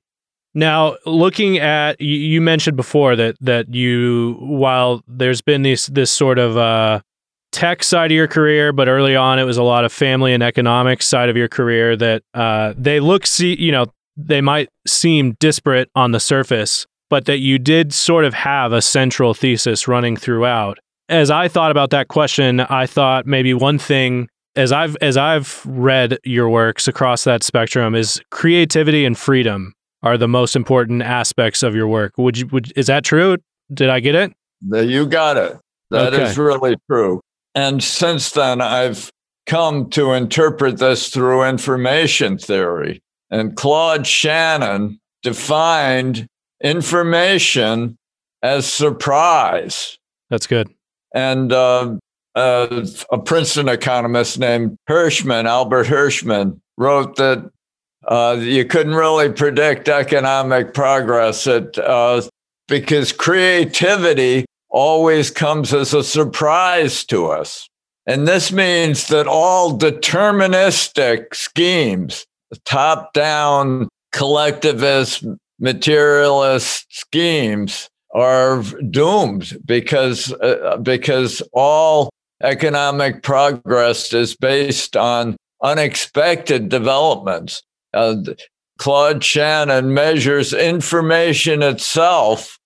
Now, 0.55 0.97
looking 1.07 1.59
at 1.59 1.99
you 2.01 2.43
mentioned 2.43 2.77
before 2.77 3.17
that 3.17 3.37
that 3.41 3.73
you 3.75 4.37
while 4.39 5.03
there's 5.09 5.41
been 5.41 5.63
this 5.63 5.87
this 5.87 6.11
sort 6.11 6.39
of 6.39 6.59
uh, 6.59 7.01
tech 7.53 7.83
side 7.83 8.13
of 8.13 8.17
your 8.17 8.29
career, 8.29 8.73
but 8.73 8.87
early 8.87 9.17
on 9.17 9.39
it 9.39 9.45
was 9.45 9.57
a 9.57 9.63
lot 9.63 9.87
of 9.87 9.93
family 9.93 10.35
and 10.35 10.43
economics 10.43 11.07
side 11.07 11.31
of 11.31 11.37
your 11.37 11.49
career 11.49 11.97
that 11.97 12.23
uh, 12.35 12.75
they 12.77 13.01
look 13.01 13.27
see 13.27 13.59
you 13.59 13.73
know 13.73 13.87
they 14.15 14.43
might 14.43 14.69
seem 14.87 15.33
disparate 15.41 15.89
on 15.95 16.13
the 16.13 16.21
surface, 16.21 16.87
but 17.09 17.25
that 17.25 17.39
you 17.39 17.59
did 17.59 17.95
sort 17.95 18.27
of 18.27 18.35
have 18.35 18.73
a 18.73 18.83
central 18.83 19.33
thesis 19.33 19.89
running 19.89 20.17
throughout. 20.17 20.79
As 21.09 21.31
I 21.31 21.49
thought 21.49 21.71
about 21.71 21.91
that 21.91 22.09
question, 22.09 22.61
I 22.61 22.85
thought 22.85 23.27
maybe 23.27 23.55
one 23.55 23.79
thing 23.79 24.29
as 24.57 24.73
I've 24.73 24.97
as 25.01 25.17
I've 25.17 25.65
read 25.67 26.19
your 26.25 26.49
works 26.49 26.89
across 26.89 27.25
that 27.25 27.43
spectrum 27.43 27.95
is 27.95 28.21
creativity 28.31 29.05
and 29.05 29.17
freedom 29.17 29.75
are 30.03 30.19
the 30.19 30.29
most 30.29 30.57
important 30.57 31.03
aspects 31.03 31.63
of 31.63 31.75
your 31.75 31.89
work. 31.89 32.19
Would 32.19 32.39
you 32.39 32.47
would 32.49 32.73
is 32.77 32.87
that 32.87 33.05
true? 33.05 33.37
Did 33.73 33.89
I 33.89 34.01
get 34.01 34.15
it? 34.15 34.33
You 34.71 35.07
got 35.07 35.37
it. 35.37 35.59
That 35.91 36.15
okay. 36.15 36.25
is 36.25 36.39
really 36.39 36.77
true. 36.91 37.21
And 37.55 37.83
since 37.83 38.31
then 38.33 38.61
I've 38.61 39.11
come 39.47 39.91
to 39.91 40.13
interpret 40.13 40.79
this 40.79 41.09
through 41.09 41.45
information 41.45 42.39
theory. 42.39 43.03
And 43.31 43.57
Claude 43.57 44.07
Shannon 44.07 45.01
defined 45.23 46.27
information 46.63 47.97
as 48.43 48.71
surprise. 48.71 49.99
That's 50.31 50.47
good. 50.47 50.69
And 51.15 51.53
uh, 51.53 51.97
a 52.35 53.19
Princeton 53.25 53.69
economist 53.69 54.39
named 54.39 54.77
Hirschman, 54.89 55.45
Albert 55.45 55.87
Hirschman, 55.87 56.61
wrote 56.77 57.17
that 57.17 57.51
uh, 58.07 58.37
you 58.41 58.65
couldn't 58.65 58.95
really 58.95 59.31
predict 59.31 59.89
economic 59.89 60.75
progress 60.75 61.47
at, 61.47 61.79
uh, 61.79 62.23
because 62.69 63.13
creativity 63.13 64.45
always 64.71 65.31
comes 65.31 65.73
as 65.75 65.95
a 65.95 66.03
surprise 66.03 67.05
to 67.05 67.27
us. 67.27 67.69
And 68.07 68.27
this 68.27 68.51
means 68.51 69.09
that 69.09 69.29
all 69.29 69.79
deterministic 69.79 71.35
schemes, 71.35 72.27
top 72.65 73.13
down 73.13 73.89
collectivist, 74.11 75.25
materialist 75.61 76.87
schemes, 76.91 77.89
are 78.15 78.63
doomed 78.91 79.57
because, 79.65 80.33
uh, 80.35 80.79
because 80.83 81.41
all 81.53 82.11
economic 82.43 83.23
progress 83.23 84.13
is 84.13 84.37
based 84.37 84.97
on 84.97 85.37
unexpected 85.63 86.69
developments. 86.69 87.63
Uh, 87.95 88.17
Claude 88.79 89.23
Shannon 89.23 89.95
measures 89.95 90.53
information 90.53 91.63
itself 91.63 92.59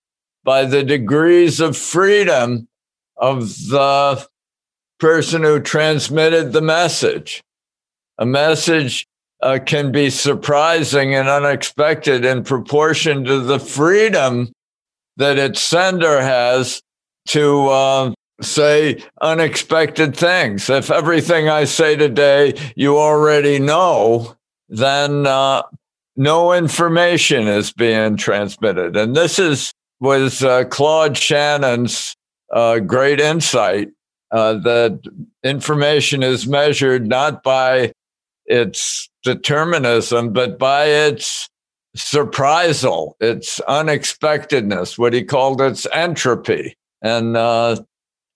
by 0.44 0.64
the 0.64 0.82
degrees 0.82 1.60
of 1.60 1.76
freedom 1.76 2.68
of 3.16 3.48
the 3.68 4.26
person 4.98 5.42
who 5.42 5.60
transmitted 5.60 6.52
the 6.52 6.62
message. 6.62 7.42
A 8.18 8.24
message 8.24 9.06
uh, 9.42 9.58
can 9.64 9.92
be 9.92 10.08
surprising 10.08 11.14
and 11.14 11.28
unexpected 11.28 12.24
in 12.24 12.44
proportion 12.44 13.24
to 13.24 13.40
the 13.40 13.58
freedom 13.58 14.52
that 15.18 15.38
its 15.38 15.62
sender 15.62 16.22
has 16.22 16.80
to 17.28 17.66
uh, 17.68 18.14
say 18.40 19.02
unexpected 19.20 20.16
things. 20.16 20.68
If 20.68 20.90
everything 20.90 21.48
I 21.48 21.64
say 21.64 21.96
today 21.96 22.54
you 22.74 22.98
already 22.98 23.58
know, 23.58 24.36
then 24.68 25.26
uh, 25.26 25.62
no 26.16 26.52
information 26.52 27.46
is 27.46 27.72
being 27.72 28.16
transmitted. 28.16 28.96
And 28.96 29.14
this 29.14 29.38
is 29.38 29.72
was 30.00 30.42
uh, 30.42 30.64
Claude 30.64 31.16
Shannon's 31.16 32.14
uh, 32.52 32.80
great 32.80 33.20
insight 33.20 33.88
uh, 34.30 34.54
that 34.54 35.00
information 35.42 36.22
is 36.22 36.46
measured 36.46 37.06
not 37.06 37.42
by 37.42 37.92
its 38.44 39.08
determinism, 39.22 40.32
but 40.32 40.58
by 40.58 40.84
its 40.84 41.48
surprisal, 41.96 43.14
its 43.20 43.60
unexpectedness, 43.60 44.98
what 44.98 45.12
he 45.12 45.24
called 45.24 45.60
its 45.60 45.86
entropy. 45.92 46.76
And 47.02 47.36
uh, 47.36 47.76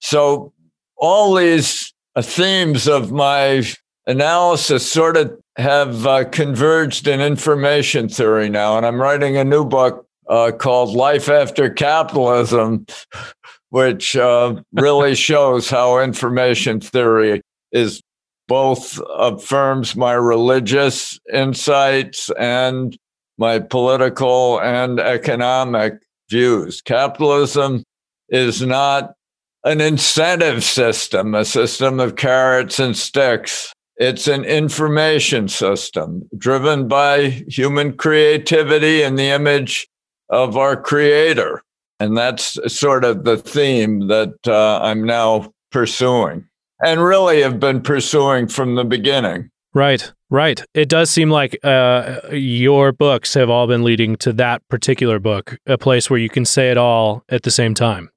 so 0.00 0.52
all 0.96 1.34
these 1.34 1.92
themes 2.20 2.88
of 2.88 3.12
my 3.12 3.64
analysis 4.06 4.90
sort 4.90 5.16
of 5.16 5.38
have 5.56 6.06
uh, 6.06 6.24
converged 6.24 7.06
in 7.06 7.20
information 7.20 8.08
theory 8.08 8.48
now. 8.48 8.76
And 8.76 8.86
I'm 8.86 9.00
writing 9.00 9.36
a 9.36 9.44
new 9.44 9.64
book 9.64 10.06
uh, 10.28 10.52
called 10.52 10.94
Life 10.94 11.28
After 11.28 11.68
Capitalism, 11.70 12.86
which 13.70 14.16
uh, 14.16 14.60
really 14.72 15.14
shows 15.28 15.70
how 15.70 16.00
information 16.00 16.80
theory 16.80 17.42
is 17.72 18.02
both 18.48 19.00
affirms 19.16 19.94
my 19.94 20.12
religious 20.12 21.20
insights 21.32 22.30
and 22.38 22.96
my 23.38 23.60
political 23.60 24.60
and 24.60 24.98
economic 24.98 25.94
views. 26.28 26.82
Capitalism 26.82 27.84
is 28.28 28.60
not 28.60 29.14
an 29.64 29.80
incentive 29.80 30.64
system, 30.64 31.34
a 31.34 31.44
system 31.44 32.00
of 32.00 32.16
carrots 32.16 32.78
and 32.78 32.96
sticks. 32.96 33.72
It's 33.96 34.26
an 34.28 34.44
information 34.44 35.48
system 35.48 36.28
driven 36.38 36.88
by 36.88 37.44
human 37.48 37.92
creativity 37.96 39.02
and 39.02 39.18
the 39.18 39.28
image 39.28 39.86
of 40.30 40.56
our 40.56 40.80
creator. 40.80 41.62
And 41.98 42.16
that's 42.16 42.58
sort 42.74 43.04
of 43.04 43.24
the 43.24 43.36
theme 43.36 44.08
that 44.08 44.34
uh, 44.46 44.80
I'm 44.82 45.04
now 45.04 45.52
pursuing 45.70 46.46
and 46.82 47.04
really 47.04 47.42
have 47.42 47.60
been 47.60 47.82
pursuing 47.82 48.48
from 48.48 48.74
the 48.74 48.84
beginning. 48.84 49.50
Right, 49.74 50.10
right. 50.30 50.64
It 50.72 50.88
does 50.88 51.10
seem 51.10 51.30
like 51.30 51.58
uh, 51.62 52.20
your 52.32 52.92
books 52.92 53.34
have 53.34 53.50
all 53.50 53.66
been 53.66 53.84
leading 53.84 54.16
to 54.16 54.32
that 54.32 54.66
particular 54.68 55.18
book, 55.18 55.58
a 55.66 55.76
place 55.76 56.08
where 56.08 56.18
you 56.18 56.30
can 56.30 56.46
say 56.46 56.70
it 56.70 56.78
all 56.78 57.22
at 57.28 57.42
the 57.42 57.50
same 57.50 57.74
time 57.74 58.10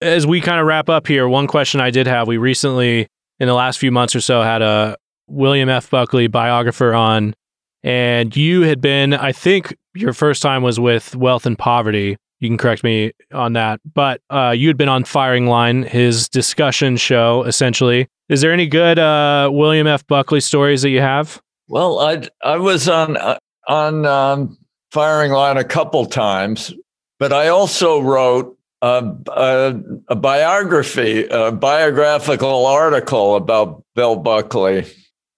as 0.00 0.26
we 0.26 0.40
kind 0.40 0.60
of 0.60 0.66
wrap 0.66 0.88
up 0.88 1.06
here, 1.06 1.28
one 1.28 1.46
question 1.46 1.80
I 1.80 1.90
did 1.90 2.06
have 2.06 2.28
we 2.28 2.36
recently, 2.36 3.08
in 3.38 3.48
the 3.48 3.54
last 3.54 3.78
few 3.78 3.90
months 3.90 4.14
or 4.14 4.20
so, 4.20 4.42
had 4.42 4.62
a 4.62 4.96
William 5.26 5.68
F. 5.68 5.90
Buckley 5.90 6.26
biographer 6.26 6.94
on, 6.94 7.34
and 7.82 8.34
you 8.36 8.62
had 8.62 8.80
been, 8.80 9.14
I 9.14 9.32
think 9.32 9.76
your 9.94 10.12
first 10.12 10.42
time 10.42 10.62
was 10.62 10.78
with 10.78 11.14
Wealth 11.16 11.46
and 11.46 11.58
Poverty. 11.58 12.16
You 12.40 12.48
can 12.48 12.58
correct 12.58 12.84
me 12.84 13.12
on 13.32 13.54
that, 13.54 13.80
but 13.94 14.20
uh, 14.28 14.50
you 14.50 14.68
had 14.68 14.76
been 14.76 14.88
on 14.88 15.04
Firing 15.04 15.46
Line, 15.46 15.82
his 15.84 16.28
discussion 16.28 16.96
show, 16.96 17.44
essentially. 17.44 18.08
Is 18.28 18.40
there 18.40 18.52
any 18.52 18.66
good 18.66 18.98
uh, 18.98 19.48
William 19.52 19.86
F. 19.86 20.06
Buckley 20.06 20.40
stories 20.40 20.82
that 20.82 20.90
you 20.90 21.00
have? 21.00 21.40
Well, 21.68 22.00
I 22.00 22.28
I 22.42 22.58
was 22.58 22.88
on 22.88 23.16
uh, 23.16 23.38
on 23.68 24.04
um, 24.04 24.58
Firing 24.90 25.32
Line 25.32 25.56
a 25.56 25.64
couple 25.64 26.04
times, 26.06 26.74
but 27.18 27.32
I 27.32 27.48
also 27.48 28.00
wrote 28.00 28.58
a, 28.82 29.80
a, 30.08 30.16
biography, 30.16 31.26
a 31.30 31.52
biographical 31.52 32.66
article 32.66 33.36
about 33.36 33.82
Bill 33.94 34.16
Buckley 34.16 34.86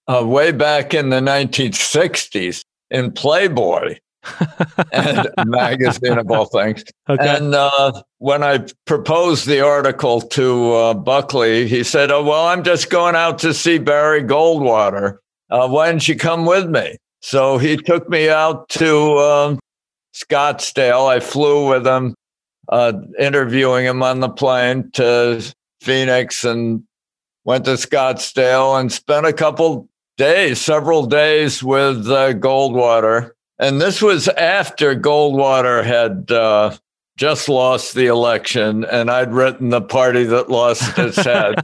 uh, 0.07 0.25
way 0.25 0.51
back 0.51 0.93
in 0.93 1.09
the 1.09 1.19
1960s 1.19 2.63
in 2.89 3.11
Playboy. 3.11 3.97
and 4.91 5.29
magazine 5.45 6.17
of 6.17 6.29
all 6.29 6.45
things. 6.45 6.83
Okay. 7.07 7.37
And 7.37 7.55
uh, 7.55 7.93
when 8.17 8.43
I 8.43 8.65
proposed 8.85 9.47
the 9.47 9.61
article 9.61 10.19
to 10.19 10.73
uh, 10.73 10.93
Buckley, 10.95 11.65
he 11.65 11.81
said, 11.81 12.11
"Oh 12.11 12.23
well, 12.25 12.47
I'm 12.47 12.61
just 12.61 12.89
going 12.89 13.15
out 13.15 13.39
to 13.39 13.53
see 13.53 13.77
Barry 13.77 14.21
Goldwater. 14.21 15.19
Uh, 15.49 15.69
why 15.69 15.89
don't 15.89 16.05
you 16.05 16.17
come 16.17 16.45
with 16.45 16.69
me?" 16.69 16.97
So 17.21 17.57
he 17.57 17.77
took 17.77 18.09
me 18.09 18.27
out 18.29 18.67
to 18.69 19.17
um, 19.17 19.59
Scottsdale. 20.13 21.07
I 21.07 21.21
flew 21.21 21.69
with 21.69 21.87
him 21.87 22.13
uh, 22.69 22.93
interviewing 23.19 23.85
him 23.85 24.03
on 24.03 24.19
the 24.19 24.29
plane 24.29 24.89
to 24.93 25.53
Phoenix 25.81 26.43
and 26.43 26.83
went 27.43 27.65
to 27.65 27.71
Scottsdale 27.71 28.79
and 28.79 28.91
spent 28.91 29.25
a 29.25 29.33
couple 29.33 29.89
days, 30.17 30.59
several 30.59 31.05
days 31.05 31.63
with 31.63 32.07
uh, 32.07 32.33
Goldwater. 32.33 33.31
And 33.59 33.81
this 33.81 34.01
was 34.01 34.27
after 34.27 34.95
Goldwater 34.95 35.83
had 35.83 36.31
uh, 36.31 36.75
just 37.17 37.49
lost 37.49 37.95
the 37.95 38.07
election, 38.07 38.85
and 38.85 39.09
I'd 39.09 39.33
written 39.33 39.69
the 39.69 39.81
party 39.81 40.23
that 40.25 40.49
lost 40.49 40.97
its 40.97 41.17
head. 41.17 41.55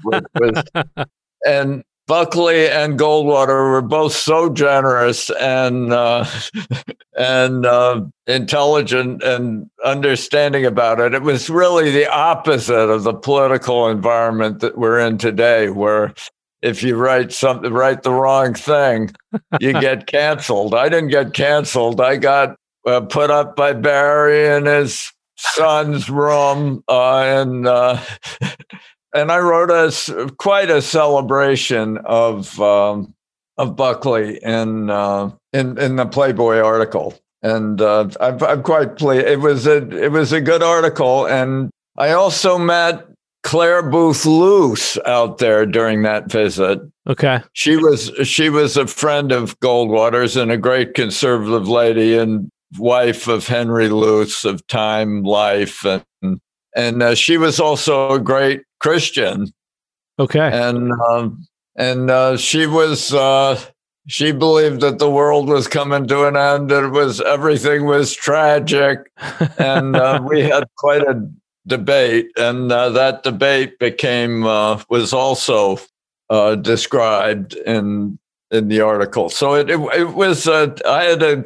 and 1.45 1.83
Buckley 2.07 2.69
and 2.69 2.99
Goldwater 2.99 3.71
were 3.71 3.81
both 3.81 4.13
so 4.13 4.49
generous 4.49 5.29
and 5.29 5.93
uh, 5.93 6.25
and 7.17 7.65
uh, 7.65 8.01
intelligent 8.27 9.23
and 9.23 9.69
understanding 9.85 10.65
about 10.65 10.99
it. 10.99 11.13
It 11.13 11.21
was 11.21 11.49
really 11.49 11.91
the 11.91 12.11
opposite 12.11 12.89
of 12.89 13.03
the 13.03 13.13
political 13.13 13.87
environment 13.87 14.59
that 14.59 14.77
we're 14.77 14.99
in 14.99 15.17
today, 15.17 15.69
where 15.69 16.13
if 16.61 16.83
you 16.83 16.95
write 16.95 17.31
something, 17.31 17.71
write 17.71 18.03
the 18.03 18.13
wrong 18.13 18.53
thing, 18.53 19.11
you 19.59 19.73
get 19.79 20.07
canceled. 20.07 20.73
I 20.73 20.89
didn't 20.89 21.09
get 21.09 21.33
canceled. 21.33 22.01
I 22.01 22.17
got 22.17 22.57
uh, 22.85 23.01
put 23.01 23.31
up 23.31 23.55
by 23.55 23.73
Barry 23.73 24.47
in 24.57 24.65
his 24.65 25.11
son's 25.37 26.09
room, 26.09 26.83
uh, 26.87 27.19
and 27.19 27.67
uh, 27.67 28.01
and 29.13 29.31
I 29.31 29.39
wrote 29.39 29.69
a 29.69 30.31
quite 30.37 30.69
a 30.69 30.81
celebration 30.81 31.97
of 32.05 32.59
um, 32.59 33.13
of 33.57 33.75
Buckley 33.75 34.37
in 34.43 34.89
uh, 34.89 35.31
in 35.51 35.77
in 35.77 35.95
the 35.95 36.05
Playboy 36.05 36.57
article, 36.57 37.13
and 37.41 37.79
uh, 37.81 38.09
I'm, 38.19 38.43
I'm 38.43 38.63
quite 38.63 38.97
pleased. 38.97 39.25
It 39.25 39.39
was 39.39 39.67
a 39.67 39.77
it 39.89 40.11
was 40.11 40.31
a 40.31 40.41
good 40.41 40.63
article, 40.63 41.25
and 41.27 41.69
I 41.97 42.11
also 42.11 42.57
met 42.57 43.05
Clare 43.43 43.83
Boothe 43.83 44.25
Luce 44.25 44.97
out 45.05 45.37
there 45.37 45.65
during 45.65 46.03
that 46.03 46.31
visit. 46.31 46.79
Okay. 47.07 47.41
She 47.53 47.77
was 47.77 48.11
she 48.23 48.49
was 48.49 48.77
a 48.77 48.87
friend 48.87 49.31
of 49.31 49.59
Goldwater's 49.59 50.37
and 50.37 50.51
a 50.51 50.57
great 50.57 50.93
conservative 50.93 51.67
lady 51.67 52.17
and 52.17 52.49
wife 52.79 53.27
of 53.27 53.45
Henry 53.45 53.89
Luce 53.89 54.45
of 54.45 54.65
Time 54.67 55.23
Life 55.23 55.85
and 55.85 56.39
and 56.75 57.03
uh, 57.03 57.15
she 57.15 57.37
was 57.37 57.59
also 57.59 58.11
a 58.11 58.19
great 58.19 58.63
Christian. 58.79 59.53
Okay. 60.19 60.49
And 60.51 60.91
um, 60.91 61.45
and 61.75 62.09
uh, 62.09 62.37
she 62.37 62.67
was 62.67 63.13
uh, 63.13 63.59
she 64.07 64.31
believed 64.31 64.81
that 64.81 64.99
the 64.99 65.09
world 65.09 65.47
was 65.47 65.67
coming 65.67 66.07
to 66.07 66.27
an 66.27 66.35
end. 66.35 66.69
That 66.69 66.83
it 66.83 66.89
was 66.89 67.21
everything 67.21 67.85
was 67.85 68.13
tragic, 68.13 69.11
and 69.57 69.95
uh, 69.95 70.21
we 70.25 70.41
had 70.41 70.67
quite 70.77 71.03
a 71.03 71.27
debate, 71.65 72.29
and 72.37 72.71
uh, 72.71 72.89
that 72.89 73.23
debate 73.23 73.79
became 73.79 74.45
uh, 74.45 74.81
was 74.89 75.13
also 75.13 75.79
uh, 76.29 76.55
described 76.55 77.53
in 77.55 78.19
in 78.51 78.67
the 78.67 78.81
article. 78.81 79.29
So 79.29 79.55
it 79.55 79.69
it, 79.69 79.79
it 79.79 80.13
was 80.13 80.47
uh, 80.47 80.75
I 80.87 81.03
had 81.05 81.23
a, 81.23 81.45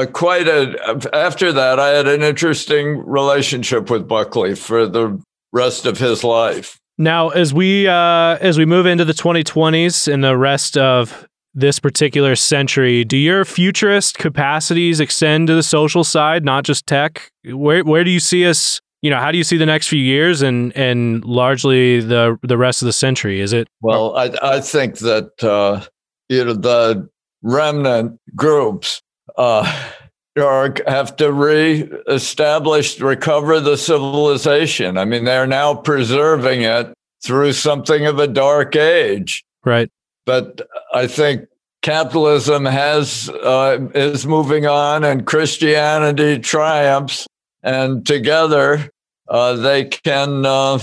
a 0.00 0.06
quite 0.06 0.48
a 0.48 1.08
after 1.12 1.52
that 1.52 1.78
I 1.78 1.88
had 1.88 2.08
an 2.08 2.22
interesting 2.22 2.98
relationship 3.06 3.90
with 3.90 4.08
Buckley 4.08 4.54
for 4.54 4.86
the 4.86 5.22
rest 5.52 5.86
of 5.86 5.98
his 5.98 6.24
life. 6.24 6.78
Now, 6.98 7.30
as 7.30 7.54
we 7.54 7.88
uh, 7.88 8.38
as 8.40 8.58
we 8.58 8.66
move 8.66 8.86
into 8.86 9.04
the 9.04 9.12
2020s 9.12 10.12
and 10.12 10.22
the 10.22 10.36
rest 10.36 10.76
of 10.76 11.26
this 11.54 11.78
particular 11.78 12.36
century, 12.36 13.04
do 13.04 13.16
your 13.16 13.44
futurist 13.44 14.18
capacities 14.18 15.00
extend 15.00 15.48
to 15.48 15.54
the 15.54 15.62
social 15.62 16.04
side, 16.04 16.44
not 16.44 16.64
just 16.64 16.86
tech? 16.86 17.30
Where 17.44 17.84
where 17.84 18.04
do 18.04 18.10
you 18.10 18.20
see 18.20 18.46
us 18.46 18.80
you 19.02 19.08
know, 19.08 19.18
how 19.18 19.32
do 19.32 19.38
you 19.38 19.44
see 19.44 19.56
the 19.56 19.66
next 19.66 19.88
few 19.88 20.00
years 20.00 20.42
and 20.42 20.76
and 20.76 21.24
largely 21.24 22.00
the 22.00 22.38
the 22.42 22.58
rest 22.58 22.82
of 22.82 22.86
the 22.86 22.92
century? 22.92 23.40
Is 23.40 23.52
it 23.52 23.68
well? 23.80 24.16
I 24.16 24.30
I 24.42 24.60
think 24.60 24.98
that 24.98 25.42
uh, 25.42 25.84
you 26.28 26.44
know 26.44 26.52
the 26.52 27.08
remnant 27.42 28.20
groups 28.36 29.00
uh, 29.36 29.90
are 30.36 30.74
have 30.86 31.16
to 31.16 31.32
re-establish, 31.32 33.00
recover 33.00 33.60
the 33.60 33.76
civilization. 33.76 34.96
I 34.96 35.04
mean, 35.04 35.24
they're 35.24 35.46
now 35.46 35.74
preserving 35.74 36.62
it 36.62 36.92
through 37.22 37.52
something 37.52 38.06
of 38.06 38.18
a 38.18 38.26
dark 38.26 38.76
age, 38.76 39.44
right? 39.64 39.90
But 40.26 40.62
I 40.94 41.06
think 41.06 41.46
capitalism 41.82 42.64
has 42.64 43.28
uh, 43.28 43.78
is 43.94 44.26
moving 44.26 44.66
on, 44.66 45.04
and 45.04 45.26
Christianity 45.26 46.38
triumphs 46.38 47.26
and 47.62 48.06
together 48.06 48.88
uh, 49.28 49.54
they 49.56 49.84
can 49.84 50.46
uh, 50.46 50.78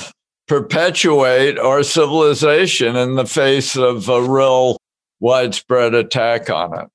perpetuate 0.48 1.58
our 1.58 1.84
civilization 1.84 2.96
in 2.96 3.16
the 3.16 3.26
face 3.26 3.76
of 3.76 4.08
a 4.10 4.22
real 4.22 4.78
widespread 5.20 5.94
attack 5.94 6.50
on 6.50 6.78
it. 6.80 6.88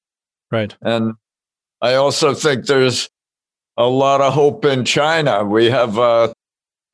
Right. 0.51 0.75
And 0.83 1.15
I 1.83 1.95
also 1.95 2.33
think 2.33 2.67
there's 2.67 3.11
a 3.77 3.87
lot 3.87 4.21
of 4.21 4.33
hope 4.33 4.65
in 4.65 4.85
China. 4.85 5.45
We 5.45 5.67
have 5.67 5.99
a, 5.99 6.33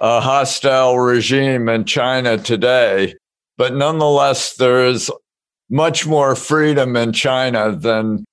a 0.00 0.20
hostile 0.20 0.98
regime 0.98 1.68
in 1.68 1.84
China 1.84 2.38
today, 2.38 3.14
but 3.58 3.74
nonetheless, 3.74 4.56
there 4.56 4.86
is 4.86 5.10
much 5.68 6.06
more 6.06 6.34
freedom 6.34 6.96
in 6.96 7.12
China 7.12 7.76
than 7.76 8.24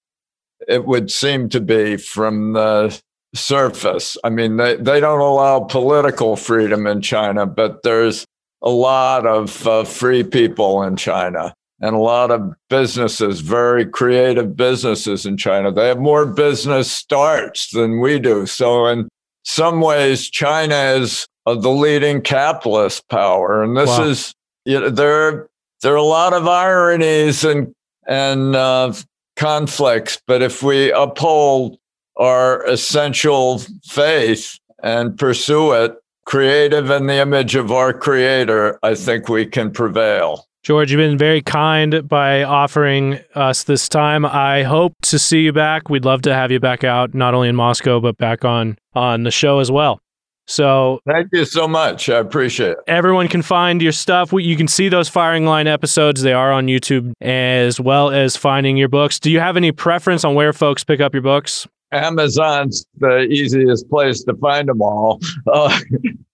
it 0.65 0.85
would 0.85 1.11
seem 1.11 1.49
to 1.49 1.59
be 1.59 1.97
from 1.97 2.53
the 2.53 3.01
surface. 3.33 4.15
I 4.23 4.29
mean, 4.29 4.55
they, 4.55 4.77
they 4.77 5.01
don't 5.01 5.19
allow 5.19 5.59
political 5.59 6.37
freedom 6.37 6.87
in 6.87 7.01
China, 7.01 7.45
but 7.45 7.83
there's 7.83 8.25
a 8.61 8.69
lot 8.69 9.27
of 9.27 9.67
uh, 9.67 9.83
free 9.83 10.23
people 10.23 10.81
in 10.83 10.95
China 10.95 11.53
and 11.85 11.95
a 11.95 11.99
lot 11.99 12.31
of 12.31 12.51
businesses, 12.67 13.41
very 13.41 13.85
creative 13.85 14.55
businesses 14.55 15.23
in 15.23 15.37
China. 15.37 15.71
They 15.71 15.87
have 15.87 15.99
more 15.99 16.25
business 16.25 16.91
starts 16.91 17.69
than 17.69 18.01
we 18.01 18.17
do. 18.17 18.47
So, 18.47 18.87
in 18.87 19.07
some 19.43 19.81
ways, 19.81 20.27
China 20.27 20.75
is 20.75 21.27
uh, 21.45 21.53
the 21.53 21.69
leading 21.69 22.21
capitalist 22.21 23.07
power. 23.09 23.61
And 23.61 23.77
this 23.77 23.89
wow. 23.89 24.05
is, 24.05 24.33
you 24.65 24.79
know, 24.79 24.89
there, 24.89 25.47
there 25.83 25.93
are 25.93 25.97
a 25.97 26.01
lot 26.01 26.33
of 26.33 26.47
ironies 26.47 27.43
and, 27.43 27.71
and 28.07 28.55
uh, 28.55 28.91
conflicts, 29.35 30.19
but 30.25 30.41
if 30.41 30.63
we 30.63 30.91
uphold 30.91 31.77
our 32.17 32.65
essential 32.65 33.59
faith 33.83 34.57
and 34.81 35.19
pursue 35.19 35.73
it, 35.73 35.95
creative 36.25 36.89
in 36.89 37.05
the 37.05 37.21
image 37.21 37.53
of 37.53 37.71
our 37.71 37.93
creator, 37.93 38.79
I 38.81 38.95
think 38.95 39.29
we 39.29 39.45
can 39.45 39.69
prevail. 39.69 40.47
George, 40.65 40.91
you've 40.91 40.97
been 40.97 41.15
very 41.15 41.43
kind 41.43 42.09
by 42.09 42.41
offering 42.41 43.19
us 43.35 43.65
this 43.65 43.87
time. 43.87 44.25
I 44.25 44.63
hope 44.63 44.93
to 45.03 45.19
see 45.19 45.41
you 45.41 45.53
back. 45.53 45.91
We'd 45.91 46.05
love 46.05 46.23
to 46.23 46.33
have 46.33 46.51
you 46.51 46.59
back 46.59 46.83
out, 46.83 47.13
not 47.13 47.35
only 47.35 47.49
in 47.49 47.55
Moscow, 47.55 47.99
but 47.99 48.17
back 48.17 48.43
on 48.43 48.75
on 48.95 49.21
the 49.21 49.29
show 49.29 49.59
as 49.59 49.69
well. 49.69 49.99
So 50.47 51.01
thank 51.05 51.27
you 51.31 51.45
so 51.45 51.67
much. 51.67 52.09
I 52.09 52.17
appreciate 52.17 52.71
it. 52.71 52.77
Everyone 52.87 53.27
can 53.27 53.43
find 53.43 53.79
your 53.79 53.91
stuff. 53.91 54.33
You 54.33 54.57
can 54.57 54.67
see 54.67 54.89
those 54.89 55.07
firing 55.07 55.45
line 55.45 55.67
episodes. 55.67 56.23
They 56.23 56.33
are 56.33 56.51
on 56.51 56.65
YouTube 56.65 57.13
as 57.21 57.79
well 57.79 58.09
as 58.09 58.35
finding 58.35 58.75
your 58.75 58.89
books. 58.89 59.19
Do 59.19 59.29
you 59.29 59.39
have 59.39 59.57
any 59.57 59.71
preference 59.71 60.23
on 60.23 60.33
where 60.33 60.51
folks 60.51 60.83
pick 60.83 60.99
up 60.99 61.13
your 61.13 61.21
books? 61.21 61.67
Amazon's 61.91 62.87
the 62.97 63.19
easiest 63.25 63.87
place 63.87 64.23
to 64.23 64.33
find 64.37 64.67
them 64.67 64.81
all. 64.81 65.21
Uh, 65.47 65.79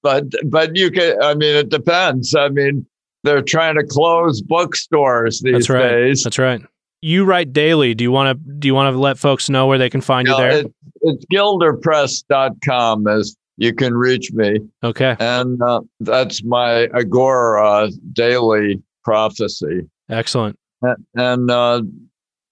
but 0.02 0.24
but 0.46 0.76
you 0.76 0.90
can. 0.90 1.22
I 1.22 1.36
mean, 1.36 1.54
it 1.54 1.70
depends. 1.70 2.34
I 2.34 2.48
mean, 2.48 2.88
they're 3.24 3.42
trying 3.42 3.76
to 3.76 3.84
close 3.84 4.42
bookstores 4.42 5.42
these 5.42 5.54
That's 5.54 5.70
right. 5.70 5.90
days. 5.90 6.24
That's 6.24 6.40
right. 6.40 6.62
You 7.02 7.26
write 7.26 7.52
daily. 7.54 7.96
Do 7.96 8.04
you 8.04 8.12
want 8.12 8.38
to 8.38 8.54
do 8.54 8.68
you 8.68 8.76
want 8.76 8.94
to 8.94 9.00
let 9.00 9.18
folks 9.18 9.50
know 9.50 9.68
where 9.68 9.78
they 9.78 9.90
can 9.90 10.02
find 10.02 10.28
you, 10.28 10.36
you 10.36 10.40
there? 10.40 10.52
It, 10.52 10.74
it's 11.02 11.26
gilderpress.com 11.34 13.08
as 13.08 13.36
you 13.58 13.74
can 13.74 13.94
reach 13.96 14.32
me. 14.34 14.60
Okay. 14.84 15.16
And 15.20 15.62
uh, 15.62 15.82
that's 16.00 16.44
my 16.44 16.88
Agora 16.96 17.90
daily 18.14 18.82
prophecy. 19.04 19.82
Excellent. 20.10 20.58
And, 20.82 21.06
and 21.16 21.52
uh, 21.52 21.82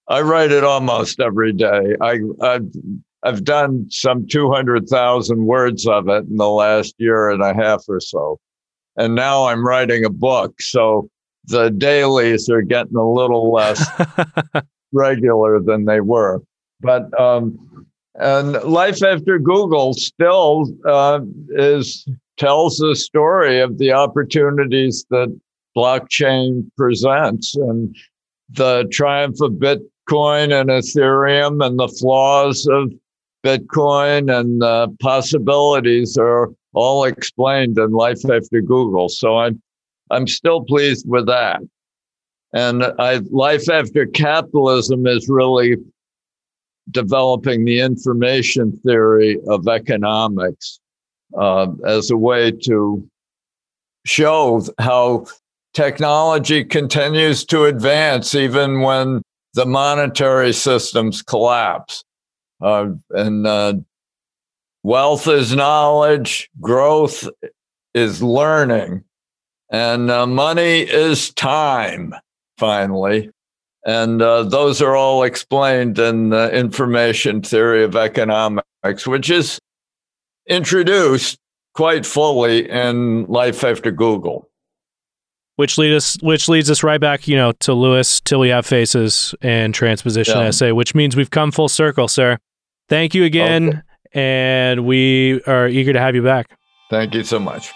I 0.08 0.20
write 0.20 0.52
it 0.52 0.64
almost 0.64 1.20
every 1.20 1.52
day. 1.52 1.96
I, 2.00 2.18
I've, 2.42 2.72
I've 3.22 3.44
done 3.44 3.86
some 3.90 4.26
200,000 4.28 5.46
words 5.46 5.86
of 5.86 6.08
it 6.08 6.24
in 6.28 6.36
the 6.36 6.48
last 6.48 6.94
year 6.98 7.30
and 7.30 7.42
a 7.42 7.54
half 7.54 7.84
or 7.88 8.00
so. 8.00 8.38
And 8.96 9.14
now 9.14 9.46
I'm 9.46 9.66
writing 9.66 10.04
a 10.04 10.10
book. 10.10 10.60
So 10.60 11.08
the 11.46 11.70
dailies 11.70 12.48
are 12.48 12.62
getting 12.62 12.96
a 12.96 13.10
little 13.10 13.52
less 13.52 13.84
regular 14.92 15.60
than 15.60 15.84
they 15.84 16.00
were. 16.00 16.42
But, 16.80 17.18
um, 17.18 17.86
and 18.14 18.52
life 18.64 19.02
after 19.02 19.38
Google 19.38 19.94
still 19.94 20.66
uh, 20.86 21.20
is 21.50 22.06
tells 22.36 22.78
the 22.78 22.96
story 22.96 23.60
of 23.60 23.78
the 23.78 23.92
opportunities 23.92 25.04
that 25.10 25.38
blockchain 25.76 26.68
presents 26.76 27.54
and 27.54 27.94
the 28.48 28.88
triumph 28.90 29.40
of 29.40 29.52
Bitcoin 29.52 30.52
and 30.58 30.70
Ethereum 30.70 31.64
and 31.64 31.78
the 31.78 31.88
flaws 31.88 32.66
of 32.66 32.92
Bitcoin 33.44 34.34
and 34.34 34.60
the 34.60 34.94
possibilities 35.00 36.16
are 36.16 36.50
all 36.72 37.04
explained 37.04 37.78
in 37.78 37.90
Life 37.92 38.28
After 38.30 38.60
Google. 38.60 39.08
So 39.08 39.38
I'm 39.38 39.60
I'm 40.10 40.26
still 40.26 40.64
pleased 40.64 41.08
with 41.08 41.26
that. 41.26 41.60
And 42.52 42.84
I, 42.98 43.20
Life 43.30 43.70
After 43.70 44.06
Capitalism 44.06 45.06
is 45.06 45.28
really 45.28 45.76
developing 46.90 47.64
the 47.64 47.80
information 47.80 48.72
theory 48.84 49.38
of 49.46 49.68
economics 49.68 50.80
uh, 51.38 51.68
as 51.86 52.10
a 52.10 52.16
way 52.16 52.50
to 52.50 53.08
show 54.04 54.62
how 54.78 55.26
technology 55.74 56.64
continues 56.64 57.44
to 57.44 57.64
advance 57.64 58.34
even 58.34 58.80
when 58.80 59.22
the 59.54 59.66
monetary 59.66 60.52
systems 60.52 61.22
collapse. 61.22 62.04
Uh, 62.60 62.88
and 63.10 63.46
uh, 63.46 63.74
wealth 64.82 65.26
is 65.28 65.54
knowledge, 65.54 66.50
growth 66.60 67.28
is 67.94 68.22
learning, 68.22 69.04
and 69.70 70.10
uh, 70.10 70.26
money 70.26 70.80
is 70.80 71.32
time, 71.34 72.14
finally. 72.58 73.30
And 73.84 74.20
uh, 74.20 74.42
those 74.42 74.82
are 74.82 74.94
all 74.94 75.22
explained 75.22 75.98
in 75.98 76.30
the 76.30 76.52
information 76.54 77.40
theory 77.40 77.82
of 77.82 77.96
economics. 77.96 79.06
which 79.06 79.30
is 79.30 79.58
introduced 80.46 81.38
quite 81.74 82.04
fully 82.04 82.68
in 82.68 83.24
Life 83.26 83.64
After 83.64 83.90
Google. 83.90 84.48
Which 85.56 85.78
leads 85.78 85.94
us, 85.96 86.22
which 86.22 86.48
leads 86.48 86.70
us 86.70 86.82
right 86.82 87.00
back, 87.00 87.28
you 87.28 87.36
know, 87.36 87.52
to 87.52 87.74
Lewis 87.74 88.20
till 88.20 88.40
we 88.40 88.48
have 88.48 88.66
faces 88.66 89.34
and 89.42 89.74
transposition 89.74 90.38
yeah. 90.38 90.46
essay, 90.46 90.72
which 90.72 90.94
means 90.94 91.16
we've 91.16 91.30
come 91.30 91.52
full 91.52 91.68
circle, 91.68 92.08
sir. 92.08 92.38
Thank 92.88 93.14
you 93.14 93.24
again, 93.24 93.68
okay. 93.68 93.80
And 94.12 94.84
we 94.86 95.42
are 95.46 95.68
eager 95.68 95.92
to 95.92 96.00
have 96.00 96.14
you 96.14 96.22
back. 96.22 96.58
Thank 96.90 97.14
you 97.14 97.24
so 97.24 97.38
much. 97.38 97.72